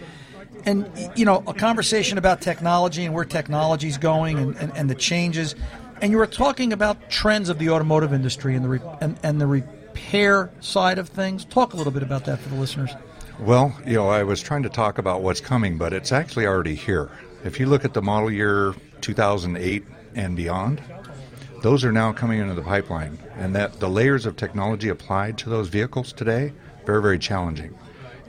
And, 0.66 0.90
you 1.16 1.26
know, 1.26 1.44
a 1.48 1.54
conversation 1.54 2.18
about 2.18 2.42
technology 2.42 3.06
and 3.06 3.14
where 3.14 3.26
technology 3.26 3.88
is 3.88 3.98
going 3.98 4.38
and, 4.38 4.56
and, 4.58 4.76
and 4.76 4.90
the 4.90 4.96
changes. 4.96 5.56
And 6.02 6.12
you 6.12 6.18
were 6.18 6.28
talking 6.28 6.74
about 6.74 7.10
trends 7.10 7.50
of 7.50 7.58
the 7.58 7.70
automotive 7.70 8.14
industry 8.14 8.56
and 8.56 8.66
the, 8.66 8.70
re- 8.70 8.82
and, 9.02 9.18
and 9.24 9.40
the 9.40 9.48
repair 9.48 10.50
side 10.60 11.00
of 11.00 11.10
things. 11.10 11.46
Talk 11.46 11.74
a 11.74 11.78
little 11.78 11.94
bit 11.94 12.04
about 12.04 12.26
that 12.26 12.40
for 12.40 12.50
the 12.50 12.56
listeners. 12.56 12.92
Well, 13.40 13.76
you 13.86 13.94
know, 13.94 14.10
I 14.10 14.24
was 14.24 14.42
trying 14.42 14.64
to 14.64 14.70
talk 14.70 14.98
about 14.98 15.22
what's 15.22 15.42
coming, 15.42 15.78
but 15.78 15.94
it's 15.94 16.12
actually 16.12 16.46
already 16.46 16.76
here. 16.76 17.10
If 17.44 17.60
you 17.60 17.68
look 17.68 17.86
at 17.86 17.94
the 17.94 18.02
model 18.02 18.32
year 18.32 18.74
2008 19.02 19.86
and 20.16 20.36
beyond, 20.36 20.82
those 21.62 21.86
are 21.86 21.92
now 21.92 22.12
coming 22.14 22.40
into 22.40 22.54
the 22.54 22.62
pipeline, 22.62 23.18
and 23.36 23.56
that 23.56 23.80
the 23.80 23.90
layers 23.90 24.26
of 24.26 24.36
technology 24.36 24.90
applied 24.90 25.38
to 25.40 25.50
those 25.50 25.70
vehicles 25.70 26.14
today 26.14 26.54
very 26.88 27.02
very 27.02 27.20
challenging, 27.20 27.78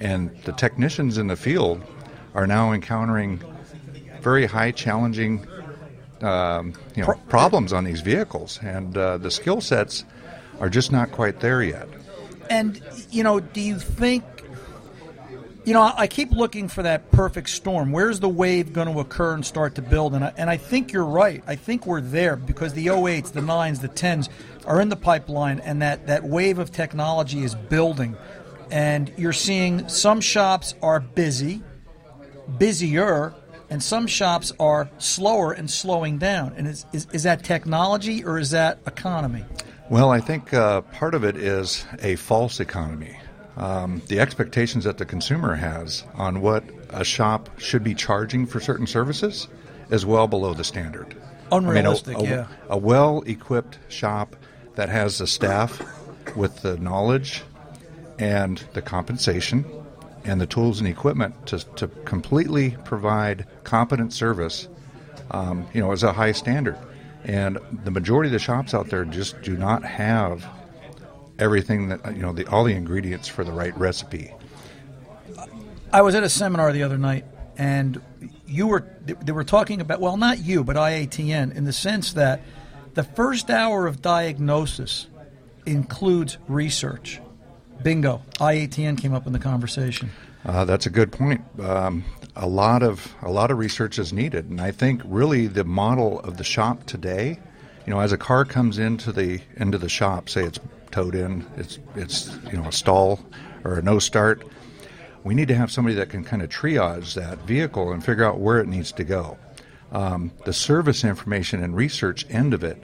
and 0.00 0.36
the 0.44 0.52
technicians 0.52 1.16
in 1.16 1.28
the 1.28 1.36
field 1.36 1.80
are 2.34 2.46
now 2.46 2.72
encountering 2.72 3.42
very 4.20 4.46
high 4.46 4.70
challenging 4.70 5.46
um, 6.22 6.74
you 6.96 7.04
know, 7.04 7.14
problems 7.28 7.72
on 7.72 7.84
these 7.84 8.00
vehicles, 8.00 8.58
and 8.62 8.96
uh, 8.96 9.18
the 9.18 9.30
skill 9.30 9.60
sets 9.60 10.04
are 10.60 10.68
just 10.68 10.90
not 10.90 11.12
quite 11.12 11.40
there 11.40 11.62
yet. 11.62 11.88
And 12.50 12.80
you 13.10 13.22
know, 13.22 13.40
do 13.40 13.60
you 13.60 13.78
think? 13.78 14.24
You 15.64 15.74
know, 15.74 15.92
I 15.94 16.06
keep 16.06 16.30
looking 16.30 16.68
for 16.68 16.82
that 16.82 17.10
perfect 17.10 17.50
storm. 17.50 17.92
Where's 17.92 18.20
the 18.20 18.28
wave 18.28 18.72
going 18.72 18.90
to 18.90 19.00
occur 19.00 19.34
and 19.34 19.44
start 19.44 19.74
to 19.74 19.82
build? 19.82 20.14
And 20.14 20.24
I, 20.24 20.32
and 20.38 20.48
I 20.48 20.56
think 20.56 20.92
you're 20.92 21.04
right. 21.04 21.44
I 21.46 21.56
think 21.56 21.84
we're 21.84 22.00
there 22.00 22.36
because 22.36 22.72
the 22.72 22.86
08s, 22.86 23.32
the 23.32 23.42
9s, 23.42 23.82
the 23.82 23.90
10s 23.90 24.30
are 24.64 24.80
in 24.80 24.88
the 24.88 24.96
pipeline, 24.96 25.60
and 25.60 25.82
that, 25.82 26.06
that 26.06 26.24
wave 26.24 26.58
of 26.58 26.72
technology 26.72 27.44
is 27.44 27.54
building. 27.54 28.16
And 28.70 29.12
you're 29.18 29.34
seeing 29.34 29.90
some 29.90 30.22
shops 30.22 30.74
are 30.80 31.00
busy, 31.00 31.62
busier, 32.56 33.34
and 33.70 33.82
some 33.82 34.06
shops 34.06 34.52
are 34.58 34.88
slower 34.98 35.52
and 35.52 35.70
slowing 35.70 36.18
down. 36.18 36.54
And 36.56 36.66
is, 36.66 36.86
is, 36.92 37.06
is 37.12 37.22
that 37.24 37.44
technology 37.44 38.24
or 38.24 38.38
is 38.38 38.50
that 38.50 38.78
economy? 38.86 39.44
Well, 39.90 40.10
I 40.10 40.20
think 40.20 40.52
uh, 40.52 40.82
part 40.82 41.14
of 41.14 41.24
it 41.24 41.36
is 41.36 41.84
a 42.02 42.16
false 42.16 42.60
economy. 42.60 43.18
Um, 43.56 44.02
the 44.06 44.20
expectations 44.20 44.84
that 44.84 44.98
the 44.98 45.04
consumer 45.04 45.54
has 45.56 46.04
on 46.14 46.40
what 46.40 46.64
a 46.90 47.04
shop 47.04 47.50
should 47.58 47.82
be 47.82 47.94
charging 47.94 48.46
for 48.46 48.60
certain 48.60 48.86
services 48.86 49.48
is 49.90 50.06
well 50.06 50.28
below 50.28 50.54
the 50.54 50.64
standard. 50.64 51.16
Unrealistic, 51.50 52.16
I 52.16 52.20
mean, 52.20 52.30
a, 52.30 52.34
a, 52.34 52.36
yeah. 52.36 52.46
A 52.68 52.78
well 52.78 53.22
equipped 53.26 53.78
shop 53.88 54.36
that 54.76 54.88
has 54.88 55.18
the 55.18 55.26
staff 55.26 55.82
with 56.36 56.62
the 56.62 56.76
knowledge 56.76 57.42
and 58.18 58.62
the 58.74 58.82
compensation 58.82 59.64
and 60.28 60.40
the 60.40 60.46
tools 60.46 60.78
and 60.78 60.88
equipment 60.88 61.46
to, 61.46 61.58
to 61.76 61.88
completely 62.04 62.76
provide 62.84 63.46
competent 63.64 64.12
service, 64.12 64.68
um, 65.30 65.66
you 65.72 65.80
know, 65.80 65.90
is 65.92 66.02
a 66.02 66.12
high 66.12 66.32
standard. 66.32 66.76
And 67.24 67.58
the 67.84 67.90
majority 67.90 68.28
of 68.28 68.32
the 68.32 68.38
shops 68.38 68.74
out 68.74 68.88
there 68.88 69.04
just 69.04 69.40
do 69.42 69.56
not 69.56 69.82
have 69.84 70.46
everything 71.38 71.88
that 71.88 72.14
you 72.14 72.22
know, 72.22 72.32
the, 72.32 72.46
all 72.46 72.64
the 72.64 72.74
ingredients 72.74 73.26
for 73.28 73.44
the 73.44 73.52
right 73.52 73.76
recipe. 73.76 74.32
I 75.92 76.02
was 76.02 76.14
at 76.14 76.22
a 76.22 76.28
seminar 76.28 76.72
the 76.72 76.82
other 76.82 76.98
night, 76.98 77.24
and 77.56 78.00
you 78.46 78.66
were 78.66 78.86
they 79.04 79.32
were 79.32 79.44
talking 79.44 79.80
about 79.80 80.00
well, 80.00 80.16
not 80.16 80.38
you, 80.38 80.62
but 80.62 80.76
IATN, 80.76 81.54
in 81.54 81.64
the 81.64 81.72
sense 81.72 82.12
that 82.12 82.42
the 82.94 83.02
first 83.02 83.48
hour 83.48 83.86
of 83.86 84.02
diagnosis 84.02 85.06
includes 85.64 86.36
research. 86.46 87.20
Bingo, 87.82 88.22
IATN 88.34 88.98
came 88.98 89.14
up 89.14 89.26
in 89.26 89.32
the 89.32 89.38
conversation. 89.38 90.10
Uh, 90.44 90.64
that's 90.64 90.86
a 90.86 90.90
good 90.90 91.12
point. 91.12 91.42
Um, 91.60 92.04
a 92.34 92.46
lot 92.46 92.82
of 92.82 93.14
a 93.22 93.30
lot 93.30 93.50
of 93.50 93.58
research 93.58 93.98
is 93.98 94.12
needed, 94.12 94.46
and 94.46 94.60
I 94.60 94.70
think 94.70 95.02
really 95.04 95.46
the 95.46 95.64
model 95.64 96.20
of 96.20 96.36
the 96.36 96.44
shop 96.44 96.84
today, 96.86 97.38
you 97.86 97.92
know, 97.92 98.00
as 98.00 98.12
a 98.12 98.18
car 98.18 98.44
comes 98.44 98.78
into 98.78 99.12
the 99.12 99.40
into 99.56 99.78
the 99.78 99.88
shop, 99.88 100.28
say 100.28 100.44
it's 100.44 100.60
towed 100.90 101.14
in, 101.14 101.46
it's 101.56 101.78
it's 101.96 102.36
you 102.50 102.58
know 102.58 102.68
a 102.68 102.72
stall 102.72 103.20
or 103.64 103.78
a 103.78 103.82
no 103.82 103.98
start, 103.98 104.46
we 105.24 105.34
need 105.34 105.48
to 105.48 105.54
have 105.54 105.70
somebody 105.70 105.94
that 105.96 106.08
can 106.08 106.24
kind 106.24 106.42
of 106.42 106.48
triage 106.48 107.14
that 107.14 107.38
vehicle 107.40 107.92
and 107.92 108.04
figure 108.04 108.24
out 108.24 108.38
where 108.38 108.60
it 108.60 108.68
needs 108.68 108.92
to 108.92 109.04
go. 109.04 109.36
Um, 109.90 110.32
the 110.44 110.52
service 110.52 111.04
information 111.04 111.62
and 111.62 111.74
research 111.74 112.26
end 112.28 112.54
of 112.54 112.62
it 112.62 112.82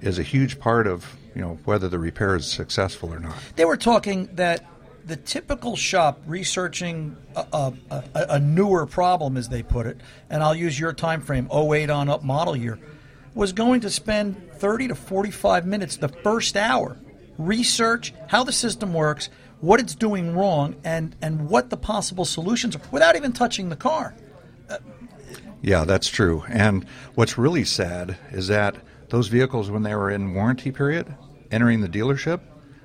is 0.00 0.18
a 0.18 0.22
huge 0.22 0.60
part 0.60 0.86
of 0.86 1.16
you 1.34 1.40
know 1.40 1.58
whether 1.64 1.88
the 1.88 1.98
repair 1.98 2.36
is 2.36 2.46
successful 2.46 3.12
or 3.12 3.18
not. 3.18 3.36
They 3.56 3.64
were 3.64 3.76
talking 3.76 4.28
that 4.34 4.66
the 5.04 5.16
typical 5.16 5.76
shop 5.76 6.20
researching 6.26 7.16
a, 7.34 7.72
a, 7.90 8.02
a, 8.14 8.38
newer 8.38 8.86
problem, 8.86 9.36
as 9.36 9.48
they 9.48 9.62
put 9.62 9.86
it, 9.86 10.00
and 10.30 10.42
I'll 10.42 10.54
use 10.54 10.78
your 10.78 10.92
time 10.92 11.20
frame, 11.20 11.48
08 11.52 11.90
on 11.90 12.08
up 12.08 12.22
model 12.22 12.54
year, 12.54 12.78
was 13.34 13.52
going 13.52 13.80
to 13.80 13.90
spend 13.90 14.52
30 14.54 14.88
to 14.88 14.94
45 14.94 15.66
minutes 15.66 15.96
the 15.96 16.08
first 16.08 16.56
hour 16.56 16.96
research 17.38 18.12
how 18.28 18.44
the 18.44 18.52
system 18.52 18.92
works, 18.92 19.28
what 19.60 19.80
it's 19.80 19.94
doing 19.94 20.34
wrong, 20.34 20.76
and, 20.84 21.14
and 21.22 21.48
what 21.48 21.70
the 21.70 21.76
possible 21.76 22.24
solutions 22.24 22.76
are 22.76 22.80
without 22.90 23.16
even 23.16 23.32
touching 23.32 23.68
the 23.68 23.76
car. 23.76 24.14
Uh, 24.68 24.78
yeah, 25.60 25.84
that's 25.84 26.08
true. 26.08 26.44
And 26.48 26.86
what's 27.14 27.38
really 27.38 27.64
sad 27.64 28.16
is 28.30 28.48
that 28.48 28.76
those 29.08 29.28
vehicles, 29.28 29.70
when 29.70 29.82
they 29.82 29.94
were 29.94 30.10
in 30.10 30.34
warranty 30.34 30.72
period, 30.72 31.14
entering 31.52 31.80
the 31.80 31.88
dealership, 31.88 32.40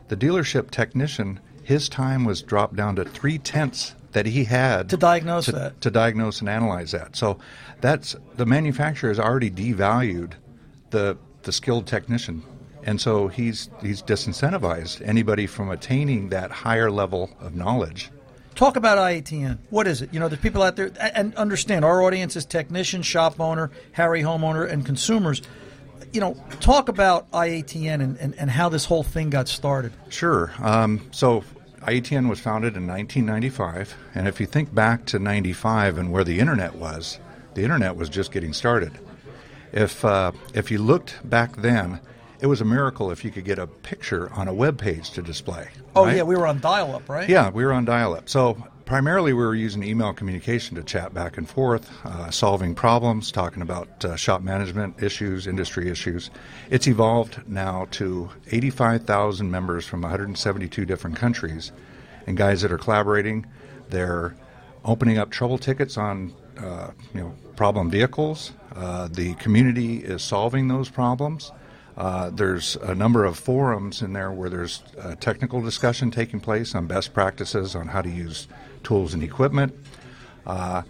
the 0.10 0.18
dealership 0.18 0.70
technician 0.72 1.40
his 1.68 1.90
time 1.90 2.24
was 2.24 2.42
dropped 2.42 2.78
down 2.78 2.96
to 2.96 3.04
three 3.04 3.38
tenths 3.38 3.94
that 4.14 4.26
he 4.26 4.46
had 4.46 4.90
to 4.90 4.96
diagnose 4.96 5.46
to, 5.46 5.52
that 5.52 5.82
to 5.82 5.92
diagnose 5.92 6.40
and 6.40 6.48
analyze 6.48 6.92
that. 6.92 7.14
So 7.16 7.40
that's 7.82 8.16
the 8.38 8.46
manufacturer 8.46 9.10
has 9.10 9.20
already 9.20 9.52
devalued 9.52 10.32
the 10.92 11.18
the 11.44 11.52
skilled 11.52 11.86
technician, 11.86 12.42
and 12.84 13.02
so 13.02 13.28
he's 13.28 13.70
he's 13.82 14.02
disincentivized 14.02 15.06
anybody 15.06 15.46
from 15.46 15.70
attaining 15.70 16.30
that 16.30 16.52
higher 16.52 16.90
level 16.90 17.30
of 17.42 17.54
knowledge. 17.54 18.12
Talk 18.56 18.78
about 18.78 18.98
IATN. 18.98 19.58
What 19.70 19.88
is 19.88 20.02
it? 20.02 20.14
You 20.14 20.22
know, 20.22 20.30
there's 20.30 20.42
people 20.42 20.64
out 20.64 20.78
there, 20.78 20.92
and 21.14 21.36
understand 21.36 21.84
our 21.84 22.02
audience 22.02 22.38
is 22.38 22.46
technician, 22.46 23.02
shop 23.02 23.42
owner, 23.42 23.72
Harry 23.92 24.24
homeowner, 24.24 24.68
and 24.68 24.86
consumers 24.86 25.42
you 26.14 26.22
know, 26.22 26.36
talk 26.60 26.90
about 26.90 27.30
IATN 27.32 28.02
and, 28.02 28.18
and, 28.18 28.36
and, 28.36 28.50
how 28.50 28.70
this 28.70 28.86
whole 28.86 29.04
thing 29.04 29.30
got 29.30 29.48
started. 29.48 29.94
Sure. 30.10 30.54
Um, 30.60 31.08
so 31.12 31.44
IATN 31.82 32.30
was 32.30 32.40
founded 32.40 32.76
in 32.76 32.88
1995, 32.88 33.96
and 34.16 34.28
if 34.28 34.40
you 34.40 34.46
think 34.46 34.74
back 34.74 35.06
to 35.06 35.20
95 35.20 35.98
and 35.98 36.12
where 36.12 36.24
the 36.24 36.40
internet 36.40 36.76
was, 36.76 37.20
the 37.54 37.64
internet 37.64 37.96
was 37.96 38.10
just 38.10 38.32
getting 38.32 38.54
started. 38.54 38.92
If 39.72 40.04
uh, 40.04 40.32
if 40.54 40.72
you 40.72 40.80
looked 40.80 41.18
back 41.30 41.56
then, 41.58 42.00
it 42.40 42.48
was 42.48 42.62
a 42.62 42.66
miracle 42.66 43.12
if 43.12 43.26
you 43.26 43.32
could 43.32 43.46
get 43.46 43.60
a 43.60 43.68
picture 43.68 44.32
on 44.34 44.48
a 44.48 44.54
web 44.54 44.78
page 44.78 45.12
to 45.12 45.22
display. 45.22 45.68
Oh 45.96 46.06
right? 46.06 46.18
yeah, 46.18 46.24
we 46.24 46.36
were 46.36 46.48
on 46.48 46.60
dial-up, 46.60 47.10
right? 47.10 47.28
Yeah, 47.28 47.50
we 47.50 47.66
were 47.66 47.74
on 47.74 47.86
dial-up. 47.86 48.30
So 48.30 48.58
primarily 48.88 49.34
we 49.34 49.44
were 49.44 49.54
using 49.54 49.84
email 49.84 50.14
communication 50.14 50.76
to 50.78 50.82
chat 50.82 51.14
back 51.14 51.38
and 51.38 51.48
forth, 51.48 51.92
uh, 52.06 52.32
solving 52.32 52.74
problems, 52.74 53.32
talking 53.32 53.62
about 53.62 54.04
uh, 54.06 54.16
shop 54.16 54.42
management 54.42 55.04
issues, 55.04 55.46
industry 55.46 55.90
issues. 55.90 56.32
It's 56.72 56.88
evolved 56.88 57.48
now 57.48 57.88
to 57.92 58.30
85,000 58.50 59.52
members 59.52 59.86
from 59.86 60.02
172 60.02 60.86
different 60.86 61.18
countries, 61.18 61.74
and 62.26 62.38
guys 62.38 62.62
that 62.62 62.72
are 62.72 62.78
collaborating. 62.78 63.46
They're 63.90 64.36
opening 64.86 65.18
up 65.18 65.32
trouble 65.32 65.58
tickets 65.58 65.98
on 65.98 66.34
uh, 66.58 66.92
you 67.14 67.20
know 67.20 67.36
problem 67.58 67.92
vehicles. 67.92 68.54
Uh, 68.74 69.10
the 69.10 69.34
community 69.36 69.98
is 69.98 70.24
solving 70.24 70.70
those 70.70 70.90
problems. 70.90 71.52
Uh, 71.98 72.30
there's 72.30 72.76
a 72.78 72.94
number 72.94 73.26
of 73.26 73.38
forums 73.38 74.04
in 74.04 74.14
there 74.14 74.32
where 74.32 74.50
there's 74.50 74.84
technical 75.20 75.62
discussion 75.62 76.12
taking 76.12 76.40
place 76.40 76.76
on 76.76 76.86
best 76.86 77.12
practices 77.12 77.76
on 77.76 77.88
how 77.88 78.02
to 78.02 78.10
use 78.10 78.48
tools 78.84 79.14
and 79.14 79.24
equipment, 79.24 79.74
uh, 80.46 80.84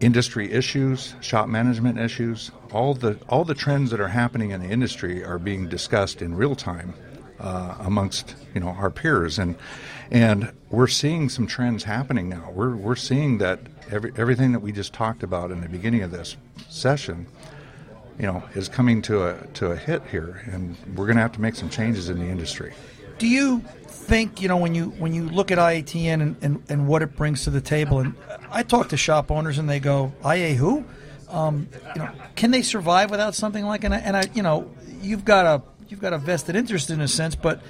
industry 0.00 0.52
issues, 0.52 1.14
shop 1.20 1.48
management 1.48 1.98
issues. 1.98 2.50
All 2.72 2.94
the 2.94 3.18
all 3.28 3.44
the 3.44 3.54
trends 3.54 3.90
that 3.90 4.00
are 4.00 4.08
happening 4.08 4.50
in 4.50 4.60
the 4.60 4.68
industry 4.68 5.24
are 5.24 5.38
being 5.38 5.68
discussed 5.68 6.20
in 6.20 6.34
real 6.34 6.54
time 6.54 6.94
uh, 7.40 7.76
amongst 7.80 8.34
you 8.54 8.60
know 8.60 8.68
our 8.68 8.90
peers, 8.90 9.38
and 9.38 9.56
and 10.10 10.52
we're 10.70 10.86
seeing 10.86 11.28
some 11.28 11.46
trends 11.46 11.84
happening 11.84 12.28
now. 12.28 12.50
We're 12.52 12.76
we're 12.76 12.96
seeing 12.96 13.38
that 13.38 13.60
every, 13.90 14.12
everything 14.16 14.52
that 14.52 14.60
we 14.60 14.72
just 14.72 14.92
talked 14.92 15.22
about 15.22 15.50
in 15.50 15.60
the 15.60 15.68
beginning 15.68 16.02
of 16.02 16.10
this 16.10 16.36
session 16.68 17.26
you 18.18 18.26
know, 18.26 18.42
is 18.54 18.68
coming 18.68 19.02
to 19.02 19.24
a 19.24 19.46
to 19.54 19.72
a 19.72 19.76
hit 19.76 20.02
here, 20.10 20.42
and 20.46 20.76
we're 20.94 21.06
going 21.06 21.16
to 21.16 21.22
have 21.22 21.32
to 21.32 21.40
make 21.40 21.54
some 21.54 21.68
changes 21.68 22.08
in 22.08 22.18
the 22.18 22.26
industry. 22.26 22.72
Do 23.18 23.26
you 23.26 23.60
think 23.86 24.40
you 24.40 24.48
know 24.48 24.56
when 24.56 24.74
you 24.74 24.90
when 24.90 25.14
you 25.14 25.28
look 25.28 25.50
at 25.50 25.58
IATN 25.58 26.22
and, 26.22 26.36
and, 26.42 26.62
and 26.68 26.88
what 26.88 27.02
it 27.02 27.16
brings 27.16 27.44
to 27.44 27.50
the 27.50 27.60
table? 27.60 27.98
And 27.98 28.14
I 28.50 28.62
talk 28.62 28.88
to 28.90 28.96
shop 28.96 29.30
owners, 29.30 29.58
and 29.58 29.68
they 29.68 29.80
go, 29.80 30.12
"IA 30.24 30.54
who? 30.54 30.84
Um, 31.28 31.68
you 31.94 32.02
know, 32.02 32.10
can 32.36 32.50
they 32.50 32.62
survive 32.62 33.10
without 33.10 33.34
something 33.34 33.64
like?" 33.64 33.84
And 33.84 33.94
I, 33.94 33.98
and 33.98 34.16
I, 34.16 34.24
you 34.34 34.42
know, 34.42 34.70
you've 35.02 35.24
got 35.24 35.46
a 35.46 35.62
you've 35.88 36.00
got 36.00 36.12
a 36.12 36.18
vested 36.18 36.56
interest 36.56 36.90
in 36.90 37.00
a 37.00 37.08
sense, 37.08 37.34
but 37.34 37.60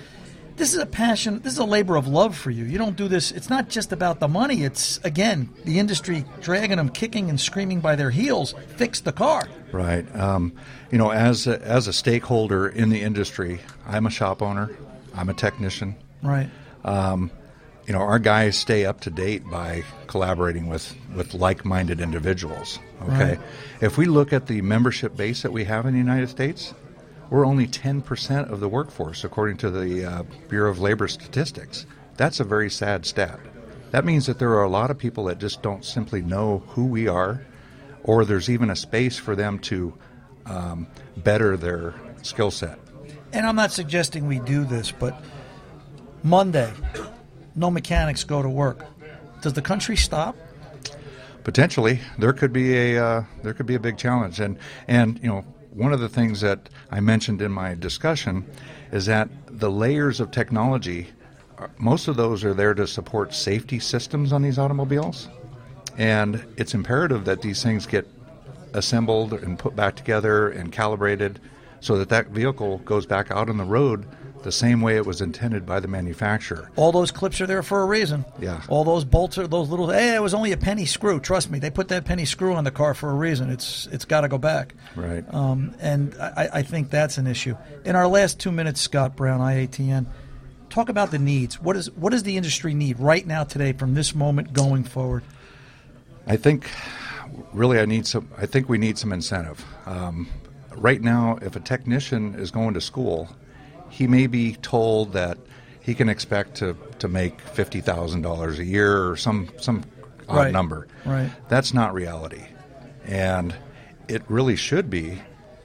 this 0.56 0.74
is 0.74 0.80
a 0.80 0.86
passion. 0.86 1.40
This 1.42 1.52
is 1.52 1.58
a 1.58 1.64
labor 1.64 1.96
of 1.96 2.08
love 2.08 2.36
for 2.36 2.50
you. 2.50 2.64
You 2.64 2.78
don't 2.78 2.96
do 2.96 3.08
this. 3.08 3.30
It's 3.30 3.50
not 3.50 3.68
just 3.68 3.92
about 3.92 4.20
the 4.20 4.28
money. 4.28 4.62
It's 4.62 4.98
again 5.04 5.50
the 5.64 5.78
industry 5.78 6.24
dragging 6.40 6.78
them, 6.78 6.88
kicking 6.88 7.30
and 7.30 7.40
screaming 7.40 7.80
by 7.80 7.96
their 7.96 8.10
heels. 8.10 8.54
Fix 8.76 9.00
the 9.00 9.12
car. 9.12 9.48
Right. 9.72 10.06
Um, 10.16 10.52
you 10.90 10.98
know, 10.98 11.10
as 11.10 11.46
a, 11.46 11.60
as 11.62 11.88
a 11.88 11.92
stakeholder 11.92 12.68
in 12.68 12.88
the 12.88 13.02
industry, 13.02 13.60
I'm 13.86 14.06
a 14.06 14.10
shop 14.10 14.42
owner. 14.42 14.70
I'm 15.14 15.28
a 15.28 15.34
technician. 15.34 15.96
Right. 16.22 16.48
Um, 16.84 17.30
you 17.86 17.92
know, 17.92 18.00
our 18.00 18.18
guys 18.18 18.56
stay 18.56 18.84
up 18.84 19.00
to 19.02 19.10
date 19.10 19.48
by 19.48 19.84
collaborating 20.06 20.66
with, 20.66 20.94
with 21.14 21.34
like-minded 21.34 22.00
individuals. 22.00 22.78
Okay. 23.02 23.36
Right. 23.36 23.40
If 23.80 23.96
we 23.96 24.06
look 24.06 24.32
at 24.32 24.46
the 24.46 24.60
membership 24.62 25.16
base 25.16 25.42
that 25.42 25.52
we 25.52 25.64
have 25.64 25.86
in 25.86 25.92
the 25.92 25.98
United 25.98 26.28
States, 26.28 26.74
we're 27.30 27.46
only 27.46 27.66
10% 27.66 28.50
of 28.50 28.60
the 28.60 28.68
workforce, 28.68 29.24
according 29.24 29.56
to 29.58 29.70
the 29.70 30.04
uh, 30.04 30.22
Bureau 30.48 30.70
of 30.70 30.78
Labor 30.78 31.08
Statistics. 31.08 31.86
That's 32.16 32.40
a 32.40 32.44
very 32.44 32.70
sad 32.70 33.04
stat. 33.04 33.38
That 33.90 34.04
means 34.04 34.26
that 34.26 34.38
there 34.38 34.50
are 34.50 34.62
a 34.62 34.68
lot 34.68 34.90
of 34.90 34.98
people 34.98 35.24
that 35.24 35.38
just 35.38 35.62
don't 35.62 35.84
simply 35.84 36.22
know 36.22 36.62
who 36.68 36.86
we 36.86 37.08
are, 37.08 37.44
or 38.04 38.24
there's 38.24 38.48
even 38.48 38.70
a 38.70 38.76
space 38.76 39.18
for 39.18 39.34
them 39.34 39.58
to 39.60 39.94
um, 40.46 40.86
better 41.16 41.56
their 41.56 41.94
skill 42.22 42.50
set. 42.50 42.78
And 43.32 43.46
I'm 43.46 43.56
not 43.56 43.72
suggesting 43.72 44.26
we 44.26 44.38
do 44.40 44.64
this, 44.64 44.92
but 44.92 45.20
Monday, 46.22 46.72
no 47.54 47.70
mechanics 47.70 48.24
go 48.24 48.42
to 48.42 48.48
work. 48.48 48.84
Does 49.42 49.52
the 49.52 49.62
country 49.62 49.96
stop? 49.96 50.36
Potentially, 51.44 52.00
there 52.18 52.32
could 52.32 52.52
be 52.52 52.76
a 52.76 53.04
uh, 53.04 53.24
there 53.42 53.54
could 53.54 53.66
be 53.66 53.76
a 53.76 53.80
big 53.80 53.96
challenge, 53.96 54.40
and 54.40 54.58
and 54.88 55.20
you 55.22 55.28
know 55.28 55.44
one 55.76 55.92
of 55.92 56.00
the 56.00 56.08
things 56.08 56.40
that 56.40 56.70
I 56.90 57.00
mentioned 57.00 57.42
in 57.42 57.52
my 57.52 57.74
discussion 57.74 58.46
is 58.92 59.06
that 59.06 59.28
the 59.46 59.70
layers 59.70 60.20
of 60.20 60.30
technology, 60.30 61.08
most 61.76 62.08
of 62.08 62.16
those 62.16 62.44
are 62.44 62.54
there 62.54 62.72
to 62.72 62.86
support 62.86 63.34
safety 63.34 63.78
systems 63.78 64.32
on 64.32 64.40
these 64.40 64.58
automobiles, 64.58 65.28
and 65.98 66.42
it's 66.56 66.72
imperative 66.72 67.26
that 67.26 67.42
these 67.42 67.62
things 67.62 67.84
get 67.84 68.08
assembled 68.72 69.34
and 69.34 69.58
put 69.58 69.76
back 69.76 69.96
together 69.96 70.48
and 70.48 70.72
calibrated 70.72 71.38
so 71.80 71.98
that 71.98 72.08
that 72.08 72.28
vehicle 72.28 72.78
goes 72.78 73.04
back 73.04 73.30
out 73.30 73.50
on 73.50 73.58
the 73.58 73.64
road 73.64 74.06
the 74.46 74.52
same 74.52 74.80
way 74.80 74.96
it 74.96 75.04
was 75.04 75.20
intended 75.20 75.66
by 75.66 75.80
the 75.80 75.88
manufacturer. 75.88 76.70
All 76.76 76.92
those 76.92 77.10
clips 77.10 77.40
are 77.40 77.48
there 77.48 77.64
for 77.64 77.82
a 77.82 77.84
reason. 77.84 78.24
Yeah. 78.40 78.62
All 78.68 78.84
those 78.84 79.04
bolts 79.04 79.38
are 79.38 79.48
those 79.48 79.68
little. 79.68 79.90
Hey, 79.90 80.14
it 80.14 80.22
was 80.22 80.34
only 80.34 80.52
a 80.52 80.56
penny 80.56 80.86
screw. 80.86 81.18
Trust 81.18 81.50
me, 81.50 81.58
they 81.58 81.68
put 81.68 81.88
that 81.88 82.04
penny 82.04 82.24
screw 82.24 82.54
on 82.54 82.62
the 82.62 82.70
car 82.70 82.94
for 82.94 83.10
a 83.10 83.14
reason. 83.14 83.50
It's 83.50 83.88
it's 83.90 84.04
got 84.04 84.20
to 84.20 84.28
go 84.28 84.38
back. 84.38 84.74
Right. 84.94 85.24
Um, 85.34 85.74
and 85.80 86.14
I, 86.20 86.48
I 86.54 86.62
think 86.62 86.90
that's 86.90 87.18
an 87.18 87.26
issue. 87.26 87.56
In 87.84 87.96
our 87.96 88.06
last 88.06 88.38
two 88.38 88.52
minutes, 88.52 88.80
Scott 88.80 89.16
Brown, 89.16 89.40
IATN, 89.40 90.06
talk 90.70 90.88
about 90.88 91.10
the 91.10 91.18
needs. 91.18 91.60
What 91.60 91.76
is 91.76 91.90
what 91.90 92.10
does 92.10 92.22
the 92.22 92.36
industry 92.36 92.72
need 92.72 93.00
right 93.00 93.26
now 93.26 93.42
today 93.42 93.72
from 93.72 93.94
this 93.94 94.14
moment 94.14 94.52
going 94.52 94.84
forward? 94.84 95.24
I 96.24 96.36
think 96.36 96.70
really 97.52 97.80
I 97.80 97.84
need 97.84 98.06
some. 98.06 98.28
I 98.38 98.46
think 98.46 98.68
we 98.68 98.78
need 98.78 98.96
some 98.96 99.12
incentive. 99.12 99.64
Um, 99.86 100.28
right 100.76 101.02
now, 101.02 101.36
if 101.42 101.56
a 101.56 101.60
technician 101.60 102.36
is 102.36 102.52
going 102.52 102.74
to 102.74 102.80
school, 102.80 103.28
he 103.90 104.06
may 104.06 104.26
be 104.26 104.54
told 104.54 105.12
that 105.14 105.38
he 105.80 105.94
can 105.94 106.08
expect 106.08 106.56
to, 106.56 106.76
to 106.98 107.08
make 107.08 107.40
fifty 107.40 107.80
thousand 107.80 108.22
dollars 108.22 108.58
a 108.58 108.64
year 108.64 109.08
or 109.08 109.16
some 109.16 109.48
some 109.60 109.84
odd 110.28 110.36
Right. 110.36 110.52
number. 110.52 110.88
Right. 111.04 111.30
That's 111.48 111.72
not 111.72 111.94
reality, 111.94 112.42
and 113.04 113.54
it 114.08 114.22
really 114.28 114.56
should 114.56 114.90
be, 114.90 115.20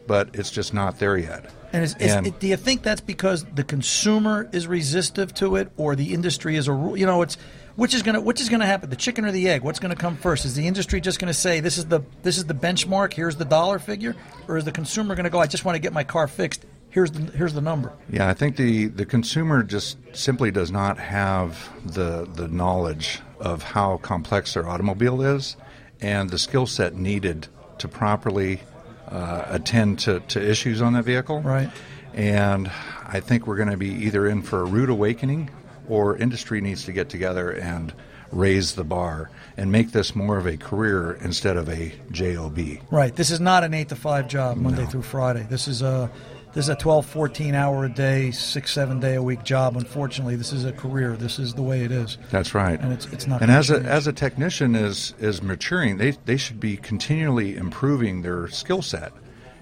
but 0.08 0.30
it's 0.34 0.52
just 0.52 0.74
not 0.74 1.00
there 1.00 1.18
yet. 1.18 1.46
And, 1.74 1.84
is, 1.84 1.96
is 2.00 2.12
And- 2.14 2.28
it, 2.28 2.40
do 2.40 2.48
you 2.48 2.58
think 2.58 2.84
that's 2.84 3.00
because 3.02 3.46
the 3.56 3.64
consumer 3.64 4.50
is 4.52 4.68
resistive 4.68 5.34
to 5.36 5.56
it, 5.56 5.72
or 5.78 5.96
the 5.96 6.14
industry 6.14 6.58
is 6.58 6.68
a 6.68 6.74
rule? 6.74 6.98
You 6.98 7.06
know, 7.06 7.22
it's 7.22 7.38
which 7.78 7.94
is 7.94 8.04
going 8.04 8.16
to 8.16 8.22
which 8.22 8.42
is 8.42 8.50
going 8.50 8.60
to 8.60 8.66
happen, 8.66 8.90
the 8.90 8.96
chicken 8.98 9.24
or 9.26 9.32
the 9.32 9.48
egg? 9.50 9.64
What's 9.64 9.80
going 9.80 9.96
to 9.96 10.00
come 10.00 10.18
first? 10.18 10.44
Is 10.46 10.54
the 10.56 10.68
industry 10.68 11.00
just 11.02 11.18
going 11.20 11.30
to 11.30 11.34
say 11.40 11.62
this 11.62 11.78
is 11.78 11.86
the 11.86 12.02
this 12.24 12.38
is 12.38 12.46
the 12.46 12.54
benchmark? 12.54 13.14
Here's 13.14 13.38
the 13.38 13.46
dollar 13.46 13.80
figure, 13.80 14.16
or 14.50 14.58
is 14.58 14.66
the 14.66 14.72
consumer 14.74 15.16
going 15.16 15.24
to 15.24 15.30
go? 15.30 15.40
I 15.40 15.48
just 15.48 15.64
want 15.66 15.76
to 15.78 15.80
get 15.80 15.94
my 15.94 16.04
car 16.04 16.28
fixed. 16.28 16.66
Here's 16.92 17.12
the 17.12 17.32
here's 17.32 17.54
the 17.54 17.62
number. 17.62 17.94
Yeah, 18.10 18.30
I 18.30 18.34
think 18.34 18.58
the, 18.58 18.88
the 18.88 19.06
consumer 19.06 19.64
just 19.64 19.98
simply 20.14 20.52
does 20.52 20.72
not 20.72 20.98
have 21.00 21.70
the 21.86 22.28
the 22.32 22.48
knowledge 22.48 23.20
of 23.40 23.64
how 23.64 23.98
complex 23.98 24.54
their 24.54 24.68
automobile 24.68 25.22
is 25.22 25.56
and 26.02 26.30
the 26.30 26.38
skill 26.38 26.68
set 26.68 26.96
needed 26.96 27.48
to 27.78 27.88
properly 27.88 28.62
uh, 29.08 29.46
attend 29.48 30.00
to, 30.00 30.20
to 30.22 30.42
issues 30.42 30.82
on 30.82 30.94
that 30.94 31.04
vehicle. 31.04 31.42
Right. 31.42 31.70
And 32.14 32.70
I 33.08 33.20
think 33.20 33.48
we're 33.48 33.56
going 33.56 33.70
to 33.70 33.78
be 33.78 33.90
either 34.06 34.28
in 34.28 34.42
for 34.42 34.62
a 34.62 34.66
rude 34.66 34.90
awakening 34.90 35.50
or 35.88 36.18
industry 36.18 36.62
needs 36.62 36.86
to 36.86 36.92
get 36.92 37.10
together 37.10 37.52
and 37.52 37.94
raise 38.32 38.76
the 38.76 38.84
bar 38.84 39.30
and 39.58 39.72
make 39.72 39.92
this 39.92 40.16
more 40.16 40.38
of 40.38 40.46
a 40.46 40.58
career 40.58 41.14
instead 41.22 41.58
of 41.58 41.70
a 41.70 41.94
job. 42.12 42.58
Right. 42.90 43.16
This 43.16 43.30
is 43.30 43.40
not 43.40 43.64
an 43.64 43.74
eight 43.74 43.90
to 43.90 43.96
five 43.96 44.28
job 44.28 44.58
Monday 44.58 44.86
through 44.86 45.02
Friday. 45.04 45.46
This 45.50 45.68
is 45.68 45.82
a 45.82 46.10
this 46.54 46.66
is 46.66 46.70
a 46.70 46.76
12, 46.76 47.06
14 47.06 47.56
hour 47.56 47.86
a 47.86 47.90
day, 47.90 48.32
six, 48.32 48.74
seven 48.74 49.00
day 49.00 49.16
a 49.16 49.24
week 49.24 49.44
job. 49.44 49.78
Unfortunately, 49.78 50.36
this 50.36 50.52
is 50.52 50.66
a 50.66 50.74
career. 50.74 51.16
This 51.16 51.40
is 51.40 51.54
the 51.54 51.62
way 51.62 51.84
it 51.84 51.92
is. 51.92 52.18
That's 52.30 52.54
right. 52.54 52.80
And 52.80 52.92
it's 52.92 53.06
it's 53.08 53.26
not. 53.26 53.42
And 53.42 53.50
as 53.50 53.70
a 53.70 53.80
as 53.82 54.06
a 54.08 54.14
technician 54.14 54.76
is 54.76 55.14
is 55.20 55.42
maturing, 55.42 55.98
they 55.98 56.12
they 56.26 56.38
should 56.38 56.60
be 56.60 56.76
continually 56.76 57.56
improving 57.56 58.22
their 58.22 58.50
skill 58.50 58.82
set, 58.82 59.14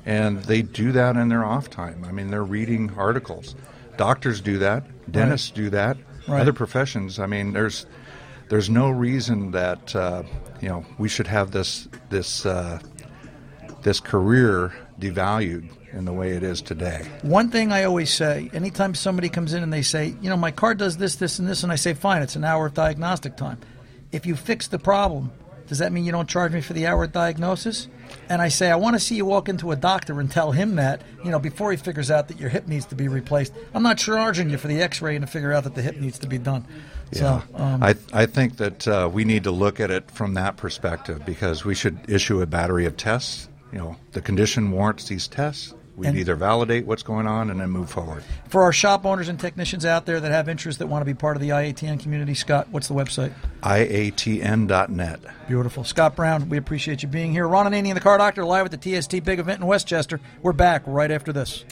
and 0.05 0.41
they 0.43 0.63
do 0.63 0.91
that 0.91 1.15
in 1.15 1.29
their 1.29 1.45
off 1.45 1.69
time. 1.69 2.03
I 2.05 2.11
mean, 2.11 2.31
they're 2.31 2.43
reading 2.43 2.91
articles. 2.97 3.55
Doctors 3.97 4.41
do 4.41 4.57
that. 4.57 4.83
Dentists 5.11 5.51
do 5.51 5.69
that. 5.69 5.97
Right. 6.27 6.41
Other 6.41 6.53
professions. 6.53 7.19
I 7.19 7.27
mean, 7.27 7.53
there's 7.53 7.85
there's 8.49 8.69
no 8.69 8.89
reason 8.89 9.51
that 9.51 9.95
uh, 9.95 10.23
you 10.59 10.69
know 10.69 10.83
we 10.97 11.07
should 11.07 11.27
have 11.27 11.51
this 11.51 11.87
this 12.09 12.47
uh, 12.47 12.79
this 13.83 13.99
career 13.99 14.73
devalued 14.99 15.69
in 15.93 16.05
the 16.05 16.13
way 16.13 16.31
it 16.31 16.43
is 16.43 16.61
today. 16.61 17.07
One 17.21 17.49
thing 17.49 17.71
I 17.71 17.83
always 17.83 18.13
say, 18.13 18.49
anytime 18.53 18.93
somebody 18.93 19.29
comes 19.29 19.53
in 19.53 19.63
and 19.63 19.73
they 19.73 19.81
say, 19.81 20.15
you 20.21 20.29
know, 20.29 20.37
my 20.37 20.51
car 20.51 20.75
does 20.75 20.97
this, 20.97 21.15
this, 21.15 21.39
and 21.39 21.47
this, 21.47 21.63
and 21.63 21.71
I 21.71 21.75
say, 21.75 21.93
fine, 21.93 22.21
it's 22.21 22.35
an 22.35 22.43
hour 22.43 22.67
of 22.67 22.73
diagnostic 22.73 23.35
time. 23.35 23.59
If 24.11 24.25
you 24.25 24.35
fix 24.35 24.67
the 24.67 24.79
problem, 24.79 25.31
does 25.69 25.77
that 25.77 25.91
mean 25.91 26.03
you 26.03 26.11
don't 26.11 26.27
charge 26.27 26.51
me 26.51 26.61
for 26.61 26.73
the 26.73 26.87
hour 26.87 27.03
of 27.03 27.11
diagnosis? 27.11 27.87
And 28.27 28.41
I 28.41 28.47
say, 28.49 28.71
I 28.71 28.75
want 28.75 28.95
to 28.95 28.99
see 28.99 29.15
you 29.15 29.25
walk 29.25 29.49
into 29.49 29.71
a 29.71 29.75
doctor 29.75 30.19
and 30.19 30.29
tell 30.29 30.51
him 30.51 30.75
that, 30.75 31.03
you 31.23 31.29
know, 31.29 31.37
before 31.37 31.69
he 31.69 31.77
figures 31.77 32.09
out 32.09 32.27
that 32.29 32.39
your 32.39 32.49
hip 32.49 32.67
needs 32.67 32.87
to 32.87 32.95
be 32.95 33.07
replaced. 33.07 33.53
I'm 33.75 33.83
not 33.83 33.99
charging 33.99 34.49
you 34.49 34.57
for 34.57 34.67
the 34.67 34.81
x 34.81 34.99
ray 34.99 35.15
and 35.15 35.23
to 35.23 35.31
figure 35.31 35.53
out 35.53 35.65
that 35.65 35.75
the 35.75 35.83
hip 35.83 35.97
needs 35.97 36.17
to 36.19 36.27
be 36.27 36.39
done. 36.39 36.65
Yeah, 37.11 37.19
So, 37.19 37.43
um, 37.55 37.83
I 37.83 37.95
I 38.11 38.25
think 38.25 38.57
that 38.57 38.87
uh, 38.87 39.09
we 39.11 39.25
need 39.25 39.43
to 39.43 39.51
look 39.51 39.79
at 39.79 39.91
it 39.91 40.09
from 40.09 40.33
that 40.33 40.57
perspective 40.57 41.23
because 41.23 41.63
we 41.63 41.75
should 41.75 41.99
issue 42.07 42.41
a 42.41 42.47
battery 42.47 42.85
of 42.85 42.97
tests. 42.97 43.47
You 43.71 43.77
know, 43.79 43.95
the 44.13 44.21
condition 44.21 44.71
warrants 44.71 45.07
these 45.07 45.27
tests. 45.27 45.73
We 45.95 46.07
And- 46.07 46.17
either 46.17 46.35
validate 46.35 46.85
what's 46.87 47.03
going 47.03 47.27
on 47.27 47.49
and 47.49 47.59
then 47.59 47.69
move 47.71 47.89
forward. 47.89 48.23
for 48.47 48.63
our 48.63 48.71
shop 48.71 49.05
owners 49.05 49.27
and 49.27 49.37
technicians 49.37 49.83
out 49.85 50.05
there 50.05 50.19
that 50.21 50.31
have 50.31 50.47
interest 50.47 50.79
that 50.79 50.87
want 50.87 51.01
to 51.01 51.05
be 51.05 51.13
part 51.13 51.35
of 51.35 51.41
the 51.41 51.49
IATN 51.49 51.99
community, 51.99 52.33
Scott, 52.33 52.67
what's 52.71 52.87
the 52.87 52.93
website? 52.93 53.33
IATN.net. 53.63 55.19
Beautiful. 55.47 55.83
Scott 55.83 56.15
Brown, 56.15 56.47
we 56.49 56.57
appreciate 56.57 57.03
you 57.03 57.09
being 57.09 57.31
here. 57.33 57.47
Ron 57.47 57.71
Ananian 57.71 57.95
the 57.95 57.99
Car 57.99 58.17
Doctor 58.17 58.45
live 58.45 58.65
at 58.65 58.71
the 58.71 58.77
TST 59.01 59.19
big 59.23 59.39
event 59.39 59.59
in 59.59 59.67
Westchester. 59.67 60.19
We're 60.41 60.53
back 60.53 60.83
right 60.85 61.11
after 61.11 61.33
this. 61.33 61.65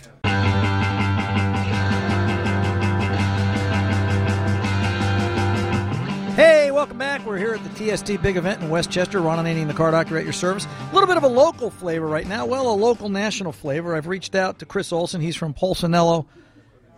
Welcome 6.77 6.99
back. 6.99 7.25
We're 7.25 7.39
here 7.39 7.55
at 7.55 7.63
the 7.63 7.97
TST 7.97 8.21
big 8.21 8.37
event 8.37 8.61
in 8.61 8.69
Westchester. 8.69 9.19
Ron 9.19 9.43
Ananian 9.43 9.65
the 9.65 9.73
Car 9.73 9.89
Doctor 9.89 10.15
at 10.15 10.25
your 10.25 10.31
service. 10.31 10.67
A 10.67 10.93
little 10.93 11.07
bit 11.07 11.17
of 11.17 11.23
a 11.23 11.27
local 11.27 11.71
flavor 11.71 12.05
right 12.05 12.27
now. 12.27 12.45
Well, 12.45 12.71
a 12.71 12.75
local 12.75 13.09
national 13.09 13.51
flavor. 13.51 13.95
I've 13.95 14.05
reached 14.05 14.35
out 14.35 14.59
to 14.59 14.67
Chris 14.67 14.93
Olson. 14.93 15.19
He's 15.19 15.35
from 15.35 15.55
Polsinello 15.55 16.27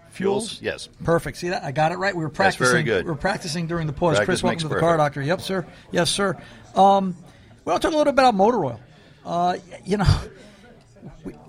Fuels. 0.10 0.62
Yes. 0.62 0.90
Perfect. 1.06 1.38
See 1.38 1.48
that? 1.48 1.64
I 1.64 1.72
got 1.72 1.94
it 1.94 1.98
right. 1.98 2.14
We 2.14 2.24
were 2.24 2.28
That's 2.28 2.58
practicing. 2.58 2.72
very 2.74 2.84
good. 2.84 3.06
We 3.06 3.12
were 3.12 3.16
practicing 3.16 3.68
during 3.68 3.88
the 3.88 3.94
pause. 3.94 4.18
Practice 4.18 4.26
Chris, 4.26 4.44
welcome 4.44 4.60
to 4.64 4.68
the 4.68 4.82
Car. 4.82 4.98
Doctor. 4.98 5.22
Yep, 5.22 5.40
sir. 5.40 5.66
Yes, 5.92 6.10
sir. 6.10 6.36
Um, 6.76 7.16
well, 7.64 7.80
talk 7.80 7.94
a 7.94 7.96
little 7.96 8.12
bit 8.12 8.20
about 8.20 8.36
motor 8.36 8.66
oil. 8.66 8.82
Uh, 9.26 9.60
you 9.86 9.96
know, 9.96 10.20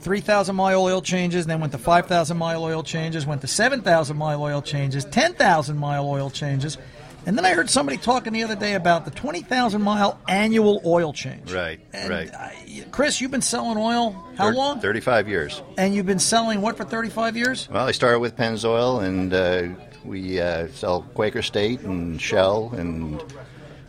3,000 0.03 0.55
mile 0.55 0.81
oil 0.81 1.03
changes, 1.03 1.47
then 1.47 1.59
went 1.59 1.73
to 1.73 1.79
5,000 1.79 2.37
mile 2.37 2.63
oil 2.63 2.85
changes, 2.85 3.27
went 3.27 3.41
to 3.41 3.49
7,000 3.49 4.17
mile 4.17 4.41
oil 4.41 4.63
changes, 4.63 5.05
10,000 5.05 5.77
mile 5.77 6.09
oil 6.09 6.31
changes. 6.31 6.79
And 7.27 7.37
then 7.37 7.45
I 7.45 7.53
heard 7.53 7.69
somebody 7.71 7.99
talking 7.99 8.33
the 8.33 8.43
other 8.43 8.57
day 8.57 8.75
about 8.75 9.05
the 9.05 9.11
20,000 9.11 9.83
mile 9.83 10.19
annual 10.27 10.81
oil 10.85 11.13
change. 11.13 11.53
Right, 11.53 11.79
And, 11.93 12.11
right. 12.11 12.35
I- 12.35 12.85
Chris, 12.91 13.21
you've 13.21 13.31
been 13.31 13.43
selling 13.43 13.77
oil 13.77 14.13
how 14.37 14.49
Thir- 14.51 14.55
long? 14.57 14.81
35 14.81 15.29
years. 15.29 15.63
And 15.77 15.95
you've 15.95 16.07
been 16.07 16.19
selling 16.19 16.61
what 16.63 16.77
for 16.77 16.85
35 16.85 17.37
years? 17.37 17.69
Well, 17.71 17.87
I 17.87 17.93
started 17.93 18.21
with 18.21 18.37
Pennzoil, 18.37 19.05
and 19.05 19.35
uh, 19.35 19.69
we 20.05 20.41
uh, 20.41 20.69
sell 20.69 21.03
Quaker 21.15 21.43
State 21.43 21.81
and 21.81 22.21
Shell, 22.21 22.73
and 22.77 23.23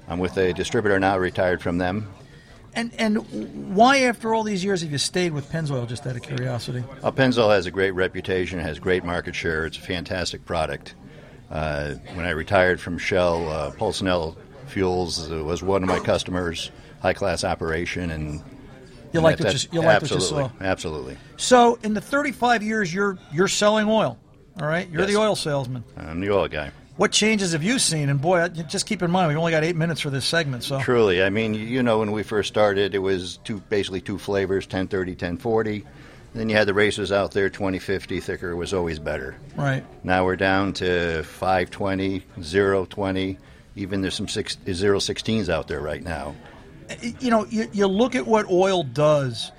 I'm 0.07 0.19
with 0.19 0.37
a 0.37 0.51
distributor 0.53 0.99
now, 0.99 1.17
retired 1.17 1.61
from 1.61 1.77
them. 1.77 2.11
And 2.73 2.91
and 2.97 3.75
why, 3.75 3.99
after 4.03 4.33
all 4.33 4.43
these 4.43 4.63
years, 4.63 4.81
have 4.81 4.91
you 4.93 4.97
stayed 4.97 5.33
with 5.33 5.49
Pennzoil? 5.51 5.85
Just 5.89 6.07
out 6.07 6.15
of 6.15 6.21
curiosity. 6.21 6.83
Well, 7.03 7.11
Pennzoil 7.11 7.49
has 7.53 7.65
a 7.65 7.71
great 7.71 7.91
reputation, 7.91 8.59
has 8.59 8.79
great 8.79 9.03
market 9.03 9.35
share. 9.35 9.65
It's 9.65 9.77
a 9.77 9.81
fantastic 9.81 10.45
product. 10.45 10.95
Uh, 11.51 11.95
when 12.13 12.25
I 12.25 12.29
retired 12.31 12.79
from 12.79 12.97
Shell, 12.97 13.49
uh, 13.49 13.71
Fuels 14.67 15.29
was 15.29 15.61
one 15.61 15.83
of 15.83 15.89
my 15.89 15.99
customers, 15.99 16.71
high 17.01 17.11
class 17.13 17.43
operation, 17.43 18.09
and 18.09 18.41
You 19.11 19.19
liked 19.19 19.39
that- 19.39 19.47
what 19.47 19.53
you, 19.53 19.59
that- 19.59 19.73
you 19.73 19.81
liked 19.81 20.01
what 20.03 20.11
you 20.11 20.15
absolutely, 20.15 20.51
absolutely. 20.65 21.17
So, 21.35 21.77
in 21.83 21.93
the 21.93 21.99
35 21.99 22.63
years 22.63 22.93
you're 22.93 23.17
you're 23.33 23.49
selling 23.49 23.89
oil, 23.89 24.17
all 24.61 24.67
right? 24.67 24.89
You're 24.89 25.01
Yes. 25.01 25.09
the 25.11 25.17
oil 25.17 25.35
salesman. 25.35 25.83
I'm 25.97 26.21
the 26.21 26.31
oil 26.31 26.47
guy. 26.47 26.71
What 26.95 27.11
changes 27.11 27.51
have 27.51 27.63
you 27.63 27.79
seen? 27.79 28.07
And 28.09 28.21
boy, 28.21 28.47
just 28.47 28.85
keep 28.85 29.01
in 29.01 29.11
mind 29.11 29.27
we've 29.27 29.37
only 29.37 29.51
got 29.51 29.63
eight 29.65 29.75
minutes 29.75 29.99
for 29.99 30.09
this 30.09 30.23
segment. 30.23 30.63
So, 30.63 30.79
Truly, 30.79 31.21
I 31.23 31.29
mean, 31.29 31.53
you 31.53 31.83
know, 31.83 31.99
when 31.99 32.11
we 32.13 32.23
first 32.23 32.47
started, 32.47 32.95
it 32.95 32.99
was 32.99 33.39
two 33.43 33.61
basically 33.69 33.99
two 33.99 34.17
flavors: 34.17 34.65
1030, 34.65 35.11
1040. 35.15 35.83
Then 36.33 36.47
you 36.49 36.55
had 36.55 36.67
the 36.67 36.73
racers 36.73 37.11
out 37.11 37.31
there, 37.31 37.49
2050. 37.49 38.19
Thicker 38.21 38.55
was 38.55 38.73
always 38.73 38.99
better. 38.99 39.35
right? 39.55 39.83
Now 40.03 40.23
we're 40.25 40.37
down 40.37 40.73
to 40.73 41.23
520, 41.23 42.23
020, 42.85 43.37
Even 43.75 44.01
there's 44.01 44.15
some 44.15 44.27
six, 44.29 44.55
016s 44.65 45.49
out 45.49 45.67
there 45.67 45.81
right 45.81 46.01
now. 46.01 46.35
you 47.19 47.29
know, 47.29 47.45
you, 47.47 47.69
you 47.73 47.87
look 47.87 48.15
at 48.15 48.25
what 48.25 48.49
oil 48.49 48.83
does, 48.83 49.51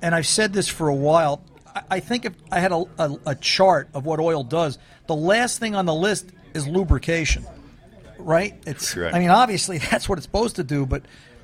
and 0.00 0.14
I've 0.14 0.26
said 0.26 0.52
this 0.52 0.68
for 0.68 0.88
a 0.88 0.94
while. 0.94 1.42
I, 1.74 1.82
I 1.90 2.00
think 2.00 2.24
if 2.24 2.34
I 2.52 2.60
had 2.60 2.70
a, 2.72 2.84
a, 2.98 3.18
a 3.26 3.34
chart 3.34 3.88
of 3.92 4.06
what 4.06 4.20
oil 4.20 4.44
does, 4.44 4.78
the 5.08 5.16
last 5.16 5.58
thing 5.58 5.74
on 5.74 5.86
the 5.86 5.94
list 5.94 6.26
is 6.54 6.68
lubrication, 6.68 7.44
right? 8.18 8.54
It's. 8.64 8.94
Correct. 8.94 9.14
I 9.16 9.18
mean, 9.18 9.30
obviously 9.30 9.78
that's 9.90 10.08
what 10.08 10.18
it's 10.18 10.26
supposed 10.26 10.56
to 10.56 10.64
do, 10.64 10.86
but 10.86 11.02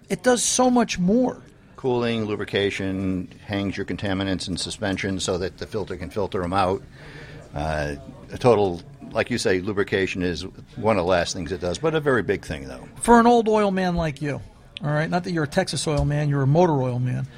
it 0.08 0.22
does 0.22 0.42
so 0.44 0.70
much 0.70 0.98
more. 1.00 1.42
Cooling, 1.78 2.24
lubrication, 2.24 3.32
hangs 3.46 3.76
your 3.76 3.86
contaminants 3.86 4.48
in 4.48 4.56
suspension 4.56 5.20
so 5.20 5.38
that 5.38 5.58
the 5.58 5.66
filter 5.66 5.96
can 5.96 6.10
filter 6.10 6.42
them 6.42 6.52
out. 6.52 6.82
Uh, 7.54 7.94
a 8.32 8.36
total, 8.36 8.82
like 9.12 9.30
you 9.30 9.38
say, 9.38 9.60
lubrication 9.60 10.24
is 10.24 10.42
one 10.74 10.98
of 10.98 11.04
the 11.04 11.08
last 11.08 11.34
things 11.34 11.52
it 11.52 11.60
does, 11.60 11.78
but 11.78 11.94
a 11.94 12.00
very 12.00 12.24
big 12.24 12.44
thing, 12.44 12.66
though. 12.66 12.88
For 13.00 13.20
an 13.20 13.28
old 13.28 13.48
oil 13.48 13.70
man 13.70 13.94
like 13.94 14.20
you, 14.20 14.40
all 14.82 14.90
right, 14.90 15.08
not 15.08 15.22
that 15.22 15.30
you're 15.30 15.44
a 15.44 15.46
Texas 15.46 15.86
oil 15.86 16.04
man, 16.04 16.28
you're 16.28 16.42
a 16.42 16.48
motor 16.48 16.82
oil 16.82 16.98
man. 16.98 17.28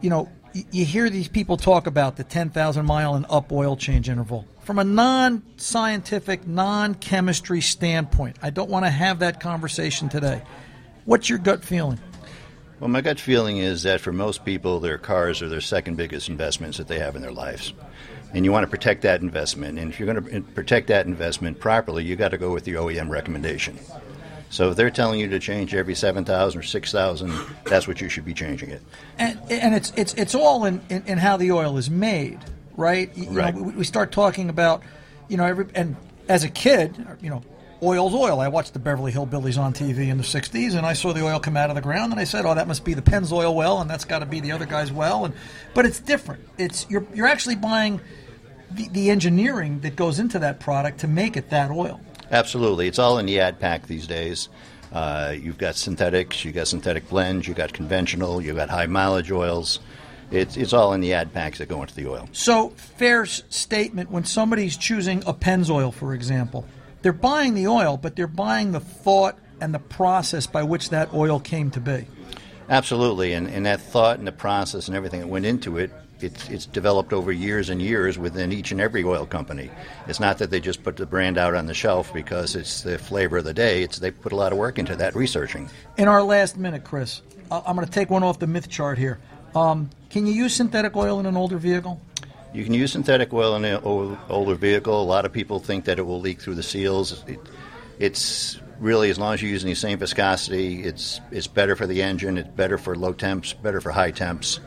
You 0.00 0.08
know, 0.08 0.30
you 0.54 0.86
hear 0.86 1.10
these 1.10 1.28
people 1.28 1.58
talk 1.58 1.86
about 1.86 2.16
the 2.16 2.24
10,000 2.24 2.86
mile 2.86 3.16
and 3.16 3.26
up 3.28 3.52
oil 3.52 3.76
change 3.76 4.08
interval. 4.08 4.46
From 4.62 4.78
a 4.78 4.84
non 4.84 5.42
scientific, 5.58 6.46
non 6.46 6.94
chemistry 6.94 7.60
standpoint, 7.60 8.38
I 8.40 8.48
don't 8.48 8.70
want 8.70 8.86
to 8.86 8.90
have 8.90 9.18
that 9.18 9.40
conversation 9.40 10.08
today. 10.08 10.40
What's 11.04 11.28
your 11.28 11.38
gut 11.38 11.62
feeling? 11.62 12.00
Well, 12.80 12.88
my 12.88 13.02
gut 13.02 13.20
feeling 13.20 13.58
is 13.58 13.82
that 13.82 14.00
for 14.00 14.10
most 14.10 14.44
people, 14.44 14.80
their 14.80 14.96
cars 14.96 15.42
are 15.42 15.48
their 15.48 15.60
second 15.60 15.96
biggest 15.96 16.30
investments 16.30 16.78
that 16.78 16.88
they 16.88 16.98
have 16.98 17.14
in 17.14 17.20
their 17.20 17.30
lives. 17.32 17.74
And 18.32 18.44
you 18.44 18.52
want 18.52 18.64
to 18.64 18.70
protect 18.70 19.02
that 19.02 19.20
investment. 19.20 19.78
And 19.78 19.92
if 19.92 20.00
you're 20.00 20.12
going 20.12 20.24
to 20.24 20.38
uh, 20.38 20.40
protect 20.54 20.86
that 20.86 21.04
investment 21.04 21.58
properly, 21.58 22.04
you 22.04 22.16
got 22.16 22.30
to 22.30 22.38
go 22.38 22.52
with 22.52 22.64
the 22.64 22.74
OEM 22.74 23.10
recommendation. 23.10 23.78
So 24.48 24.70
if 24.70 24.76
they're 24.76 24.90
telling 24.90 25.20
you 25.20 25.28
to 25.28 25.38
change 25.38 25.74
every 25.74 25.94
7,000 25.94 26.58
or 26.58 26.62
6,000, 26.62 27.32
that's 27.66 27.86
what 27.86 28.00
you 28.00 28.08
should 28.08 28.24
be 28.24 28.34
changing 28.34 28.70
it. 28.70 28.82
And, 29.18 29.38
and 29.50 29.74
it's, 29.74 29.92
it's, 29.96 30.14
it's 30.14 30.34
all 30.34 30.64
in, 30.64 30.80
in, 30.88 31.04
in 31.06 31.18
how 31.18 31.36
the 31.36 31.52
oil 31.52 31.76
is 31.76 31.90
made, 31.90 32.38
right? 32.76 33.14
You 33.16 33.26
know, 33.26 33.32
Right. 33.32 33.54
we, 33.54 33.72
we 33.72 33.84
start 33.84 34.10
talking 34.10 34.48
about, 34.48 34.82
you 35.28 35.36
know, 35.36 35.44
every, 35.44 35.66
and 35.74 35.96
as 36.28 36.44
a 36.44 36.48
kid, 36.48 36.96
you 37.20 37.30
know, 37.30 37.42
oil's 37.82 38.14
oil. 38.14 38.40
I 38.40 38.48
watched 38.48 38.72
the 38.72 38.78
Beverly 38.78 39.12
Hillbillies 39.12 39.58
on 39.58 39.72
TV 39.72 40.08
in 40.08 40.18
the 40.18 40.24
60s, 40.24 40.74
and 40.74 40.86
I 40.86 40.92
saw 40.92 41.12
the 41.12 41.24
oil 41.24 41.40
come 41.40 41.56
out 41.56 41.70
of 41.70 41.76
the 41.76 41.82
ground, 41.82 42.12
and 42.12 42.20
I 42.20 42.24
said, 42.24 42.44
oh, 42.44 42.54
that 42.54 42.68
must 42.68 42.84
be 42.84 42.94
the 42.94 43.02
Pennzoil 43.02 43.54
well, 43.54 43.80
and 43.80 43.88
that's 43.88 44.04
got 44.04 44.20
to 44.20 44.26
be 44.26 44.40
the 44.40 44.52
other 44.52 44.66
guy's 44.66 44.92
well. 44.92 45.24
And, 45.24 45.34
but 45.74 45.86
it's 45.86 46.00
different. 46.00 46.46
It's, 46.58 46.86
you're, 46.90 47.06
you're 47.14 47.26
actually 47.26 47.56
buying 47.56 48.00
the, 48.70 48.88
the 48.88 49.10
engineering 49.10 49.80
that 49.80 49.96
goes 49.96 50.18
into 50.18 50.38
that 50.40 50.60
product 50.60 51.00
to 51.00 51.08
make 51.08 51.36
it 51.36 51.50
that 51.50 51.70
oil. 51.70 52.00
Absolutely. 52.30 52.86
It's 52.86 52.98
all 52.98 53.18
in 53.18 53.26
the 53.26 53.40
ad 53.40 53.58
pack 53.58 53.86
these 53.86 54.06
days. 54.06 54.48
Uh, 54.92 55.34
you've 55.38 55.58
got 55.58 55.76
synthetics, 55.76 56.44
you've 56.44 56.54
got 56.54 56.66
synthetic 56.66 57.08
blends, 57.08 57.46
you've 57.46 57.56
got 57.56 57.72
conventional, 57.72 58.40
you've 58.40 58.56
got 58.56 58.68
high 58.68 58.86
mileage 58.86 59.30
oils. 59.30 59.78
It's, 60.30 60.56
it's 60.56 60.72
all 60.72 60.92
in 60.92 61.00
the 61.00 61.12
ad 61.12 61.32
packs 61.32 61.58
that 61.58 61.68
go 61.68 61.80
into 61.82 61.94
the 61.94 62.08
oil. 62.08 62.28
So, 62.32 62.70
fair 62.70 63.26
statement 63.26 64.10
when 64.10 64.24
somebody's 64.24 64.76
choosing 64.76 65.24
a 65.26 65.34
Pennzoil, 65.34 65.92
for 65.92 66.14
example, 66.14 66.64
they're 67.02 67.12
buying 67.12 67.54
the 67.54 67.66
oil, 67.66 67.96
but 67.96 68.16
they're 68.16 68.26
buying 68.26 68.72
the 68.72 68.80
thought 68.80 69.38
and 69.60 69.74
the 69.74 69.78
process 69.78 70.46
by 70.46 70.62
which 70.62 70.90
that 70.90 71.12
oil 71.12 71.40
came 71.40 71.70
to 71.72 71.80
be. 71.80 72.06
Absolutely, 72.68 73.32
and, 73.32 73.48
and 73.48 73.66
that 73.66 73.80
thought 73.80 74.18
and 74.18 74.26
the 74.26 74.32
process 74.32 74.86
and 74.86 74.96
everything 74.96 75.20
that 75.20 75.26
went 75.26 75.44
into 75.44 75.76
it, 75.76 75.90
it's, 76.20 76.48
it's 76.50 76.66
developed 76.66 77.12
over 77.12 77.32
years 77.32 77.70
and 77.70 77.80
years 77.80 78.18
within 78.18 78.52
each 78.52 78.72
and 78.72 78.80
every 78.80 79.02
oil 79.02 79.26
company. 79.26 79.70
It's 80.06 80.20
not 80.20 80.38
that 80.38 80.50
they 80.50 80.60
just 80.60 80.82
put 80.82 80.96
the 80.96 81.06
brand 81.06 81.38
out 81.38 81.54
on 81.54 81.66
the 81.66 81.74
shelf 81.74 82.12
because 82.12 82.54
it's 82.54 82.82
the 82.82 82.98
flavor 82.98 83.38
of 83.38 83.44
the 83.44 83.54
day. 83.54 83.82
It's 83.82 83.98
they 83.98 84.10
put 84.10 84.32
a 84.32 84.36
lot 84.36 84.52
of 84.52 84.58
work 84.58 84.78
into 84.78 84.94
that 84.96 85.16
researching. 85.16 85.70
In 85.96 86.08
our 86.08 86.22
last 86.22 86.56
minute, 86.56 86.84
Chris, 86.84 87.22
I'm 87.50 87.74
going 87.74 87.86
to 87.86 87.92
take 87.92 88.10
one 88.10 88.22
off 88.22 88.38
the 88.38 88.46
myth 88.46 88.68
chart 88.68 88.98
here. 88.98 89.18
Um, 89.54 89.90
can 90.10 90.26
you 90.26 90.32
use 90.32 90.54
synthetic 90.54 90.94
oil 90.94 91.18
in 91.20 91.26
an 91.26 91.36
older 91.36 91.56
vehicle? 91.58 92.00
You 92.52 92.64
can 92.64 92.74
use 92.74 92.92
synthetic 92.92 93.32
oil 93.32 93.54
in 93.56 93.64
an 93.64 93.80
older 93.84 94.54
vehicle. 94.54 95.00
A 95.00 95.04
lot 95.04 95.24
of 95.24 95.32
people 95.32 95.60
think 95.60 95.84
that 95.84 95.98
it 95.98 96.02
will 96.02 96.20
leak 96.20 96.40
through 96.40 96.56
the 96.56 96.62
seals. 96.62 97.24
It, 97.28 97.38
it's 97.98 98.60
really 98.80 99.10
as 99.10 99.18
long 99.18 99.34
as 99.34 99.42
you're 99.42 99.50
using 99.50 99.70
the 99.70 99.76
same 99.76 99.98
viscosity, 99.98 100.82
it's 100.82 101.20
it's 101.30 101.46
better 101.46 101.76
for 101.76 101.86
the 101.86 102.02
engine. 102.02 102.38
It's 102.38 102.48
better 102.48 102.78
for 102.78 102.96
low 102.96 103.12
temps, 103.12 103.52
better 103.52 103.80
for 103.80 103.90
high 103.92 104.10
temps. 104.10 104.58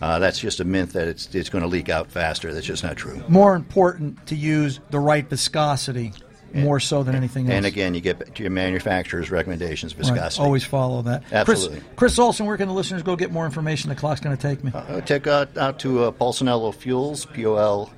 Uh, 0.00 0.18
that's 0.18 0.38
just 0.38 0.60
a 0.60 0.64
myth 0.64 0.92
that 0.92 1.08
it's 1.08 1.34
it's 1.34 1.48
going 1.48 1.62
to 1.62 1.68
leak 1.68 1.88
out 1.88 2.10
faster. 2.10 2.52
That's 2.54 2.66
just 2.66 2.84
not 2.84 2.96
true. 2.96 3.22
More 3.28 3.54
important 3.54 4.26
to 4.26 4.36
use 4.36 4.80
the 4.90 5.00
right 5.00 5.28
viscosity 5.28 6.12
more 6.54 6.80
so 6.80 7.02
than 7.02 7.14
anything 7.14 7.46
else. 7.46 7.54
And 7.56 7.66
again, 7.66 7.94
you 7.94 8.00
get 8.00 8.34
to 8.34 8.42
your 8.42 8.50
manufacturer's 8.50 9.30
recommendations, 9.30 9.94
Right, 9.94 10.06
viscosity. 10.06 10.42
Always 10.44 10.64
follow 10.64 11.02
that. 11.02 11.24
Absolutely. 11.32 11.80
Chris, 11.80 11.90
Chris 11.96 12.18
Olson, 12.18 12.46
where 12.46 12.56
can 12.56 12.68
the 12.68 12.74
listeners 12.74 13.02
go 13.02 13.16
get 13.16 13.30
more 13.32 13.44
information? 13.44 13.88
The 13.90 13.96
clock's 13.96 14.20
going 14.20 14.36
to 14.36 14.40
take 14.42 14.62
me. 14.64 14.70
Uh, 14.74 15.00
check 15.02 15.26
out, 15.26 15.56
out 15.56 15.78
to 15.80 16.04
uh, 16.04 16.10
Polsinello 16.12 16.74
Fuels, 16.74 17.26
P 17.26 17.46
O 17.46 17.56
L 17.56 17.90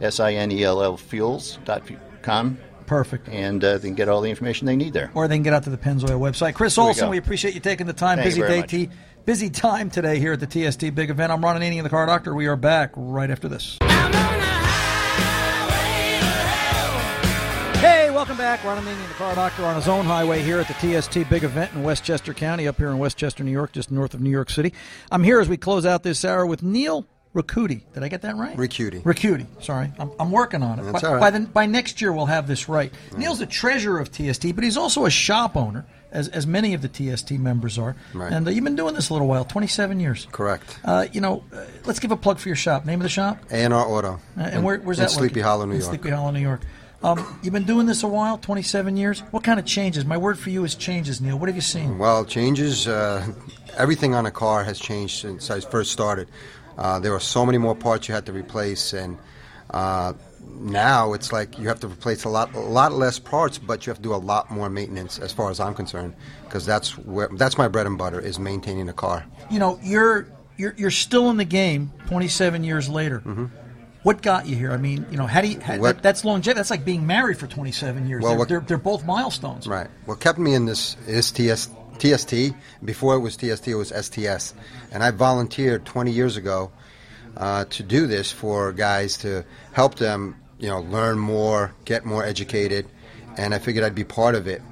S 0.00 0.20
I 0.20 0.34
N 0.34 0.50
E 0.52 0.62
L 0.64 0.82
L 0.82 0.96
Fuels 0.96 1.58
dot 1.64 1.82
com, 2.22 2.58
Perfect. 2.86 3.28
and 3.28 3.62
uh, 3.64 3.78
they 3.78 3.88
can 3.88 3.94
get 3.94 4.08
all 4.08 4.20
the 4.20 4.30
information 4.30 4.66
they 4.66 4.76
need 4.76 4.92
there. 4.92 5.10
or 5.14 5.26
they 5.28 5.36
can 5.36 5.42
get 5.42 5.52
out 5.52 5.64
to 5.64 5.70
the 5.70 5.76
Pennzoil 5.78 6.18
website. 6.20 6.54
Chris 6.54 6.74
Here 6.76 6.84
we 6.84 6.88
Olson, 6.88 7.06
go. 7.06 7.10
we, 7.10 7.18
appreciate 7.18 7.54
you 7.54 7.60
taking 7.60 7.86
the 7.86 7.92
time. 7.92 8.18
Thank 8.18 8.28
busy 8.28 8.40
day, 8.42 8.60
much. 8.60 8.70
T, 8.70 8.90
busy 9.24 9.50
time 9.50 9.90
today 9.90 10.18
here 10.18 10.32
at 10.34 10.40
the 10.40 10.46
TST 10.70 10.94
Big 10.94 11.10
Event. 11.10 11.32
I'm 11.32 11.42
Ron 11.44 11.60
Ananian, 11.60 11.82
the 11.82 11.90
Car 11.90 12.06
Doctor. 12.06 12.34
We 12.34 12.46
are 12.46 12.56
back 12.56 12.92
right 12.96 13.30
after 13.30 13.48
this. 13.48 13.78
Back. 18.38 18.62
Ron 18.62 18.78
Ananian, 18.78 19.08
the 19.08 19.14
Car 19.14 19.34
Doctor, 19.34 19.64
on 19.64 19.74
his 19.74 19.88
own 19.88 20.04
highway 20.04 20.42
here 20.42 20.60
at 20.60 20.68
the 20.68 21.00
TST 21.00 21.28
Big 21.28 21.42
Event 21.42 21.72
in 21.74 21.82
Westchester 21.82 22.32
County, 22.32 22.68
up 22.68 22.76
here 22.76 22.88
in 22.88 22.98
Westchester, 22.98 23.42
New 23.42 23.50
York, 23.50 23.72
just 23.72 23.90
north 23.90 24.14
of 24.14 24.20
New 24.20 24.30
York 24.30 24.48
City. 24.48 24.72
I'm 25.10 25.24
here 25.24 25.40
as 25.40 25.48
we 25.48 25.56
close 25.56 25.84
out 25.84 26.04
this 26.04 26.24
hour 26.24 26.46
with 26.46 26.62
Neil 26.62 27.04
Rakuti. 27.34 27.82
Did 27.92 28.04
I 28.04 28.08
get 28.08 28.22
that 28.22 28.36
right? 28.36 28.56
Ricuti. 28.56 29.02
Rakuti. 29.02 29.46
Sorry, 29.60 29.92
I'm, 29.98 30.12
I'm 30.20 30.30
working 30.30 30.62
on 30.62 30.78
it. 30.78 30.84
That's 30.84 31.02
by, 31.02 31.08
all 31.08 31.14
right. 31.14 31.20
by, 31.20 31.30
the, 31.30 31.40
by 31.40 31.66
next 31.66 32.00
year, 32.00 32.12
we'll 32.12 32.26
have 32.26 32.46
this 32.46 32.68
right. 32.68 32.92
Neil's 33.16 33.40
the 33.40 33.46
treasurer 33.46 33.98
of 33.98 34.12
TST, 34.12 34.54
but 34.54 34.62
he's 34.62 34.76
also 34.76 35.04
a 35.04 35.10
shop 35.10 35.56
owner, 35.56 35.84
as, 36.12 36.28
as 36.28 36.46
many 36.46 36.74
of 36.74 36.80
the 36.80 36.88
TST 36.88 37.32
members 37.32 37.76
are. 37.76 37.96
Right. 38.14 38.32
And 38.32 38.46
uh, 38.46 38.52
you've 38.52 38.62
been 38.62 38.76
doing 38.76 38.94
this 38.94 39.10
a 39.10 39.14
little 39.14 39.26
while, 39.26 39.46
27 39.46 39.98
years. 39.98 40.28
Correct. 40.30 40.78
Uh, 40.84 41.08
you 41.10 41.20
know, 41.20 41.42
uh, 41.52 41.64
let's 41.86 41.98
give 41.98 42.12
a 42.12 42.16
plug 42.16 42.38
for 42.38 42.48
your 42.48 42.56
shop. 42.56 42.86
Name 42.86 43.00
of 43.00 43.02
the 43.02 43.08
shop? 43.08 43.38
A&R 43.50 43.74
Auto. 43.74 44.20
Uh, 44.36 44.40
and 44.40 44.62
where, 44.62 44.78
where's 44.78 45.00
in 45.00 45.06
that? 45.06 45.10
Sleepy? 45.10 45.40
Hollow, 45.40 45.64
New 45.64 45.72
York. 45.72 45.84
Sleepy 45.84 46.10
Hollow, 46.10 46.30
New 46.30 46.40
York. 46.40 46.60
Um, 47.02 47.38
you've 47.42 47.52
been 47.52 47.64
doing 47.64 47.86
this 47.86 48.02
a 48.02 48.08
while, 48.08 48.38
27 48.38 48.96
years. 48.96 49.20
What 49.30 49.44
kind 49.44 49.60
of 49.60 49.66
changes? 49.66 50.04
My 50.04 50.16
word 50.16 50.38
for 50.38 50.50
you 50.50 50.64
is 50.64 50.74
changes, 50.74 51.20
Neil. 51.20 51.38
What 51.38 51.48
have 51.48 51.54
you 51.54 51.62
seen? 51.62 51.96
Well, 51.98 52.24
changes. 52.24 52.88
Uh, 52.88 53.24
everything 53.76 54.14
on 54.14 54.26
a 54.26 54.30
car 54.32 54.64
has 54.64 54.80
changed 54.80 55.20
since 55.20 55.50
I 55.50 55.60
first 55.60 55.92
started. 55.92 56.28
Uh, 56.76 56.98
there 56.98 57.12
were 57.12 57.20
so 57.20 57.46
many 57.46 57.58
more 57.58 57.74
parts 57.74 58.08
you 58.08 58.14
had 58.14 58.26
to 58.26 58.32
replace, 58.32 58.92
and 58.92 59.16
uh, 59.70 60.12
now 60.58 61.12
it's 61.12 61.32
like 61.32 61.56
you 61.58 61.68
have 61.68 61.78
to 61.80 61.86
replace 61.88 62.24
a 62.24 62.28
lot, 62.28 62.52
a 62.54 62.60
lot 62.60 62.92
less 62.92 63.18
parts, 63.18 63.58
but 63.58 63.86
you 63.86 63.90
have 63.90 63.98
to 63.98 64.02
do 64.02 64.14
a 64.14 64.16
lot 64.16 64.50
more 64.50 64.68
maintenance, 64.68 65.20
as 65.20 65.32
far 65.32 65.50
as 65.50 65.60
I'm 65.60 65.74
concerned, 65.74 66.14
because 66.44 66.66
that's 66.66 66.98
where 66.98 67.28
that's 67.32 67.58
my 67.58 67.68
bread 67.68 67.86
and 67.86 67.96
butter 67.96 68.20
is 68.20 68.38
maintaining 68.40 68.88
a 68.88 68.92
car. 68.92 69.24
You 69.50 69.60
know, 69.60 69.78
you're 69.82 70.26
you're 70.56 70.74
you're 70.76 70.90
still 70.90 71.30
in 71.30 71.36
the 71.36 71.44
game, 71.44 71.92
27 72.08 72.64
years 72.64 72.88
later. 72.88 73.22
What 74.08 74.22
got 74.22 74.46
you 74.46 74.56
here? 74.56 74.72
I 74.72 74.78
mean, 74.78 75.04
you 75.10 75.18
know, 75.18 75.26
how 75.26 75.42
do 75.42 75.48
you? 75.48 75.60
How. 75.60 75.76
What- 75.76 75.96
that, 75.96 76.02
that's 76.02 76.24
longevity. 76.24 76.56
That's 76.56 76.70
like 76.70 76.82
being 76.82 77.06
married 77.06 77.36
for 77.36 77.46
27 77.46 78.08
years. 78.08 78.22
Well, 78.22 78.30
they're, 78.30 78.38
what- 78.38 78.48
they're, 78.48 78.60
they're 78.60 78.78
both 78.78 79.04
milestones. 79.04 79.66
Right. 79.66 79.88
What 80.06 80.18
kept 80.18 80.38
me 80.38 80.54
in 80.54 80.64
this 80.64 80.96
is 81.06 81.30
TS, 81.30 81.68
TST. 81.98 82.54
Before 82.82 83.16
it 83.16 83.18
was 83.18 83.36
TST, 83.36 83.68
it 83.68 83.74
was 83.74 83.90
STS. 83.90 84.54
And 84.92 85.02
I 85.02 85.10
volunteered 85.10 85.84
20 85.84 86.10
years 86.10 86.38
ago 86.38 86.72
uh, 87.36 87.66
to 87.66 87.82
do 87.82 88.06
this 88.06 88.32
for 88.32 88.72
guys 88.72 89.18
to 89.18 89.44
help 89.72 89.96
them, 89.96 90.36
you 90.58 90.70
know, 90.70 90.80
learn 90.80 91.18
more, 91.18 91.74
get 91.84 92.06
more 92.06 92.24
educated. 92.24 92.86
And 93.36 93.54
I 93.54 93.58
figured 93.58 93.84
I'd 93.84 93.94
be 93.94 94.04
part 94.04 94.34
of 94.34 94.46
it. 94.46 94.62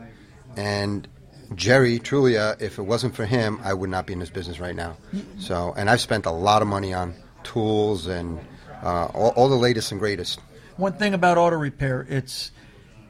And 0.57 1.07
Jerry 1.55 1.99
Truglia, 1.99 2.59
if 2.63 2.79
it 2.79 2.83
wasn't 2.85 3.15
for 3.15 3.27
him, 3.27 3.61
I 3.63 3.75
would 3.75 3.91
not 3.91 4.07
be 4.07 4.15
in 4.15 4.19
this 4.19 4.31
business 4.31 4.61
right 4.61 4.75
now. 4.75 4.97
So, 5.39 5.75
and 5.77 5.91
I've 5.91 6.01
spent 6.01 6.25
a 6.25 6.31
lot 6.31 6.63
of 6.63 6.69
money 6.69 6.95
on 6.95 7.13
tools 7.43 8.07
and 8.07 8.41
uh, 8.87 9.07
all, 9.07 9.31
all 9.31 9.49
the 9.49 9.57
latest 9.57 9.91
and 9.91 10.01
greatest. 10.01 10.41
One 10.77 10.93
thing 10.93 11.13
about 11.13 11.39
auto 11.39 11.57
repair, 11.57 12.07
it's 12.09 12.53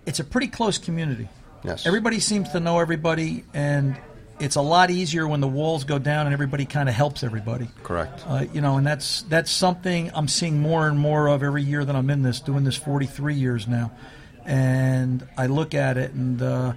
it's 0.07 0.21
a 0.21 0.25
pretty 0.25 0.47
close 0.47 0.79
community. 0.79 1.29
Yes. 1.65 1.87
Everybody 1.87 2.21
seems 2.21 2.49
to 2.51 2.61
know 2.61 2.79
everybody, 2.79 3.45
and 3.53 3.97
it's 4.39 4.57
a 4.57 4.63
lot 4.63 4.91
easier 4.91 5.27
when 5.29 5.41
the 5.41 5.49
walls 5.49 5.85
go 5.85 5.99
down 5.99 6.27
and 6.27 6.33
everybody 6.33 6.65
kind 6.65 6.89
of 6.89 6.95
helps 6.95 7.23
everybody. 7.23 7.69
Correct. 7.83 8.25
Uh, 8.27 8.47
you 8.53 8.61
know, 8.61 8.79
and 8.79 8.87
that's 8.87 9.23
that's 9.23 9.51
something 9.51 10.11
I'm 10.15 10.29
seeing 10.29 10.61
more 10.61 10.89
and 10.89 10.99
more 10.99 11.29
of 11.29 11.43
every 11.43 11.63
year 11.63 11.85
that 11.85 11.95
I'm 11.95 12.09
in 12.09 12.23
this, 12.23 12.41
doing 12.41 12.65
this 12.65 12.77
43 12.77 13.35
years 13.35 13.69
now, 13.69 13.93
and 14.45 15.27
I 15.37 15.47
look 15.47 15.75
at 15.75 15.99
it 15.99 16.13
and 16.13 16.41
uh, 16.41 16.73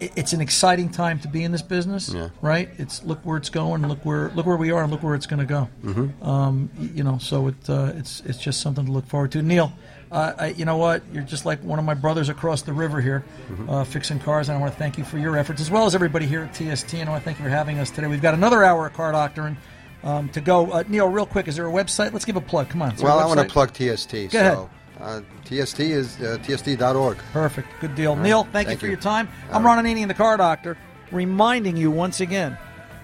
it's 0.00 0.32
an 0.32 0.40
exciting 0.40 0.88
time 0.90 1.18
to 1.20 1.28
be 1.28 1.44
in 1.44 1.52
this 1.52 1.62
business, 1.62 2.12
Yeah. 2.12 2.28
right? 2.40 2.68
It's 2.78 3.02
look 3.04 3.20
where 3.24 3.36
it's 3.36 3.50
going, 3.50 3.86
look 3.86 4.04
where 4.04 4.30
look 4.30 4.46
where 4.46 4.56
we 4.56 4.70
are, 4.70 4.82
and 4.82 4.92
look 4.92 5.02
where 5.02 5.14
it's 5.14 5.26
going 5.26 5.40
to 5.40 5.46
go. 5.46 5.68
Mm-hmm. 5.84 6.28
Um, 6.28 6.70
you 6.78 7.02
know, 7.02 7.18
so 7.18 7.48
it 7.48 7.68
uh, 7.68 7.92
it's 7.96 8.20
it's 8.24 8.38
just 8.38 8.60
something 8.60 8.86
to 8.86 8.92
look 8.92 9.06
forward 9.06 9.32
to. 9.32 9.42
Neil, 9.42 9.72
uh, 10.10 10.32
I, 10.38 10.46
you 10.48 10.64
know 10.64 10.76
what? 10.76 11.02
You're 11.12 11.22
just 11.24 11.44
like 11.46 11.62
one 11.64 11.78
of 11.78 11.84
my 11.84 11.94
brothers 11.94 12.28
across 12.28 12.62
the 12.62 12.72
river 12.72 13.00
here, 13.00 13.24
uh, 13.68 13.84
fixing 13.84 14.18
cars, 14.20 14.48
and 14.48 14.56
I 14.56 14.60
want 14.60 14.72
to 14.72 14.78
thank 14.78 14.98
you 14.98 15.04
for 15.04 15.18
your 15.18 15.36
efforts 15.36 15.60
as 15.60 15.70
well 15.70 15.86
as 15.86 15.94
everybody 15.94 16.26
here 16.26 16.42
at 16.42 16.54
TST. 16.54 16.94
And 16.94 17.08
I 17.08 17.12
want 17.12 17.22
to 17.22 17.24
thank 17.24 17.38
you 17.38 17.44
for 17.44 17.50
having 17.50 17.78
us 17.78 17.90
today. 17.90 18.06
We've 18.06 18.22
got 18.22 18.34
another 18.34 18.62
hour 18.64 18.86
of 18.86 18.92
Car 18.92 19.12
Doctoring. 19.12 19.56
Um, 20.04 20.28
to 20.30 20.40
go, 20.40 20.68
uh, 20.72 20.82
Neil. 20.88 21.08
Real 21.08 21.26
quick, 21.26 21.46
is 21.46 21.54
there 21.54 21.68
a 21.68 21.70
website? 21.70 22.12
Let's 22.12 22.24
give 22.24 22.34
a 22.34 22.40
plug. 22.40 22.68
Come 22.68 22.82
on. 22.82 22.90
Is 22.92 22.98
there 22.98 23.08
a 23.08 23.14
Well, 23.14 23.20
I 23.20 23.24
want 23.26 23.38
to 23.38 23.46
plug 23.46 23.72
TST. 23.72 24.12
Go 24.12 24.28
so, 24.28 24.38
ahead. 24.40 24.68
Uh, 25.02 25.20
TST 25.44 25.80
is 25.80 26.20
uh, 26.20 26.38
tst.org. 26.42 27.18
Perfect. 27.32 27.68
Good 27.80 27.96
deal. 27.96 28.14
Neil, 28.14 28.44
thank, 28.44 28.70
you 28.70 28.76
for 28.76 28.86
you. 28.86 28.92
your 28.92 29.00
time. 29.00 29.28
All 29.50 29.56
I'm 29.56 29.66
right. 29.66 29.74
Ron 29.74 29.84
Ananian, 29.84 30.06
the 30.06 30.14
car 30.14 30.36
doctor, 30.36 30.78
reminding 31.10 31.76
you 31.76 31.90
once 31.90 32.20
again 32.20 32.56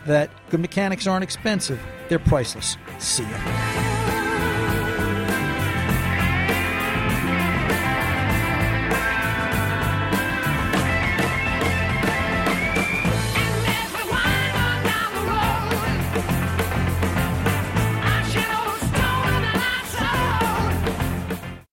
that 0.06 0.30
good 0.48 0.60
mechanics 0.60 1.08
aren't 1.08 1.24
expensive, 1.24 1.80
they're 2.08 2.20
priceless. 2.20 2.76
See 2.98 3.24
ya. 3.24 3.87